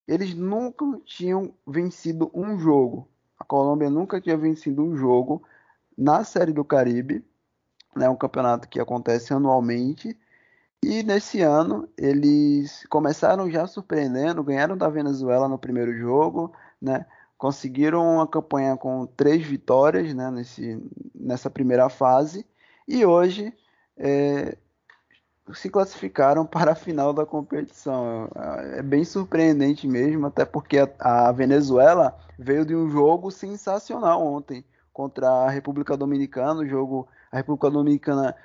eles 0.07 0.33
nunca 0.33 0.85
tinham 1.05 1.53
vencido 1.65 2.29
um 2.33 2.59
jogo. 2.59 3.07
A 3.39 3.45
Colômbia 3.45 3.89
nunca 3.89 4.19
tinha 4.19 4.37
vencido 4.37 4.83
um 4.83 4.97
jogo 4.97 5.43
na 5.97 6.23
Série 6.23 6.51
do 6.51 6.65
Caribe, 6.65 7.23
né, 7.95 8.09
um 8.09 8.15
campeonato 8.15 8.67
que 8.67 8.79
acontece 8.79 9.33
anualmente. 9.33 10.17
E 10.83 11.01
nesse 11.01 11.41
ano 11.41 11.87
eles 11.97 12.85
começaram 12.89 13.49
já 13.49 13.65
surpreendendo, 13.65 14.43
ganharam 14.43 14.77
da 14.77 14.89
Venezuela 14.89 15.47
no 15.47 15.57
primeiro 15.57 15.97
jogo, 15.97 16.53
né, 16.81 17.05
conseguiram 17.37 18.15
uma 18.15 18.27
campanha 18.27 18.75
com 18.75 19.05
três 19.05 19.45
vitórias 19.45 20.13
né, 20.13 20.29
nesse, 20.29 20.81
nessa 21.15 21.49
primeira 21.49 21.87
fase. 21.89 22.45
E 22.85 23.05
hoje 23.05 23.53
é, 23.97 24.57
se 25.53 25.69
classificaram 25.69 26.45
para 26.47 26.73
a 26.73 26.75
final 26.75 27.13
da 27.13 27.25
competição. 27.25 28.29
É 28.77 28.81
bem 28.81 29.03
surpreendente 29.03 29.87
mesmo, 29.87 30.27
até 30.27 30.45
porque 30.45 30.77
a, 30.99 31.31
Venezuela 31.31 32.17
veio 32.37 32.65
de 32.65 32.75
um 32.75 32.89
jogo 32.89 33.31
sensacional 33.31 34.21
ontem 34.21 34.63
contra 34.91 35.29
a 35.29 35.49
República 35.49 35.97
Dominicana. 35.97 36.61
O 36.61 36.67
jogo, 36.67 37.07
a 37.31 37.37
República 37.37 37.69
Dominicana 37.69 38.35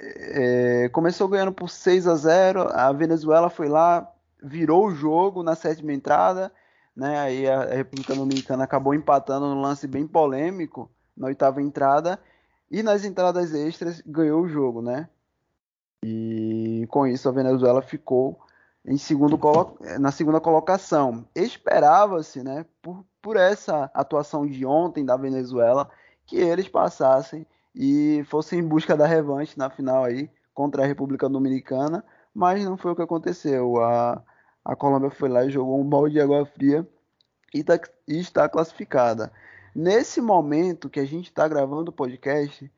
é, 0.00 0.88
começou 0.90 1.28
ganhando 1.28 1.52
por 1.52 1.68
6 1.68 2.06
a 2.06 2.14
0. 2.14 2.68
A 2.72 2.92
Venezuela 2.92 3.50
foi 3.50 3.68
lá, 3.68 4.10
virou 4.42 4.86
o 4.86 4.94
jogo 4.94 5.42
na 5.42 5.54
sétima 5.54 5.92
entrada. 5.92 6.52
Né? 6.96 7.18
Aí 7.18 7.48
a 7.48 7.64
República 7.64 8.14
Dominicana 8.14 8.64
acabou 8.64 8.94
empatando 8.94 9.46
no 9.46 9.60
lance 9.60 9.86
bem 9.86 10.06
polêmico 10.06 10.90
na 11.16 11.26
oitava 11.26 11.60
entrada. 11.60 12.18
E 12.70 12.82
nas 12.82 13.04
entradas 13.04 13.54
extras 13.54 14.02
ganhou 14.06 14.42
o 14.42 14.48
jogo, 14.48 14.82
né? 14.82 15.08
E 16.04 16.86
com 16.90 17.06
isso 17.06 17.28
a 17.28 17.32
Venezuela 17.32 17.82
ficou 17.82 18.38
em 18.84 18.96
segundo 18.96 19.38
na 19.98 20.12
segunda 20.12 20.40
colocação. 20.40 21.26
Esperava-se, 21.34 22.42
né, 22.42 22.64
por, 22.80 23.04
por 23.20 23.36
essa 23.36 23.90
atuação 23.92 24.46
de 24.46 24.64
ontem 24.64 25.04
da 25.04 25.16
Venezuela, 25.16 25.90
que 26.26 26.36
eles 26.36 26.68
passassem 26.68 27.46
e 27.78 28.24
fossem 28.24 28.58
em 28.58 28.66
busca 28.66 28.96
da 28.96 29.06
revanche 29.06 29.56
na 29.56 29.70
final 29.70 30.04
aí 30.04 30.28
contra 30.52 30.82
a 30.82 30.86
República 30.86 31.28
Dominicana, 31.28 32.04
mas 32.34 32.64
não 32.64 32.76
foi 32.76 32.90
o 32.90 32.96
que 32.96 33.02
aconteceu. 33.02 33.80
A, 33.80 34.20
a 34.64 34.74
Colômbia 34.74 35.10
foi 35.10 35.28
lá 35.28 35.44
e 35.44 35.50
jogou 35.50 35.80
um 35.80 35.88
balde 35.88 36.14
de 36.14 36.20
água 36.20 36.44
fria 36.44 36.86
e, 37.54 37.62
tá, 37.62 37.78
e 38.08 38.18
está 38.18 38.48
classificada. 38.48 39.32
Nesse 39.72 40.20
momento 40.20 40.90
que 40.90 40.98
a 40.98 41.04
gente 41.04 41.26
está 41.26 41.46
gravando 41.46 41.90
o 41.90 41.94
podcast, 41.94 42.68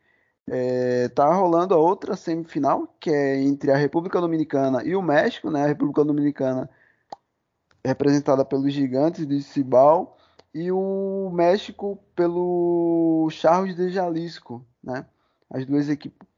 é, 0.47 1.09
tá 1.09 1.33
rolando 1.33 1.75
a 1.75 1.79
outra 1.79 2.15
semifinal, 2.15 2.95
que 3.01 3.11
é 3.11 3.41
entre 3.41 3.73
a 3.73 3.77
República 3.77 4.21
Dominicana 4.21 4.85
e 4.85 4.95
o 4.95 5.01
México, 5.01 5.51
né? 5.51 5.65
A 5.65 5.69
República 5.69 6.05
Dominicana 6.05 6.69
representada 7.83 8.45
pelos 8.45 8.71
gigantes 8.73 9.27
de 9.27 9.43
Cibal 9.43 10.19
e 10.53 10.71
o 10.71 11.31
México 11.33 11.99
pelo 12.15 13.29
Charles 13.31 13.75
de 13.75 13.91
Jalisco, 13.91 14.63
né? 14.83 15.07
As 15.51 15.67
duas 15.67 15.89
equipes 15.89 16.29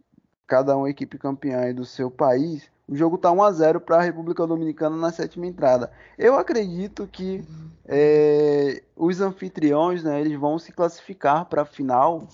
cada 0.53 0.77
uma 0.77 0.91
equipe 0.91 1.17
campeã 1.17 1.73
do 1.73 1.83
seu 1.83 2.11
país, 2.11 2.71
o 2.87 2.95
jogo 2.95 3.17
está 3.17 3.33
1 3.33 3.43
a 3.43 3.53
0 3.53 3.81
para 3.81 3.97
a 3.97 4.03
República 4.03 4.47
Dominicana 4.47 4.95
na 4.95 5.11
sétima 5.11 5.47
entrada. 5.47 5.91
Eu 6.19 6.37
acredito 6.37 7.09
que 7.11 7.43
é, 7.87 8.83
os 8.95 9.23
anfitriões, 9.23 10.05
né, 10.05 10.21
eles 10.21 10.39
vão 10.39 10.59
se 10.59 10.71
classificar 10.71 11.47
para 11.47 11.63
a 11.63 11.65
final, 11.65 12.29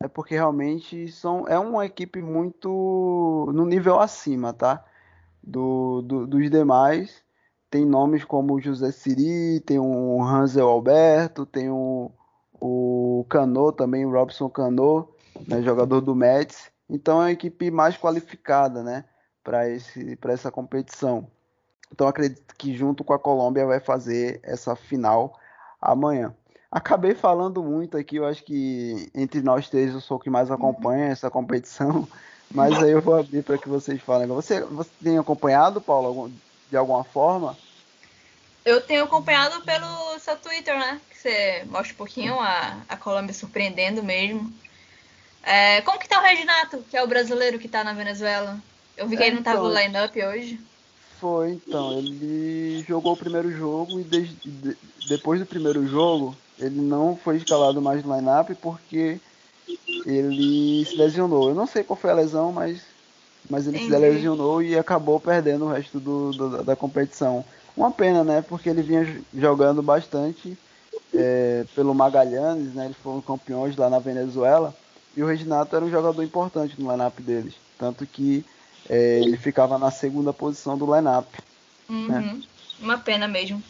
é 0.00 0.08
porque 0.08 0.34
realmente 0.34 1.12
são 1.12 1.46
é 1.46 1.56
uma 1.56 1.86
equipe 1.86 2.20
muito 2.20 3.48
no 3.54 3.64
nível 3.64 4.00
acima, 4.00 4.52
tá? 4.52 4.84
Do, 5.40 6.02
do 6.02 6.26
dos 6.26 6.50
demais. 6.50 7.22
Tem 7.70 7.86
nomes 7.86 8.24
como 8.24 8.60
José 8.60 8.90
Siri, 8.90 9.60
tem 9.60 9.78
o 9.78 10.20
Hansel 10.20 10.68
Alberto, 10.68 11.46
tem 11.46 11.70
o, 11.70 12.10
o 12.60 13.24
Cano 13.28 13.70
também, 13.70 14.04
o 14.04 14.10
Robson 14.10 14.50
Cano, 14.50 15.08
né, 15.46 15.62
jogador 15.62 16.00
do 16.00 16.14
Mets. 16.14 16.70
Então 16.88 17.22
é 17.22 17.28
a 17.28 17.32
equipe 17.32 17.70
mais 17.70 17.96
qualificada, 17.96 18.82
né? 18.82 19.04
para 19.42 19.68
esse 19.68 20.16
para 20.16 20.32
essa 20.32 20.50
competição. 20.50 21.28
Então 21.92 22.06
acredito 22.06 22.54
que 22.56 22.74
junto 22.76 23.04
com 23.04 23.12
a 23.12 23.18
Colômbia 23.18 23.66
vai 23.66 23.80
fazer 23.80 24.40
essa 24.42 24.74
final 24.74 25.38
amanhã. 25.80 26.34
Acabei 26.70 27.14
falando 27.14 27.62
muito 27.62 27.98
aqui, 27.98 28.16
eu 28.16 28.24
acho 28.24 28.42
que 28.44 29.10
entre 29.14 29.42
nós 29.42 29.68
três 29.68 29.92
eu 29.92 30.00
sou 30.00 30.16
o 30.16 30.20
que 30.20 30.30
mais 30.30 30.50
acompanha 30.50 31.06
essa 31.06 31.30
competição, 31.30 32.08
mas 32.50 32.82
aí 32.82 32.92
eu 32.92 33.02
vou 33.02 33.18
abrir 33.18 33.42
para 33.42 33.58
que 33.58 33.68
vocês 33.68 34.00
falem. 34.00 34.26
Você, 34.28 34.62
você 34.62 34.90
tem 35.02 35.18
acompanhado, 35.18 35.80
Paulo, 35.80 36.32
de 36.70 36.76
alguma 36.76 37.04
forma? 37.04 37.56
Eu 38.64 38.80
tenho 38.80 39.04
acompanhado 39.04 39.60
pelo 39.62 40.18
seu 40.20 40.36
Twitter, 40.36 40.78
né? 40.78 41.00
Que 41.10 41.18
você 41.18 41.64
mostra 41.66 41.92
um 41.92 41.96
pouquinho 41.96 42.40
a, 42.40 42.80
a 42.88 42.96
Colômbia 42.96 43.34
surpreendendo 43.34 44.02
mesmo. 44.02 44.50
É, 45.42 45.80
como 45.82 45.98
que 45.98 46.08
tá 46.08 46.20
o 46.20 46.22
Reginato, 46.22 46.84
que 46.88 46.96
é 46.96 47.02
o 47.02 47.06
brasileiro 47.06 47.58
que 47.58 47.68
tá 47.68 47.82
na 47.82 47.92
Venezuela? 47.92 48.58
Eu 48.96 49.08
vi 49.08 49.16
que 49.16 49.22
é, 49.22 49.26
ele 49.26 49.36
não 49.36 49.42
tava 49.42 49.58
então, 49.58 49.68
no 49.68 49.78
line-up 49.78 50.24
hoje. 50.24 50.60
Foi, 51.18 51.52
então. 51.52 51.98
Ele 51.98 52.84
jogou 52.86 53.12
o 53.12 53.16
primeiro 53.16 53.50
jogo 53.50 54.00
e 54.00 54.04
de, 54.04 54.24
de, 54.26 54.76
depois 55.08 55.40
do 55.40 55.46
primeiro 55.46 55.86
jogo, 55.86 56.36
ele 56.58 56.80
não 56.80 57.16
foi 57.16 57.36
escalado 57.36 57.80
mais 57.80 58.04
no 58.04 58.14
line-up 58.14 58.54
porque 58.56 59.20
ele 60.06 60.84
se 60.84 60.96
lesionou. 60.96 61.48
Eu 61.48 61.54
não 61.54 61.66
sei 61.66 61.82
qual 61.82 61.96
foi 61.96 62.10
a 62.10 62.14
lesão, 62.14 62.52
mas, 62.52 62.82
mas 63.48 63.66
ele 63.66 63.76
Entendi. 63.76 63.92
se 63.92 63.98
lesionou 63.98 64.62
e 64.62 64.78
acabou 64.78 65.18
perdendo 65.18 65.64
o 65.64 65.72
resto 65.72 65.98
do, 65.98 66.32
do, 66.32 66.62
da 66.62 66.76
competição. 66.76 67.44
Uma 67.76 67.90
pena, 67.90 68.22
né? 68.22 68.42
Porque 68.42 68.68
ele 68.68 68.82
vinha 68.82 69.22
jogando 69.34 69.82
bastante 69.82 70.56
é, 71.14 71.64
pelo 71.74 71.94
Magalhães, 71.94 72.74
né? 72.74 72.86
Eles 72.86 72.96
foram 72.98 73.20
campeões 73.20 73.76
lá 73.76 73.88
na 73.88 73.98
Venezuela. 73.98 74.74
E 75.16 75.22
o 75.22 75.26
Reginato 75.26 75.74
era 75.76 75.84
um 75.84 75.90
jogador 75.90 76.22
importante 76.22 76.80
no 76.80 76.90
line-up 76.90 77.22
deles. 77.22 77.54
Tanto 77.78 78.06
que 78.06 78.44
é, 78.88 79.20
ele 79.20 79.36
ficava 79.36 79.78
na 79.78 79.90
segunda 79.90 80.32
posição 80.32 80.76
do 80.76 80.94
line-up. 80.94 81.28
Uhum. 81.88 82.08
Né? 82.08 82.42
Uma 82.80 82.98
pena 82.98 83.28
mesmo. 83.28 83.62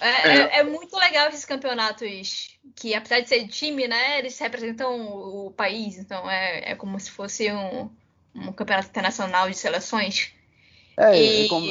É, 0.00 0.08
é. 0.08 0.36
é, 0.36 0.58
é, 0.60 0.62
muito 0.64 0.96
legal 0.96 1.28
esses 1.28 1.44
campeonatos 1.44 2.56
que, 2.74 2.94
apesar 2.94 3.20
de 3.20 3.28
ser 3.28 3.46
time, 3.48 3.86
né, 3.86 4.18
eles 4.18 4.38
representam 4.38 5.08
o 5.10 5.52
país. 5.54 5.98
Então 5.98 6.28
é, 6.30 6.72
é 6.72 6.74
como 6.74 6.98
se 6.98 7.10
fosse 7.10 7.52
um, 7.52 7.90
um 8.34 8.52
campeonato 8.52 8.88
internacional 8.88 9.48
de 9.48 9.56
seleções. 9.56 10.32
É, 10.96 11.22
e, 11.22 11.44
é 11.44 11.48
como... 11.48 11.66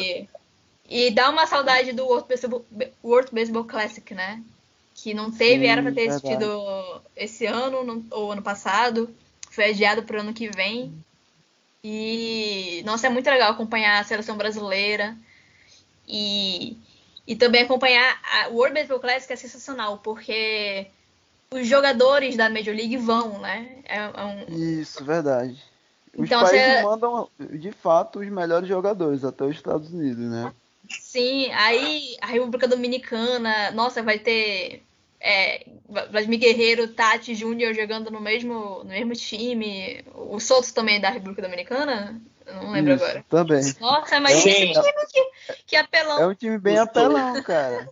e 0.87 1.11
dá 1.11 1.29
uma 1.29 1.47
saudade 1.47 1.91
do 1.91 2.05
World 2.05 2.27
Baseball, 2.27 2.65
World 3.03 3.31
Baseball 3.33 3.65
Classic, 3.65 4.13
né? 4.13 4.43
Que 5.01 5.13
não 5.13 5.31
teve, 5.31 5.65
Sim, 5.65 5.71
era 5.71 5.81
para 5.81 5.91
ter 5.93 6.07
existido 6.07 7.01
esse 7.15 7.45
ano 7.45 7.83
no, 7.83 8.05
ou 8.11 8.31
ano 8.31 8.41
passado. 8.41 9.09
Foi 9.49 9.69
adiado 9.69 10.03
para 10.03 10.17
o 10.17 10.19
ano 10.21 10.33
que 10.33 10.49
vem. 10.49 10.93
E, 11.83 12.83
nossa, 12.85 13.07
é 13.07 13.09
muito 13.09 13.29
legal 13.29 13.51
acompanhar 13.51 13.99
a 13.99 14.03
seleção 14.03 14.35
brasileira. 14.35 15.15
E, 16.07 16.77
e 17.25 17.35
também 17.35 17.61
acompanhar 17.61 18.19
a 18.23 18.47
World 18.49 18.73
Baseball 18.73 18.99
Classic 18.99 19.31
é 19.31 19.35
sensacional, 19.35 19.99
porque 19.99 20.87
os 21.51 21.65
jogadores 21.65 22.35
da 22.35 22.49
Major 22.49 22.75
League 22.75 22.97
vão, 22.97 23.39
né? 23.39 23.77
É, 23.85 23.97
é 23.97 24.23
um... 24.25 24.79
Isso, 24.81 25.03
verdade. 25.05 25.57
Os 26.13 26.25
então, 26.25 26.41
países 26.41 26.67
você... 26.67 26.81
mandam, 26.83 27.29
de 27.39 27.71
fato, 27.71 28.19
os 28.19 28.27
melhores 28.27 28.67
jogadores, 28.67 29.23
até 29.23 29.45
os 29.45 29.55
Estados 29.55 29.89
Unidos, 29.91 30.25
né? 30.25 30.51
Sim, 30.89 31.51
aí 31.51 32.17
a 32.19 32.27
República 32.27 32.67
Dominicana, 32.67 33.71
nossa, 33.71 34.01
vai 34.01 34.17
ter 34.17 34.83
é, 35.21 35.65
Vladimir 35.87 36.39
Guerreiro, 36.39 36.87
Tati 36.87 37.35
Júnior 37.35 37.73
jogando 37.73 38.09
no 38.09 38.21
mesmo, 38.21 38.83
no 38.83 38.89
mesmo 38.89 39.13
time. 39.13 40.03
O 40.15 40.39
Souto 40.39 40.73
também 40.73 40.97
é 40.97 40.99
da 40.99 41.09
República 41.09 41.41
Dominicana? 41.41 42.21
não 42.53 42.71
lembro 42.71 42.93
Isso, 42.93 43.03
agora. 43.03 43.25
Também. 43.29 43.61
Nossa, 43.79 44.19
mas 44.19 44.33
é 44.33 44.37
um 44.37 44.41
time 44.41 44.73
que, 45.11 45.63
que 45.67 45.75
apelão. 45.75 46.19
É 46.19 46.27
um 46.27 46.33
time 46.33 46.57
bem 46.57 46.77
apelão, 46.77 47.41
cara. 47.43 47.87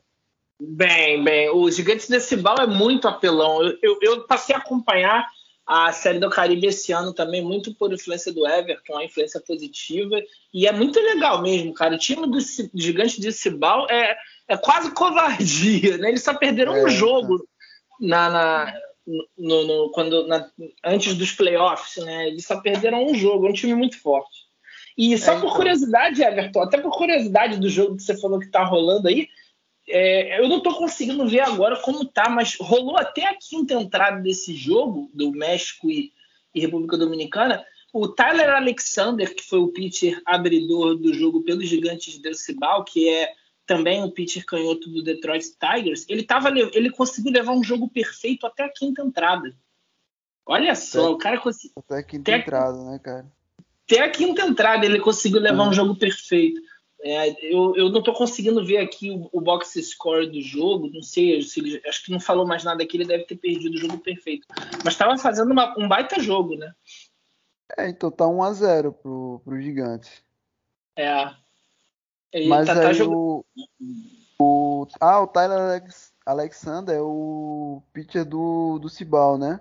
Bem, 0.60 1.24
bem. 1.24 1.50
O 1.50 1.70
Gigantes 1.70 2.10
desse 2.10 2.36
Bal 2.36 2.58
é 2.58 2.68
muito 2.68 3.08
apelão. 3.08 3.62
Eu, 3.62 3.78
eu, 3.82 4.00
eu, 4.02 4.22
passei 4.24 4.56
a 4.56 4.60
acompanhar 4.60 5.28
a 5.68 5.92
série 5.92 6.18
do 6.18 6.30
Caribe 6.30 6.68
esse 6.68 6.94
ano 6.94 7.14
também, 7.14 7.44
muito 7.44 7.76
por 7.76 7.92
influência 7.92 8.32
do 8.32 8.48
Everton, 8.48 8.98
a 8.98 9.04
influência 9.04 9.42
positiva. 9.46 10.16
E 10.54 10.66
é 10.66 10.72
muito 10.72 10.98
legal 10.98 11.42
mesmo, 11.42 11.74
cara. 11.74 11.96
O 11.96 12.00
time 12.00 12.26
do 12.26 12.38
Gigantes 12.74 13.20
de 13.20 13.34
Cibal 13.34 13.86
é, 13.90 14.16
é 14.48 14.56
quase 14.56 14.92
covardia, 14.92 15.98
né? 15.98 16.10
Eles 16.10 16.24
só 16.24 16.34
perderam 16.34 16.74
é, 16.74 16.86
um 16.86 16.90
jogo 16.90 17.46
na, 18.00 18.30
na 18.30 18.74
no, 19.38 19.68
no, 19.68 19.92
quando, 19.92 20.26
na, 20.28 20.50
antes 20.86 21.16
dos 21.16 21.34
playoffs, 21.34 22.04
né? 22.04 22.30
Eles 22.30 22.46
só 22.46 22.62
perderam 22.62 23.06
um 23.06 23.14
jogo, 23.14 23.48
é 23.48 23.50
um 23.50 23.54
time 23.54 23.74
muito 23.74 24.00
forte. 24.02 24.48
E 24.98 25.18
só 25.18 25.34
é, 25.34 25.36
por 25.36 25.46
então. 25.46 25.56
curiosidade, 25.58 26.24
Everton, 26.24 26.62
até 26.62 26.78
por 26.78 26.92
curiosidade 26.92 27.60
do 27.60 27.70
jogo 27.70 27.98
que 27.98 28.04
você 28.04 28.18
falou 28.20 28.40
que 28.40 28.50
tá 28.50 28.64
rolando 28.64 29.08
aí, 29.08 29.28
é, 29.88 30.40
eu 30.40 30.50
não 30.50 30.60
tô 30.60 30.76
conseguindo 30.76 31.28
ver 31.28 31.40
agora 31.40 31.78
como 31.78 32.04
tá, 32.06 32.30
mas 32.30 32.56
rolou 32.60 32.98
até 32.98 33.26
a 33.26 33.38
quinta 33.38 33.74
entrada 33.74 34.22
desse 34.22 34.54
jogo, 34.54 35.10
do 35.14 35.32
México 35.32 35.90
e, 35.90 36.12
e 36.54 36.60
República 36.60 36.98
Dominicana. 36.98 37.64
O 37.94 38.08
Tyler 38.10 38.50
Alexander, 38.50 39.34
que 39.34 39.44
foi 39.44 39.60
o 39.60 39.70
pitcher 39.70 40.22
abridor 40.26 40.96
do 40.96 41.14
jogo 41.14 41.42
pelos 41.44 41.68
Gigantes 41.68 42.20
de 42.20 42.34
Cibal, 42.36 42.84
que 42.84 43.08
é 43.10 43.34
também 43.66 44.04
o 44.04 44.12
pitcher 44.12 44.46
canhoto 44.46 44.90
do 44.90 45.04
Detroit 45.04 45.46
Tigers, 45.60 46.06
ele, 46.08 46.24
tava, 46.24 46.50
ele 46.50 46.90
conseguiu 46.90 47.32
levar 47.32 47.52
um 47.52 47.64
jogo 47.64 47.90
perfeito 47.90 48.46
até 48.46 48.64
a 48.64 48.70
quinta 48.70 49.02
entrada. 49.02 49.56
Olha 50.46 50.76
só, 50.76 51.06
até, 51.06 51.10
o 51.10 51.18
cara 51.18 51.40
conseguiu. 51.40 51.74
Até 51.78 51.98
a 51.98 52.04
quinta 52.04 52.32
até, 52.32 52.42
entrada, 52.42 52.84
né, 52.84 53.00
cara? 53.00 53.26
Até 53.86 54.02
a 54.02 54.10
quinta 54.10 54.42
entrada 54.42 54.86
ele 54.86 55.00
conseguiu 55.00 55.42
levar 55.42 55.64
uhum. 55.64 55.70
um 55.70 55.74
jogo 55.74 55.96
perfeito. 55.96 56.62
É, 57.02 57.30
eu, 57.46 57.76
eu 57.76 57.90
não 57.90 58.00
estou 58.00 58.14
conseguindo 58.14 58.66
ver 58.66 58.78
aqui 58.78 59.12
o, 59.12 59.30
o 59.32 59.40
box 59.40 59.80
score 59.84 60.30
do 60.30 60.42
jogo, 60.42 60.90
não 60.92 61.04
sei 61.04 61.42
se 61.44 61.60
ele, 61.60 61.82
acho 61.88 62.04
que 62.04 62.12
não 62.12 62.20
falou 62.20 62.46
mais 62.46 62.64
nada 62.64 62.84
aqui, 62.84 62.98
ele 62.98 63.06
deve 63.06 63.24
ter 63.26 63.36
perdido 63.36 63.76
o 63.76 63.80
jogo 63.80 64.00
perfeito. 64.00 64.48
Mas 64.84 64.94
estava 64.94 65.16
fazendo 65.18 65.52
uma, 65.52 65.78
um 65.78 65.88
baita 65.88 66.20
jogo, 66.20 66.56
né? 66.56 66.74
É, 67.78 67.90
então 67.90 68.10
tá 68.10 68.26
1x0 68.26 68.94
pro, 68.94 69.42
pro 69.44 69.62
Gigantes. 69.62 70.24
É. 70.98 71.32
Ele 72.32 72.48
Mas 72.48 72.66
tá, 72.66 72.76
tá 72.76 72.90
aí 72.90 72.98
tá 72.98 73.06
o, 73.06 73.46
o, 74.40 74.88
Ah, 75.00 75.22
o 75.22 75.28
Tyler 75.28 75.60
Alex, 75.60 76.14
Alexander 76.26 76.96
é 76.96 77.02
o 77.02 77.82
pitcher 77.94 78.26
do, 78.26 78.80
do 78.80 78.90
Cibal, 78.90 79.38
né? 79.38 79.60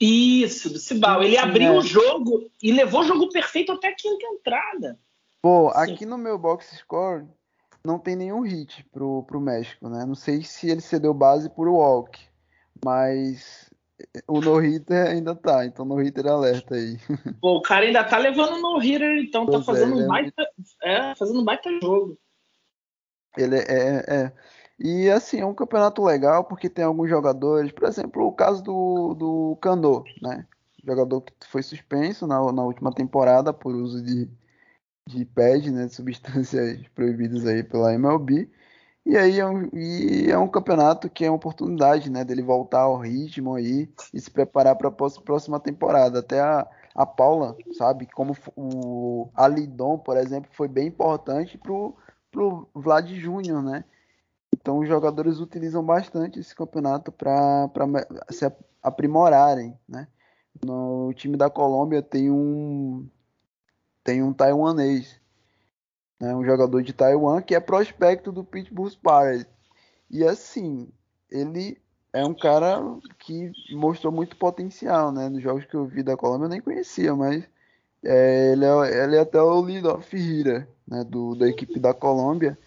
Isso, 0.00 0.68
do 0.70 0.78
Cibal. 0.78 1.22
Ele 1.22 1.38
abriu 1.38 1.74
é. 1.74 1.78
o 1.78 1.82
jogo 1.82 2.50
e 2.60 2.72
levou 2.72 3.02
o 3.02 3.04
jogo 3.04 3.28
perfeito 3.30 3.70
até 3.70 3.88
a 3.88 3.94
quinta 3.94 4.26
entrada. 4.26 4.98
Pô, 5.42 5.70
Sim. 5.70 5.74
aqui 5.76 6.06
no 6.06 6.16
meu 6.16 6.38
box 6.38 6.76
score 6.76 7.26
não 7.84 7.98
tem 7.98 8.14
nenhum 8.14 8.42
hit 8.42 8.84
pro, 8.92 9.24
pro 9.24 9.40
México, 9.40 9.88
né? 9.88 10.06
Não 10.06 10.14
sei 10.14 10.42
se 10.44 10.70
ele 10.70 10.80
cedeu 10.80 11.12
base 11.12 11.50
por 11.50 11.66
walk, 11.66 12.18
mas 12.84 13.68
o 14.28 14.40
no-hitter 14.40 15.08
ainda 15.08 15.34
tá, 15.34 15.66
então 15.66 15.84
no-hitter 15.84 16.26
alerta 16.28 16.76
aí. 16.76 16.96
Pô, 17.40 17.56
o 17.56 17.62
cara 17.62 17.84
ainda 17.84 18.04
tá 18.04 18.18
levando 18.18 18.60
no-hitter, 18.60 19.18
então 19.18 19.44
tá 19.44 19.52
pois 19.52 19.66
tá 19.66 19.72
fazendo 19.72 20.00
é, 20.00 20.04
um 20.04 20.08
baita, 20.08 20.48
é, 20.82 21.14
fazendo 21.16 21.40
um 21.40 21.44
baita 21.44 21.68
jogo. 21.80 22.16
Ele 23.36 23.56
é, 23.56 23.64
é, 23.68 24.04
é, 24.08 24.32
E 24.78 25.10
assim, 25.10 25.40
é 25.40 25.46
um 25.46 25.54
campeonato 25.54 26.04
legal 26.04 26.44
porque 26.44 26.68
tem 26.68 26.84
alguns 26.84 27.08
jogadores, 27.08 27.72
por 27.72 27.88
exemplo, 27.88 28.26
o 28.26 28.32
caso 28.32 28.62
do, 28.62 29.14
do 29.14 29.58
Cano, 29.60 30.04
né? 30.20 30.46
Jogador 30.84 31.20
que 31.20 31.32
foi 31.48 31.62
suspenso 31.62 32.26
na, 32.26 32.52
na 32.52 32.62
última 32.62 32.92
temporada 32.92 33.52
por 33.52 33.74
uso 33.74 34.02
de, 34.02 34.28
de 35.16 35.24
PED, 35.24 35.70
né? 35.70 35.86
De 35.86 35.94
substâncias 35.94 36.80
proibidas 36.94 37.46
aí 37.46 37.62
pela 37.62 37.94
MLB. 37.94 38.48
E 39.04 39.16
aí 39.16 39.40
é 39.40 39.46
um, 39.46 39.68
é 40.30 40.38
um 40.38 40.48
campeonato 40.48 41.10
que 41.10 41.24
é 41.24 41.30
uma 41.30 41.36
oportunidade, 41.36 42.08
né, 42.08 42.24
dele 42.24 42.40
voltar 42.40 42.82
ao 42.82 42.98
ritmo 42.98 43.54
aí 43.54 43.92
e 44.14 44.20
se 44.20 44.30
preparar 44.30 44.76
para 44.76 44.88
a 44.88 44.92
próxima 44.92 45.58
temporada. 45.58 46.20
Até 46.20 46.40
a, 46.40 46.66
a 46.94 47.04
Paula, 47.04 47.56
sabe, 47.76 48.06
como 48.06 48.36
o 48.56 49.28
Alidon, 49.34 49.98
por 49.98 50.16
exemplo, 50.16 50.48
foi 50.52 50.68
bem 50.68 50.86
importante 50.86 51.58
pro, 51.58 51.96
pro 52.30 52.68
Vlad 52.74 53.08
Júnior, 53.08 53.60
né? 53.62 53.84
Então 54.54 54.78
os 54.78 54.88
jogadores 54.88 55.40
utilizam 55.40 55.84
bastante 55.84 56.38
esse 56.38 56.54
campeonato 56.54 57.10
para 57.10 57.68
se 58.30 58.50
aprimorarem, 58.80 59.76
né? 59.88 60.06
No 60.64 61.12
time 61.14 61.36
da 61.36 61.50
Colômbia 61.50 62.02
tem 62.02 62.30
um 62.30 63.08
tem 64.04 64.22
um 64.22 64.32
taiwanês, 64.32 65.20
né, 66.20 66.34
um 66.34 66.44
jogador 66.44 66.82
de 66.82 66.92
Taiwan 66.92 67.42
que 67.42 67.54
é 67.54 67.60
prospecto 67.60 68.30
do 68.32 68.44
Pittsburgh 68.44 68.92
Pirates. 69.02 69.46
E 70.10 70.24
assim, 70.24 70.88
ele 71.30 71.80
é 72.12 72.24
um 72.24 72.34
cara 72.34 72.80
que 73.18 73.50
mostrou 73.70 74.12
muito 74.12 74.36
potencial, 74.36 75.10
né? 75.10 75.28
Nos 75.28 75.42
jogos 75.42 75.64
que 75.64 75.74
eu 75.74 75.86
vi 75.86 76.02
da 76.02 76.16
Colômbia 76.16 76.44
eu 76.44 76.50
nem 76.50 76.60
conhecia, 76.60 77.14
mas 77.16 77.42
é, 78.04 78.52
ele, 78.52 78.64
é, 78.64 79.04
ele 79.04 79.16
é 79.16 79.20
até 79.20 79.40
o 79.40 79.60
lead-off 79.60 80.14
hitter 80.14 80.68
né, 80.86 81.04
do, 81.04 81.34
da 81.34 81.48
equipe 81.48 81.78
da 81.78 81.94
Colômbia 81.94 82.58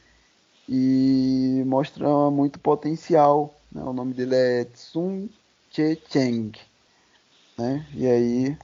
e 0.68 1.64
mostra 1.66 2.08
muito 2.32 2.60
potencial. 2.60 3.54
Né? 3.72 3.84
O 3.84 3.94
nome 3.94 4.14
dele 4.14 4.36
é 4.36 4.66
Tsun 4.66 5.30
Che 5.70 6.02
Cheng. 6.10 6.52
Né? 7.58 7.86
E 7.94 8.08
aí 8.08 8.58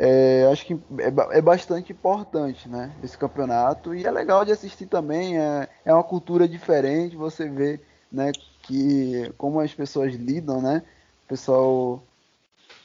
é, 0.00 0.48
acho 0.52 0.64
que 0.64 0.74
é, 0.74 1.38
é, 1.38 1.42
bastante 1.42 1.92
importante 1.92 2.68
né, 2.68 2.92
esse 3.02 3.18
campeonato 3.18 3.92
e 3.92 4.06
é 4.06 4.10
legal 4.10 4.44
de 4.44 4.52
assistir 4.52 4.86
também. 4.86 5.36
É, 5.36 5.68
é 5.84 5.92
uma 5.92 6.04
cultura 6.04 6.48
diferente, 6.48 7.16
você 7.16 7.48
vê 7.48 7.80
né, 8.10 8.30
que 8.62 9.32
como 9.36 9.58
as 9.58 9.74
pessoas 9.74 10.14
lidam, 10.14 10.62
né? 10.62 10.82
O 11.24 11.28
pessoal 11.28 12.02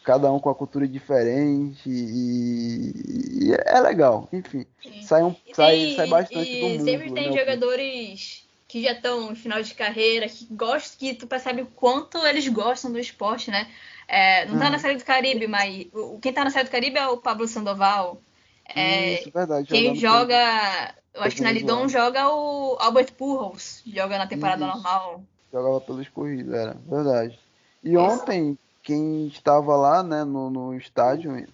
cada 0.04 0.32
um 0.32 0.40
com 0.40 0.50
a 0.50 0.56
cultura 0.56 0.88
diferente 0.88 1.88
e, 1.88 3.46
e 3.46 3.54
é 3.54 3.80
legal, 3.80 4.28
enfim. 4.34 4.66
Sai, 5.04 5.24
um, 5.24 5.36
sai, 5.54 5.78
e, 5.78 5.96
sai 5.96 6.08
bastante 6.08 6.52
e 6.52 6.62
do 6.62 6.68
mundo. 6.68 6.84
Sempre 6.84 7.12
tem 7.14 7.32
né, 7.32 7.38
jogadores 7.38 8.44
que 8.74 8.82
já 8.82 8.94
estão 8.94 9.30
no 9.30 9.36
final 9.36 9.62
de 9.62 9.72
carreira, 9.76 10.28
que 10.28 10.48
gostam, 10.50 10.98
que 10.98 11.14
tu 11.14 11.28
percebe 11.28 11.62
o 11.62 11.68
quanto 11.68 12.18
eles 12.26 12.48
gostam 12.48 12.92
do 12.92 12.98
esporte, 12.98 13.52
né? 13.52 13.68
É, 14.08 14.48
não 14.48 14.58
tá 14.58 14.68
na 14.68 14.80
série 14.80 14.98
do 14.98 15.06
Caribe, 15.06 15.46
mas 15.46 15.86
o, 15.94 16.18
quem 16.20 16.34
tá 16.34 16.44
na 16.44 16.50
série 16.50 16.68
do 16.68 16.72
Caribe 16.72 16.98
é 16.98 17.08
o 17.08 17.18
Pablo 17.18 17.48
Sandoval. 17.48 18.20
É, 18.68 19.20
Isso, 19.20 19.30
verdade. 19.32 19.68
Quem 19.68 19.94
joga, 19.94 20.96
eu 21.14 21.22
acho 21.22 21.36
que 21.36 21.44
na 21.44 21.52
Lidon 21.52 21.88
joga 21.88 22.28
o 22.28 22.76
Albert 22.80 23.14
Pujols, 23.14 23.84
joga 23.86 24.18
na 24.18 24.26
temporada 24.26 24.66
Isso. 24.66 24.74
normal. 24.74 25.22
Jogava 25.52 25.80
pelos 25.80 26.10
corridos, 26.10 26.52
era 26.52 26.76
verdade. 26.90 27.40
E 27.84 27.96
ontem 27.96 28.58
quem 28.82 29.28
estava 29.28 29.76
lá 29.76 30.02
né, 30.02 30.24
no, 30.24 30.50
no 30.50 30.74
estádio 30.74 31.48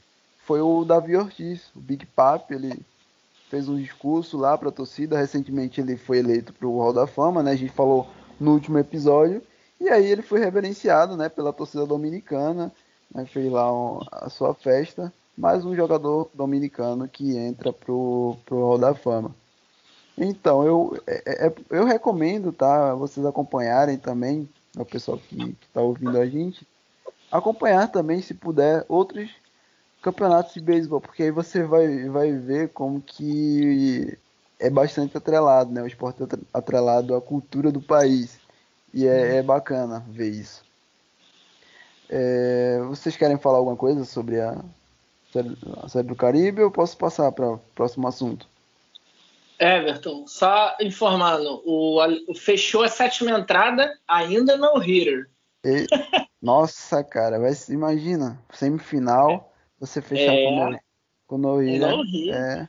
foi 0.45 0.61
o 0.61 0.86
Davi 0.86 1.17
Ortiz, 1.17 1.70
o 1.76 1.82
Big 1.82 2.05
Papi, 2.05 2.53
ele 2.53 2.80
fez 3.50 3.68
um 3.68 3.76
discurso 3.76 4.38
lá 4.38 4.58
para 4.58 4.70
a 4.70 4.72
torcida, 4.72 5.18
recentemente 5.18 5.82
ele 5.82 5.97
foi 5.97 6.20
eleito 6.20 6.54
para 6.54 6.68
o 6.68 6.78
Hall 6.80 6.93
da 6.93 7.08
Fama, 7.08 7.41
né, 7.41 7.52
a 7.52 7.56
gente 7.56 7.74
falou 7.74 8.08
no 8.39 8.54
último 8.54 8.78
episódio, 8.78 9.41
e 9.82 9.89
aí 9.89 10.06
ele 10.06 10.22
foi 10.22 10.39
reverenciado 10.39 11.18
né, 11.18 11.28
pela 11.28 11.52
torcida 11.52 11.86
dominicana, 11.86 12.72
né, 13.14 13.26
fez 13.26 13.52
lá 13.52 13.74
um, 13.74 14.00
a 14.12 14.30
sua 14.30 14.54
festa, 14.54 15.12
mais 15.36 15.66
um 15.66 15.76
jogador 15.76 16.30
dominicano 16.34 17.08
que 17.08 17.36
entra 17.36 17.74
para 17.74 17.91
o 17.91 18.38
Hall 18.50 18.78
da 18.78 18.93
Fama. 18.93 19.34
Então, 20.16 20.64
eu, 20.64 21.02
é, 21.08 21.47
é, 21.47 21.54
eu 21.70 21.86
recomendo, 21.86 22.52
tá, 22.52 22.93
vocês 22.93 23.26
acompanharem 23.26 23.97
também, 23.97 24.47
o 24.78 24.86
pessoal 24.86 25.18
que 25.18 25.56
está 25.66 25.82
ouvindo 25.82 26.20
a 26.20 26.26
gente, 26.26 26.68
acompanhar 27.32 27.91
também, 27.91 28.22
se 28.22 28.34
puder, 28.34 28.86
outros 28.88 29.32
campeonatos 30.02 30.54
de 30.54 30.62
beisebol, 30.62 31.02
porque 31.02 31.24
aí 31.24 31.32
você 31.32 31.64
vai, 31.64 32.08
vai 32.10 32.32
ver 32.32 32.70
como 32.70 33.02
que 33.02 34.18
é 34.60 34.70
bastante 34.70 35.18
atrelado, 35.18 35.72
né? 35.72 35.82
O 35.82 35.88
esporte 35.88 36.24
atrelado 36.54 37.16
à 37.16 37.22
cultura 37.22 37.72
do 37.72 37.82
país. 37.82 38.39
E 38.93 39.08
é, 39.08 39.38
é 39.38 39.43
bacana 39.43 40.04
ver 40.10 40.30
isso. 40.30 40.64
É, 42.10 42.80
vocês 42.88 43.16
querem 43.16 43.38
falar 43.38 43.60
alguma 43.60 43.76
coisa 43.76 44.04
sobre 44.04 44.41
a 44.41 44.58
série, 45.32 45.56
a 45.84 45.88
série 45.88 46.08
do 46.08 46.16
Caribe 46.16 46.64
ou 46.64 46.72
posso 46.72 46.97
passar 46.97 47.32
para 47.32 47.54
o 47.54 47.60
próximo 47.76 48.08
assunto? 48.08 48.47
Everton, 49.60 50.26
só 50.26 50.76
informando, 50.82 51.62
o, 51.66 52.00
o, 52.28 52.34
fechou 52.34 52.82
a 52.82 52.88
sétima 52.88 53.32
entrada, 53.32 53.93
ainda 54.08 54.56
no 54.56 54.78
hitter. 54.80 55.30
E, 55.66 55.86
nossa, 56.41 57.04
cara, 57.04 57.38
vai, 57.38 57.52
imagina, 57.70 58.39
semifinal, 58.54 59.49
você 59.80 60.01
fechar 60.01 60.34
é, 60.34 60.80
com 61.25 61.36
o 61.36 61.38
Nohira. 61.38 61.95
É. 62.32 62.67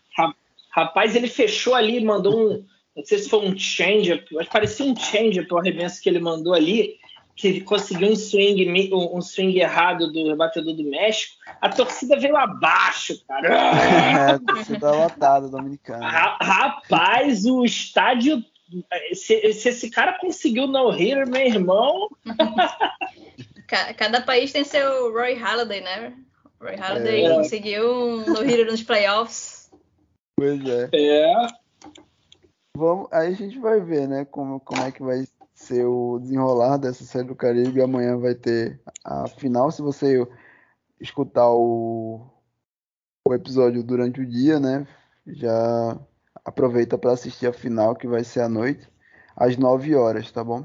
Rapaz, 0.71 1.17
ele 1.17 1.29
fechou 1.29 1.75
ali, 1.75 2.03
mandou 2.05 2.39
um. 2.39 2.65
Não 2.97 3.05
sei 3.05 3.19
se 3.19 3.29
foi 3.29 3.41
um 3.41 3.57
change, 3.57 4.25
mas 4.33 4.49
parecia 4.49 4.85
um 4.85 4.95
change 4.97 5.47
o 5.51 5.59
arremesso 5.59 6.03
que 6.03 6.09
ele 6.09 6.19
mandou 6.19 6.53
ali, 6.53 6.99
que 7.37 7.49
ele 7.49 7.61
conseguiu 7.63 8.11
um 8.11 8.17
swing, 8.17 8.91
um 8.93 9.21
swing 9.23 9.59
errado 9.59 10.13
do 10.13 10.37
batedor 10.37 10.75
do 10.75 10.85
México. 10.85 11.35
A 11.61 11.69
torcida 11.69 12.19
veio 12.19 12.37
abaixo, 12.37 13.23
cara. 13.27 13.49
É, 14.31 14.33
a 14.33 14.39
torcida 14.39 14.91
lotada 14.91 15.49
dominicana. 15.49 16.07
Rapaz, 16.41 17.47
o 17.47 17.65
estádio 17.65 18.45
se, 19.13 19.53
se, 19.53 19.69
esse 19.69 19.91
cara 19.91 20.19
conseguiu 20.19 20.67
no 20.67 20.91
hitter, 20.91 21.29
meu 21.29 21.43
irmão. 21.43 22.09
Cada 23.97 24.21
país 24.21 24.53
tem 24.53 24.65
seu 24.65 25.13
Roy 25.13 25.35
Halladay, 25.35 25.81
né? 25.81 26.13
Roy 26.61 26.77
Halladay 26.77 27.25
é. 27.25 27.35
conseguiu 27.35 27.91
um 27.91 28.27
no 28.27 28.43
hitter 28.43 28.67
nos 28.67 28.83
playoffs. 28.83 29.71
Pois 30.37 30.61
é. 30.67 30.91
É. 30.93 31.47
Vamos, 32.77 33.09
aí 33.13 33.29
a 33.29 33.37
gente 33.37 33.59
vai 33.59 33.81
ver, 33.81 34.07
né, 34.07 34.25
como, 34.25 34.61
como 34.61 34.83
é 34.83 34.93
que 34.93 35.03
vai 35.03 35.27
ser 35.55 35.85
o 35.85 36.19
desenrolar 36.19 36.77
dessa 36.77 37.05
série 37.05 37.27
do 37.27 37.35
Caribe. 37.35 37.83
Amanhã 37.83 38.19
vai 38.19 38.35
ter 38.35 38.81
a 39.05 39.27
final. 39.27 39.71
Se 39.71 39.83
você 39.83 40.27
escutar 41.01 41.51
o, 41.51 42.21
o 43.27 43.35
episódio 43.35 43.83
durante 43.83 44.21
o 44.21 44.27
dia, 44.27 44.61
né, 44.61 44.87
já 45.27 45.99
aproveita 46.45 46.97
para 46.97 47.13
assistir 47.13 47.47
a 47.47 47.53
final, 47.53 47.95
que 47.95 48.07
vai 48.07 48.25
ser 48.25 48.41
à 48.41 48.49
noite, 48.49 48.89
às 49.37 49.57
9 49.57 49.95
horas, 49.95 50.31
tá 50.31 50.43
bom? 50.43 50.65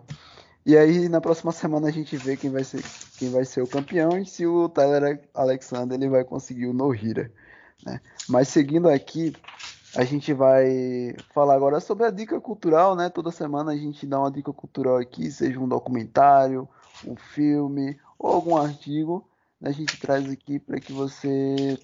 E 0.65 0.77
aí 0.77 1.07
na 1.09 1.21
próxima 1.21 1.51
semana 1.51 1.87
a 1.87 1.91
gente 1.91 2.17
vê 2.17 2.35
quem 2.35 2.49
vai 2.49 2.63
ser, 2.63 2.81
quem 3.17 3.29
vai 3.29 3.45
ser 3.45 3.61
o 3.61 3.67
campeão 3.67 4.17
e 4.17 4.25
se 4.25 4.45
o 4.45 4.69
Tyler 4.69 5.21
Alexander 5.33 5.97
ele 5.97 6.09
vai 6.09 6.23
conseguir 6.23 6.67
o 6.67 6.73
no-hitter, 6.73 7.31
né? 7.85 7.99
Mas 8.27 8.47
seguindo 8.47 8.89
aqui, 8.89 9.33
a 9.95 10.03
gente 10.03 10.33
vai 10.33 11.15
falar 11.33 11.55
agora 11.55 11.79
sobre 11.79 12.05
a 12.05 12.11
dica 12.11 12.39
cultural, 12.41 12.95
né? 12.95 13.09
Toda 13.09 13.31
semana 13.31 13.71
a 13.71 13.77
gente 13.77 14.05
dá 14.05 14.19
uma 14.19 14.31
dica 14.31 14.51
cultural 14.51 14.97
aqui, 14.97 15.31
seja 15.31 15.59
um 15.59 15.67
documentário, 15.67 16.67
um 17.05 17.15
filme 17.15 17.97
ou 18.17 18.31
algum 18.31 18.57
artigo, 18.57 19.25
né? 19.59 19.69
a 19.69 19.73
gente 19.73 19.97
traz 19.97 20.29
aqui 20.29 20.59
para 20.59 20.79
que 20.79 20.91
você 20.91 21.79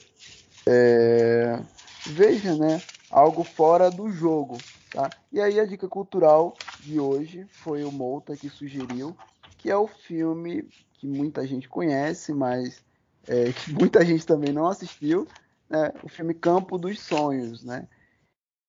é, 0.67 1.59
veja, 2.07 2.55
né? 2.55 2.81
algo 3.11 3.43
fora 3.43 3.91
do 3.91 4.09
jogo, 4.09 4.57
tá? 4.89 5.09
E 5.31 5.41
aí 5.41 5.59
a 5.59 5.65
dica 5.65 5.87
cultural 5.87 6.55
de 6.79 6.99
hoje 6.99 7.45
foi 7.51 7.83
o 7.83 7.91
Mouta 7.91 8.35
que 8.35 8.49
sugeriu, 8.49 9.15
que 9.61 9.69
é 9.69 9.77
o 9.77 9.87
filme 9.87 10.67
que 10.93 11.05
muita 11.05 11.45
gente 11.45 11.69
conhece, 11.69 12.33
mas 12.33 12.83
é, 13.27 13.51
que 13.53 13.71
muita 13.71 14.03
gente 14.03 14.25
também 14.25 14.51
não 14.51 14.67
assistiu, 14.67 15.27
né? 15.69 15.91
O 16.03 16.09
filme 16.09 16.33
Campo 16.33 16.77
dos 16.77 16.99
Sonhos, 16.99 17.63
né? 17.63 17.87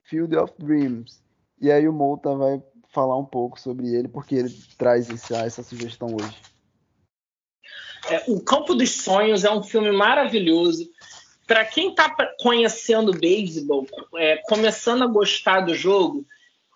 Field 0.05 0.36
of 0.36 0.53
Dreams. 0.59 1.22
E 1.61 1.70
aí 1.70 1.88
o 1.88 1.93
Mouta 1.93 2.34
vai 2.34 2.62
falar 2.93 3.16
um 3.16 3.24
pouco 3.24 3.59
sobre 3.59 3.95
ele, 3.95 4.09
porque 4.09 4.34
ele 4.34 4.51
traz 4.76 5.09
essa, 5.09 5.38
essa 5.38 5.62
sugestão 5.62 6.09
hoje. 6.14 6.36
É, 8.11 8.24
o 8.28 8.40
Campo 8.40 8.74
dos 8.74 8.90
Sonhos 8.90 9.45
é 9.45 9.51
um 9.51 9.62
filme 9.62 9.90
maravilhoso 9.93 10.90
para 11.47 11.64
quem 11.64 11.90
está 11.90 12.14
conhecendo 12.38 13.12
beisebol, 13.12 13.86
é, 14.16 14.36
começando 14.49 15.03
a 15.03 15.07
gostar 15.07 15.61
do 15.61 15.74
jogo, 15.74 16.26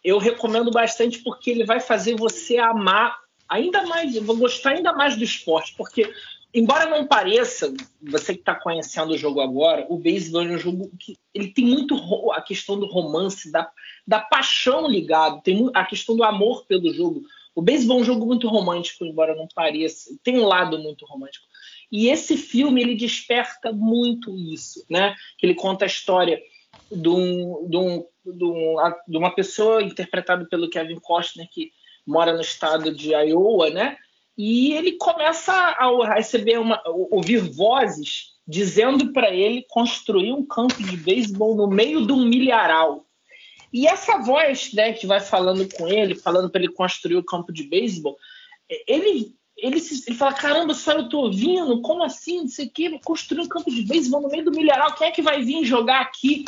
eu 0.02 0.18
recomendo 0.18 0.70
bastante 0.70 1.18
porque 1.22 1.50
ele 1.50 1.64
vai 1.64 1.80
fazer 1.80 2.16
você 2.16 2.58
amar 2.58 3.18
ainda 3.48 3.86
mais, 3.86 4.16
vou 4.16 4.36
gostar 4.36 4.70
ainda 4.70 4.92
mais 4.92 5.16
do 5.16 5.24
esporte, 5.24 5.74
porque 5.76 6.12
embora 6.54 6.88
não 6.88 7.06
pareça, 7.06 7.72
você 8.00 8.32
que 8.32 8.40
está 8.40 8.54
conhecendo 8.54 9.12
o 9.12 9.18
jogo 9.18 9.40
agora, 9.40 9.86
o 9.88 9.98
beisebol 9.98 10.42
é 10.42 10.46
um 10.46 10.58
jogo 10.58 10.90
que 10.98 11.16
ele 11.34 11.52
tem 11.52 11.66
muito 11.66 11.94
a 12.32 12.40
questão 12.40 12.78
do 12.78 12.86
romance, 12.86 13.52
da, 13.52 13.70
da 14.06 14.20
paixão 14.20 14.88
ligado, 14.88 15.42
tem 15.42 15.70
a 15.74 15.84
questão 15.84 16.16
do 16.16 16.24
amor 16.24 16.64
pelo 16.66 16.92
jogo. 16.92 17.22
O 17.54 17.62
beisebol 17.62 17.98
é 17.98 18.00
um 18.00 18.04
jogo 18.04 18.26
muito 18.26 18.48
romântico, 18.48 19.04
embora 19.04 19.34
não 19.34 19.48
pareça, 19.54 20.16
tem 20.22 20.38
um 20.38 20.46
lado 20.46 20.78
muito 20.78 21.04
romântico. 21.04 21.46
E 21.90 22.08
esse 22.08 22.36
filme 22.36 22.80
ele 22.80 22.94
desperta 22.94 23.72
muito 23.72 24.36
isso, 24.36 24.84
né? 24.90 25.14
Que 25.38 25.46
ele 25.46 25.54
conta 25.54 25.84
a 25.84 25.86
história 25.86 26.40
de, 26.90 27.08
um, 27.08 27.68
de, 27.68 27.76
um, 27.76 28.04
de, 28.24 28.44
um, 28.44 28.76
uma 29.08 29.34
pessoa 29.34 29.82
interpretada 29.82 30.44
pelo 30.46 30.68
Kevin 30.68 30.98
Costner 31.00 31.48
que 31.50 31.70
mora 32.06 32.32
no 32.32 32.40
estado 32.40 32.94
de 32.94 33.12
Iowa, 33.12 33.70
né? 33.70 33.96
E 34.36 34.74
ele 34.74 34.92
começa 34.92 35.52
a 35.52 36.14
receber 36.14 36.58
uma, 36.58 36.80
ouvir 36.86 37.38
vozes 37.38 38.34
dizendo 38.46 39.12
para 39.12 39.34
ele 39.34 39.66
construir 39.68 40.32
um 40.32 40.44
campo 40.44 40.82
de 40.82 40.96
beisebol 40.96 41.56
no 41.56 41.66
meio 41.66 42.06
de 42.06 42.12
um 42.12 42.24
milharal. 42.24 43.06
E 43.72 43.86
essa 43.86 44.18
voz, 44.18 44.72
né, 44.72 44.92
que 44.92 45.06
vai 45.06 45.20
falando 45.20 45.66
com 45.74 45.88
ele, 45.88 46.14
falando 46.14 46.48
para 46.50 46.62
ele 46.62 46.72
construir 46.72 47.16
o 47.16 47.24
campo 47.24 47.52
de 47.52 47.64
beisebol, 47.64 48.16
ele 48.86 49.34
ele, 49.56 49.80
se, 49.80 50.04
ele 50.06 50.16
fala: 50.16 50.34
caramba, 50.34 50.74
só 50.74 50.92
eu 50.92 51.08
tô 51.08 51.30
vindo? 51.30 51.80
Como 51.80 52.02
assim? 52.02 52.40
Não 52.40 52.48
sei 52.48 52.66
o 52.66 52.70
quê, 52.70 53.00
construir 53.02 53.40
um 53.40 53.48
campo 53.48 53.70
de 53.70 53.82
beisebol 53.82 54.20
no 54.20 54.28
meio 54.28 54.44
do 54.44 54.50
milharal, 54.50 54.94
quem 54.94 55.08
é 55.08 55.10
que 55.10 55.22
vai 55.22 55.42
vir 55.42 55.64
jogar 55.64 56.00
aqui? 56.02 56.44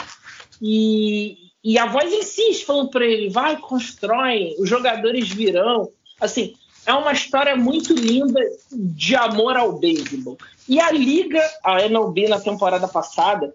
E, 0.61 1.47
e 1.62 1.78
a 1.78 1.86
voz 1.86 2.12
insiste, 2.12 2.64
falando 2.64 2.90
para 2.90 3.06
ele: 3.06 3.30
vai, 3.30 3.56
constrói, 3.56 4.54
os 4.59 4.68
jogadores 4.68 5.28
virão. 5.28 5.90
Assim, 6.20 6.54
é 6.86 6.92
uma 6.92 7.12
história 7.12 7.56
muito 7.56 7.92
linda 7.92 8.40
de 8.72 9.14
amor 9.14 9.56
ao 9.56 9.78
beisebol. 9.78 10.38
E 10.68 10.80
a 10.80 10.90
Liga, 10.90 11.42
a 11.64 11.82
MLB, 11.82 12.28
na 12.28 12.40
temporada 12.40 12.88
passada, 12.88 13.54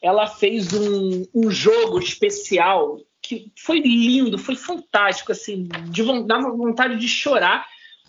ela 0.00 0.26
fez 0.26 0.72
um, 0.72 1.26
um 1.34 1.50
jogo 1.50 1.98
especial 1.98 3.00
que 3.20 3.52
foi 3.56 3.80
lindo, 3.80 4.36
foi 4.36 4.56
fantástico, 4.56 5.30
assim, 5.30 5.68
de, 5.90 6.02
dava 6.26 6.50
vontade 6.50 6.98
de 6.98 7.06
chorar 7.06 7.64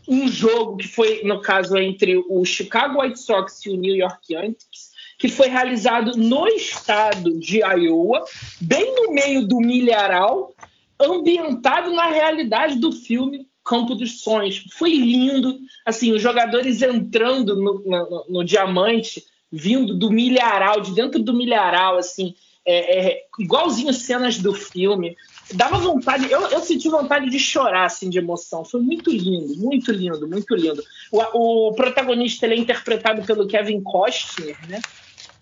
um 0.07 0.27
jogo 0.27 0.77
que 0.77 0.87
foi, 0.87 1.21
no 1.23 1.41
caso, 1.41 1.77
entre 1.77 2.17
o 2.17 2.43
Chicago 2.43 3.01
White 3.01 3.19
Sox 3.19 3.65
e 3.65 3.69
o 3.69 3.77
New 3.77 3.95
York 3.95 4.33
Yankees, 4.33 4.91
que 5.23 5.29
foi 5.29 5.47
realizado 5.47 6.17
no 6.17 6.45
estado 6.49 7.39
de 7.39 7.59
Iowa, 7.59 8.25
bem 8.59 8.93
no 8.93 9.13
meio 9.13 9.47
do 9.47 9.55
milharal, 9.55 10.53
ambientado 10.99 11.93
na 11.93 12.07
realidade 12.07 12.75
do 12.75 12.91
filme 12.91 13.47
Campo 13.63 13.95
dos 13.95 14.19
Sonhos. 14.19 14.65
Foi 14.73 14.93
lindo, 14.93 15.59
assim, 15.85 16.11
os 16.11 16.21
jogadores 16.21 16.81
entrando 16.81 17.55
no, 17.55 17.81
no, 17.85 18.25
no 18.27 18.43
diamante, 18.43 19.23
vindo 19.49 19.97
do 19.97 20.11
milharal, 20.11 20.81
de 20.81 20.93
dentro 20.93 21.23
do 21.23 21.33
milharal, 21.33 21.97
assim, 21.97 22.35
é, 22.65 23.07
é, 23.07 23.23
igualzinho 23.39 23.93
cenas 23.93 24.37
do 24.37 24.53
filme 24.53 25.15
dava 25.53 25.77
vontade, 25.77 26.29
eu, 26.29 26.41
eu 26.47 26.59
senti 26.59 26.89
vontade 26.89 27.29
de 27.29 27.39
chorar, 27.39 27.85
assim, 27.85 28.09
de 28.09 28.17
emoção. 28.17 28.65
Foi 28.65 28.81
muito 28.81 29.09
lindo, 29.09 29.55
muito 29.55 29.91
lindo, 29.91 30.27
muito 30.27 30.53
lindo. 30.53 30.83
O, 31.11 31.69
o 31.69 31.73
protagonista 31.73 32.45
ele 32.45 32.55
é 32.55 32.57
interpretado 32.57 33.23
pelo 33.23 33.47
Kevin 33.47 33.81
Costner, 33.81 34.57
né? 34.67 34.81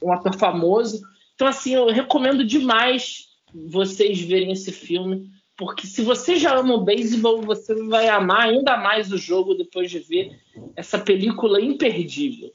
Um 0.01 0.11
ator 0.11 0.35
famoso. 0.37 1.01
Então, 1.35 1.47
assim, 1.47 1.73
eu 1.73 1.87
recomendo 1.91 2.45
demais 2.45 3.29
vocês 3.53 4.21
verem 4.21 4.51
esse 4.51 4.71
filme, 4.71 5.29
porque 5.57 5.85
se 5.85 6.01
você 6.01 6.37
já 6.37 6.55
ama 6.55 6.75
o 6.75 6.83
beisebol, 6.83 7.41
você 7.41 7.75
vai 7.87 8.07
amar 8.07 8.49
ainda 8.49 8.77
mais 8.77 9.11
o 9.11 9.17
jogo 9.17 9.53
depois 9.53 9.91
de 9.91 9.99
ver 9.99 10.39
essa 10.75 10.97
película 10.97 11.61
imperdível. 11.61 12.51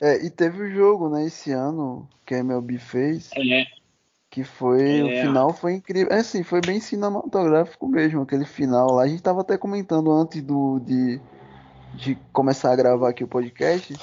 É, 0.00 0.24
e 0.24 0.30
teve 0.30 0.62
o 0.62 0.70
jogo, 0.70 1.08
né, 1.08 1.26
esse 1.26 1.50
ano 1.50 2.08
que 2.24 2.34
a 2.34 2.38
MLB 2.38 2.78
fez. 2.78 3.30
É. 3.34 3.64
Que 4.30 4.44
foi. 4.44 4.98
É. 4.98 5.02
O 5.02 5.26
final 5.26 5.52
foi 5.52 5.74
incrível. 5.74 6.12
É 6.12 6.20
assim, 6.20 6.42
foi 6.42 6.60
bem 6.60 6.80
cinematográfico 6.80 7.88
mesmo, 7.88 8.22
aquele 8.22 8.44
final 8.44 8.92
lá. 8.92 9.02
A 9.02 9.08
gente 9.08 9.22
tava 9.22 9.40
até 9.40 9.56
comentando 9.56 10.12
antes 10.12 10.42
do, 10.42 10.78
de, 10.80 11.20
de 11.94 12.14
começar 12.32 12.72
a 12.72 12.76
gravar 12.76 13.08
aqui 13.08 13.24
o 13.24 13.28
podcast. 13.28 13.94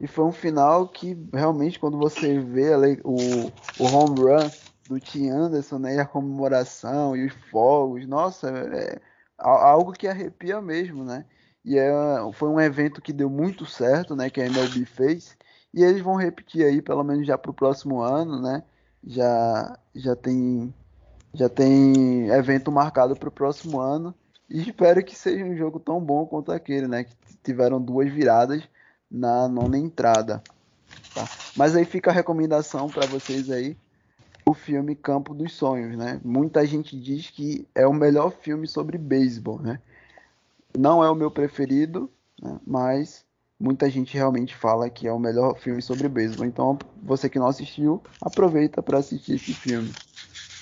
E 0.00 0.06
foi 0.06 0.24
um 0.24 0.32
final 0.32 0.88
que 0.88 1.16
realmente, 1.32 1.78
quando 1.78 1.96
você 1.98 2.38
vê 2.38 2.74
o, 3.04 3.46
o 3.78 3.84
home 3.84 4.20
run 4.20 4.50
do 4.88 5.00
Tim 5.00 5.30
Anderson, 5.30 5.78
né? 5.78 5.96
E 5.96 6.00
a 6.00 6.06
comemoração 6.06 7.16
e 7.16 7.26
os 7.26 7.32
fogos, 7.50 8.06
nossa, 8.06 8.50
é, 8.50 8.96
é 8.96 9.00
algo 9.38 9.92
que 9.92 10.08
arrepia 10.08 10.60
mesmo, 10.60 11.04
né? 11.04 11.24
E 11.64 11.78
é, 11.78 11.90
foi 12.34 12.48
um 12.48 12.60
evento 12.60 13.00
que 13.00 13.12
deu 13.12 13.30
muito 13.30 13.64
certo, 13.66 14.14
né? 14.14 14.28
Que 14.28 14.40
a 14.40 14.46
MLB 14.46 14.84
fez. 14.84 15.36
E 15.72 15.82
eles 15.82 16.02
vão 16.02 16.16
repetir 16.16 16.64
aí, 16.64 16.82
pelo 16.82 17.02
menos 17.02 17.26
já 17.26 17.38
para 17.38 17.50
o 17.50 17.54
próximo 17.54 18.00
ano, 18.00 18.40
né? 18.40 18.62
já 19.06 19.78
já 19.94 20.16
tem 20.16 20.74
já 21.32 21.48
tem 21.48 22.28
evento 22.28 22.70
marcado 22.70 23.16
para 23.16 23.28
o 23.28 23.32
próximo 23.32 23.80
ano 23.80 24.14
e 24.48 24.62
espero 24.62 25.04
que 25.04 25.16
seja 25.16 25.44
um 25.44 25.56
jogo 25.56 25.80
tão 25.80 26.00
bom 26.00 26.26
quanto 26.26 26.52
aquele, 26.52 26.86
né? 26.86 27.04
Que 27.04 27.14
tiveram 27.42 27.80
duas 27.80 28.10
viradas 28.12 28.62
na 29.14 29.48
nona 29.48 29.78
entrada. 29.78 30.42
Tá? 31.14 31.28
Mas 31.56 31.76
aí 31.76 31.84
fica 31.84 32.10
a 32.10 32.14
recomendação 32.14 32.88
para 32.88 33.06
vocês 33.06 33.50
aí 33.50 33.76
o 34.46 34.52
filme 34.52 34.94
Campo 34.94 35.34
dos 35.34 35.54
Sonhos, 35.54 35.96
né? 35.96 36.20
Muita 36.22 36.66
gente 36.66 36.98
diz 36.98 37.30
que 37.30 37.66
é 37.74 37.86
o 37.86 37.94
melhor 37.94 38.30
filme 38.30 38.66
sobre 38.66 38.98
beisebol, 38.98 39.58
né? 39.58 39.80
Não 40.76 41.02
é 41.02 41.08
o 41.08 41.14
meu 41.14 41.30
preferido, 41.30 42.10
né? 42.42 42.58
mas 42.66 43.24
muita 43.58 43.88
gente 43.88 44.14
realmente 44.14 44.54
fala 44.54 44.90
que 44.90 45.06
é 45.06 45.12
o 45.12 45.18
melhor 45.18 45.56
filme 45.56 45.80
sobre 45.80 46.08
beisebol. 46.08 46.44
Então, 46.44 46.78
você 47.02 47.28
que 47.30 47.38
não 47.38 47.46
assistiu, 47.46 48.02
aproveita 48.20 48.82
para 48.82 48.98
assistir 48.98 49.36
esse 49.36 49.54
filme. 49.54 49.90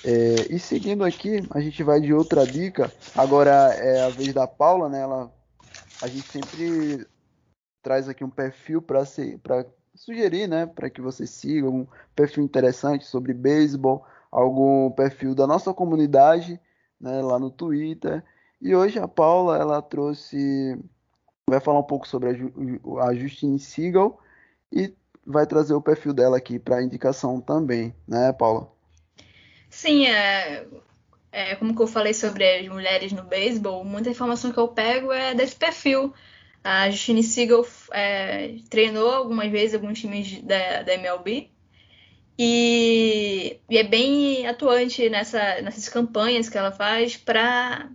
É, 0.04 0.54
e 0.54 0.58
seguindo 0.58 1.02
aqui, 1.04 1.42
a 1.50 1.60
gente 1.60 1.82
vai 1.82 2.00
de 2.00 2.12
outra 2.12 2.46
dica. 2.46 2.92
Agora 3.16 3.50
é 3.50 4.04
a 4.04 4.10
vez 4.10 4.32
da 4.32 4.46
Paula, 4.46 4.88
né? 4.88 5.00
Ela, 5.00 5.32
a 6.02 6.06
gente 6.06 6.28
sempre 6.28 7.06
traz 7.82 8.08
aqui 8.08 8.24
um 8.24 8.30
perfil 8.30 8.80
para 8.80 9.04
sugerir, 9.94 10.46
né? 10.46 10.66
Para 10.66 10.88
que 10.88 11.00
você 11.00 11.26
siga 11.26 11.68
um 11.68 11.86
perfil 12.14 12.44
interessante 12.44 13.04
sobre 13.04 13.34
beisebol, 13.34 14.06
algum 14.30 14.90
perfil 14.90 15.34
da 15.34 15.46
nossa 15.46 15.74
comunidade, 15.74 16.60
né? 17.00 17.20
Lá 17.20 17.38
no 17.38 17.50
Twitter. 17.50 18.22
E 18.60 18.74
hoje 18.74 18.98
a 18.98 19.08
Paula 19.08 19.58
ela 19.58 19.82
trouxe 19.82 20.78
vai 21.48 21.60
falar 21.60 21.80
um 21.80 21.84
pouco 21.84 22.08
sobre 22.08 22.30
a, 22.30 23.04
a 23.04 23.14
Justine 23.14 23.58
Siegel 23.58 24.18
e 24.72 24.94
vai 25.26 25.46
trazer 25.46 25.74
o 25.74 25.82
perfil 25.82 26.12
dela 26.12 26.36
aqui 26.36 26.58
para 26.58 26.82
indicação 26.82 27.40
também, 27.40 27.94
né, 28.06 28.32
Paula? 28.32 28.70
Sim, 29.68 30.06
é, 30.06 30.66
é, 31.30 31.54
como 31.56 31.74
que 31.74 31.82
eu 31.82 31.86
falei 31.86 32.14
sobre 32.14 32.58
as 32.58 32.68
mulheres 32.68 33.12
no 33.12 33.22
beisebol, 33.22 33.84
muita 33.84 34.10
informação 34.10 34.52
que 34.52 34.58
eu 34.58 34.68
pego 34.68 35.12
é 35.12 35.34
desse 35.34 35.56
perfil. 35.56 36.12
A 36.64 36.90
Justine 36.90 37.22
Siegel 37.22 37.66
é, 37.92 38.56
treinou 38.70 39.10
algumas 39.10 39.50
vezes 39.50 39.74
alguns 39.74 39.98
times 39.98 40.40
da, 40.42 40.82
da 40.82 40.94
MLB 40.94 41.50
e, 42.38 43.60
e, 43.68 43.78
é 43.78 43.84
bem 43.84 44.46
atuante 44.46 45.08
nessa, 45.08 45.60
nessas 45.60 45.88
campanhas 45.88 46.48
que 46.48 46.56
ela 46.56 46.72
faz 46.72 47.16
para 47.16 47.88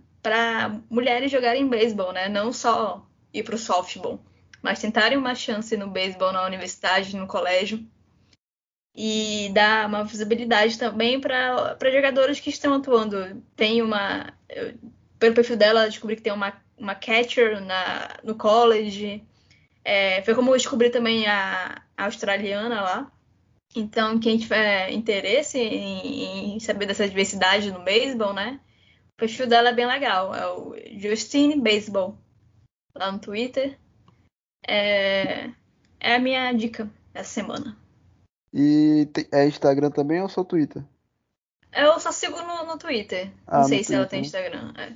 mulheres 0.88 1.30
jogarem 1.30 1.68
beisebol, 1.68 2.12
né? 2.12 2.28
Não 2.28 2.52
só 2.52 3.06
ir 3.32 3.42
para 3.42 3.54
o 3.54 3.58
softball, 3.58 4.20
mas 4.62 4.80
tentarem 4.80 5.18
uma 5.18 5.34
chance 5.34 5.76
no 5.76 5.90
beisebol 5.90 6.32
na 6.32 6.46
universidade, 6.46 7.16
no 7.16 7.26
colégio, 7.26 7.84
e 8.94 9.50
dar 9.52 9.86
uma 9.86 10.04
visibilidade 10.04 10.78
também 10.78 11.20
para 11.20 11.76
jogadores 11.92 12.40
que 12.40 12.50
estão 12.50 12.74
atuando. 12.74 13.42
Tem 13.56 13.82
uma. 13.82 14.32
Eu, 14.48 14.74
pelo 15.18 15.34
perfil 15.34 15.56
dela, 15.56 15.88
descobri 15.88 16.16
que 16.16 16.22
tem 16.22 16.32
uma, 16.32 16.52
uma 16.78 16.94
catcher 16.94 17.60
na, 17.60 18.16
no 18.22 18.34
college. 18.34 19.24
É, 19.84 20.22
foi 20.22 20.34
como 20.34 20.50
eu 20.50 20.56
descobri 20.56 20.90
também 20.90 21.26
a, 21.26 21.82
a 21.96 22.04
australiana 22.04 22.82
lá. 22.82 23.12
Então, 23.76 24.18
quem 24.18 24.38
tiver 24.38 24.90
interesse 24.92 25.58
em, 25.58 26.54
em, 26.54 26.60
saber 26.60 26.86
dessa 26.86 27.08
diversidade 27.08 27.70
no 27.70 27.84
beisebol, 27.84 28.32
né? 28.32 28.60
O 29.14 29.16
perfil 29.18 29.46
dela 29.46 29.70
é 29.70 29.74
bem 29.74 29.86
legal. 29.86 30.34
É 30.34 30.46
o 30.46 30.74
Justine 30.98 31.60
Baseball 31.60 32.16
lá 32.94 33.12
no 33.12 33.18
Twitter. 33.18 33.78
É, 34.66 35.50
é 36.00 36.14
a 36.14 36.18
minha 36.18 36.52
dica 36.52 36.90
essa 37.14 37.30
semana. 37.30 37.76
E 38.52 39.06
é 39.30 39.46
Instagram 39.46 39.90
também 39.90 40.22
ou 40.22 40.28
só 40.28 40.42
Twitter? 40.42 40.82
Eu 41.72 42.00
só 42.00 42.10
sigo 42.10 42.40
no, 42.40 42.64
no 42.64 42.78
Twitter. 42.78 43.30
Ah, 43.46 43.58
Não 43.58 43.68
sei 43.68 43.78
se 43.78 43.88
Twitter, 43.88 43.96
ela 43.96 44.06
tem? 44.06 44.20
Instagram. 44.22 44.72
É. 44.76 44.92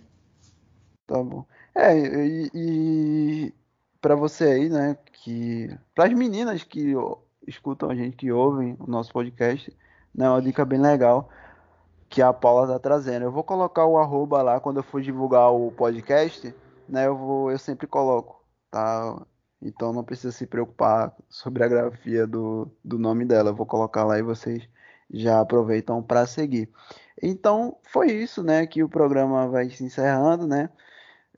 Tá 1.07 1.23
bom. 1.23 1.45
É, 1.75 1.97
e, 1.97 2.51
e 2.55 3.55
para 4.01 4.15
você 4.15 4.45
aí, 4.45 4.69
né, 4.69 4.97
que. 5.13 5.77
Para 5.95 6.07
as 6.07 6.13
meninas 6.13 6.63
que 6.65 6.95
escutam 7.47 7.91
a 7.91 7.95
gente, 7.95 8.17
que 8.17 8.33
ouvem 8.33 8.77
o 8.79 8.87
nosso 8.87 9.13
podcast, 9.13 9.75
né, 10.15 10.29
uma 10.29 10.43
dica 10.43 10.65
bem 10.65 10.81
legal 10.81 11.29
que 12.09 12.21
a 12.21 12.33
Paula 12.33 12.67
tá 12.67 12.79
trazendo. 12.79 13.25
Eu 13.25 13.33
vou 13.33 13.43
colocar 13.43 13.87
o 13.87 13.99
arroba 13.99 14.43
lá 14.43 14.61
quando 14.61 14.79
eu 14.79 14.83
for 14.83 15.01
divulgar 15.01 15.51
o 15.51 15.73
podcast 15.73 16.55
né, 16.93 17.07
eu 17.07 17.17
vou, 17.17 17.51
eu 17.51 17.59
sempre 17.59 17.87
coloco, 17.87 18.45
tá? 18.71 19.25
Então 19.61 19.93
não 19.93 20.05
precisa 20.05 20.33
se 20.33 20.47
preocupar 20.47 21.15
sobre 21.29 21.65
a 21.65 21.69
grafia 21.69 22.27
do, 22.27 22.71
do 22.85 22.99
nome 22.99 23.25
dela. 23.25 23.51
Eu 23.51 23.55
vou 23.55 23.67
colocar 23.67 24.05
lá 24.05 24.19
e 24.19 24.23
vocês 24.23 24.69
já 25.11 25.41
aproveitam 25.41 26.03
para 26.03 26.27
seguir. 26.27 26.71
Então 27.23 27.79
foi 27.85 28.13
isso, 28.13 28.43
né? 28.43 28.67
Que 28.67 28.83
o 28.83 28.89
programa 28.89 29.49
vai 29.49 29.71
se 29.71 29.85
encerrando, 29.85 30.47
né? 30.47 30.69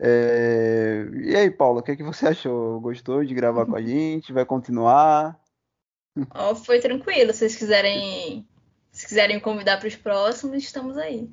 É... 0.01 1.07
E 1.13 1.37
aí, 1.37 1.51
Paula, 1.51 1.81
o 1.81 1.83
que, 1.83 1.93
é 1.93 1.97
que 1.97 2.03
você 2.03 2.27
achou? 2.29 2.81
Gostou 2.81 3.25
de 3.25 3.35
gravar 3.35 3.67
com 3.67 3.77
a 3.77 3.83
gente? 3.83 4.33
Vai 4.33 4.45
continuar? 4.45 5.39
Oh, 6.35 6.55
foi 6.55 6.81
tranquilo. 6.81 7.33
Se 7.33 7.41
vocês 7.41 7.57
quiserem, 7.57 8.47
se 8.91 9.07
quiserem 9.07 9.41
convidar 9.41 9.79
para 9.79 9.89
os 9.89 9.97
próximos, 9.97 10.63
estamos 10.63 10.97
aí. 10.97 11.31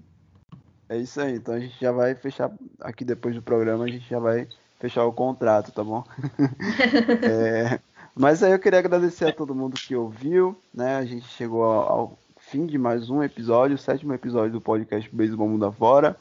É 0.89 0.97
isso 0.97 1.21
aí. 1.21 1.35
Então 1.35 1.53
a 1.53 1.59
gente 1.59 1.79
já 1.79 1.91
vai 1.91 2.15
fechar 2.15 2.51
aqui 2.79 3.05
depois 3.05 3.35
do 3.35 3.41
programa, 3.41 3.85
a 3.85 3.87
gente 3.87 4.09
já 4.09 4.19
vai 4.19 4.47
fechar 4.79 5.05
o 5.05 5.13
contrato, 5.13 5.71
tá 5.71 5.83
bom? 5.83 6.03
é, 7.21 7.79
mas 8.15 8.41
aí 8.41 8.51
eu 8.51 8.59
queria 8.59 8.79
agradecer 8.79 9.25
a 9.25 9.33
todo 9.33 9.53
mundo 9.53 9.75
que 9.75 9.95
ouviu, 9.95 10.59
né? 10.73 10.95
A 10.95 11.05
gente 11.05 11.27
chegou 11.27 11.63
ao, 11.63 12.17
fim 12.51 12.65
de 12.65 12.77
mais 12.77 13.09
um 13.09 13.23
episódio, 13.23 13.75
o 13.75 13.79
sétimo 13.79 14.13
episódio 14.13 14.51
do 14.51 14.59
podcast 14.59 15.09
Beisebol 15.15 15.47
Mundo 15.47 15.71
Fora. 15.71 16.17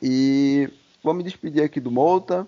E 0.00 0.70
vou 1.02 1.14
me 1.14 1.22
despedir 1.22 1.62
aqui 1.62 1.80
do 1.80 1.90
Mouta, 1.90 2.46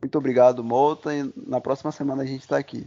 Muito 0.00 0.16
obrigado, 0.18 0.64
Mouta, 0.64 1.14
e 1.14 1.32
na 1.36 1.60
próxima 1.60 1.92
semana 1.92 2.22
a 2.22 2.26
gente 2.26 2.42
está 2.42 2.56
aqui. 2.56 2.86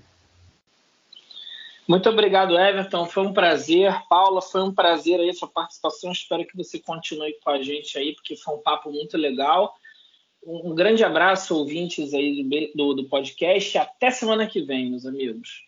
Muito 1.87 2.09
obrigado, 2.09 2.57
Everton. 2.57 3.05
Foi 3.05 3.23
um 3.23 3.33
prazer. 3.33 3.93
Paula, 4.09 4.41
foi 4.41 4.63
um 4.63 4.73
prazer 4.73 5.19
aí 5.19 5.29
a 5.29 5.33
sua 5.33 5.47
participação. 5.47 6.11
Espero 6.11 6.45
que 6.45 6.57
você 6.57 6.79
continue 6.79 7.37
com 7.43 7.51
a 7.51 7.61
gente 7.61 7.97
aí, 7.97 8.15
porque 8.15 8.35
foi 8.35 8.55
um 8.55 8.61
papo 8.61 8.91
muito 8.91 9.17
legal. 9.17 9.75
Um 10.43 10.73
grande 10.73 11.03
abraço, 11.03 11.55
ouvintes 11.55 12.13
aí 12.13 12.71
do, 12.75 12.93
do 12.93 13.05
podcast. 13.05 13.77
Até 13.77 14.11
semana 14.11 14.47
que 14.47 14.61
vem, 14.61 14.89
meus 14.89 15.05
amigos. 15.05 15.63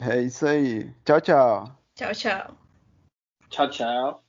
É 0.00 0.22
isso 0.22 0.46
aí. 0.46 0.90
Tchau, 1.04 1.20
tchau. 1.20 1.78
Tchau, 1.94 2.12
tchau. 2.12 2.56
Tchau, 3.50 3.70
tchau. 3.70 4.21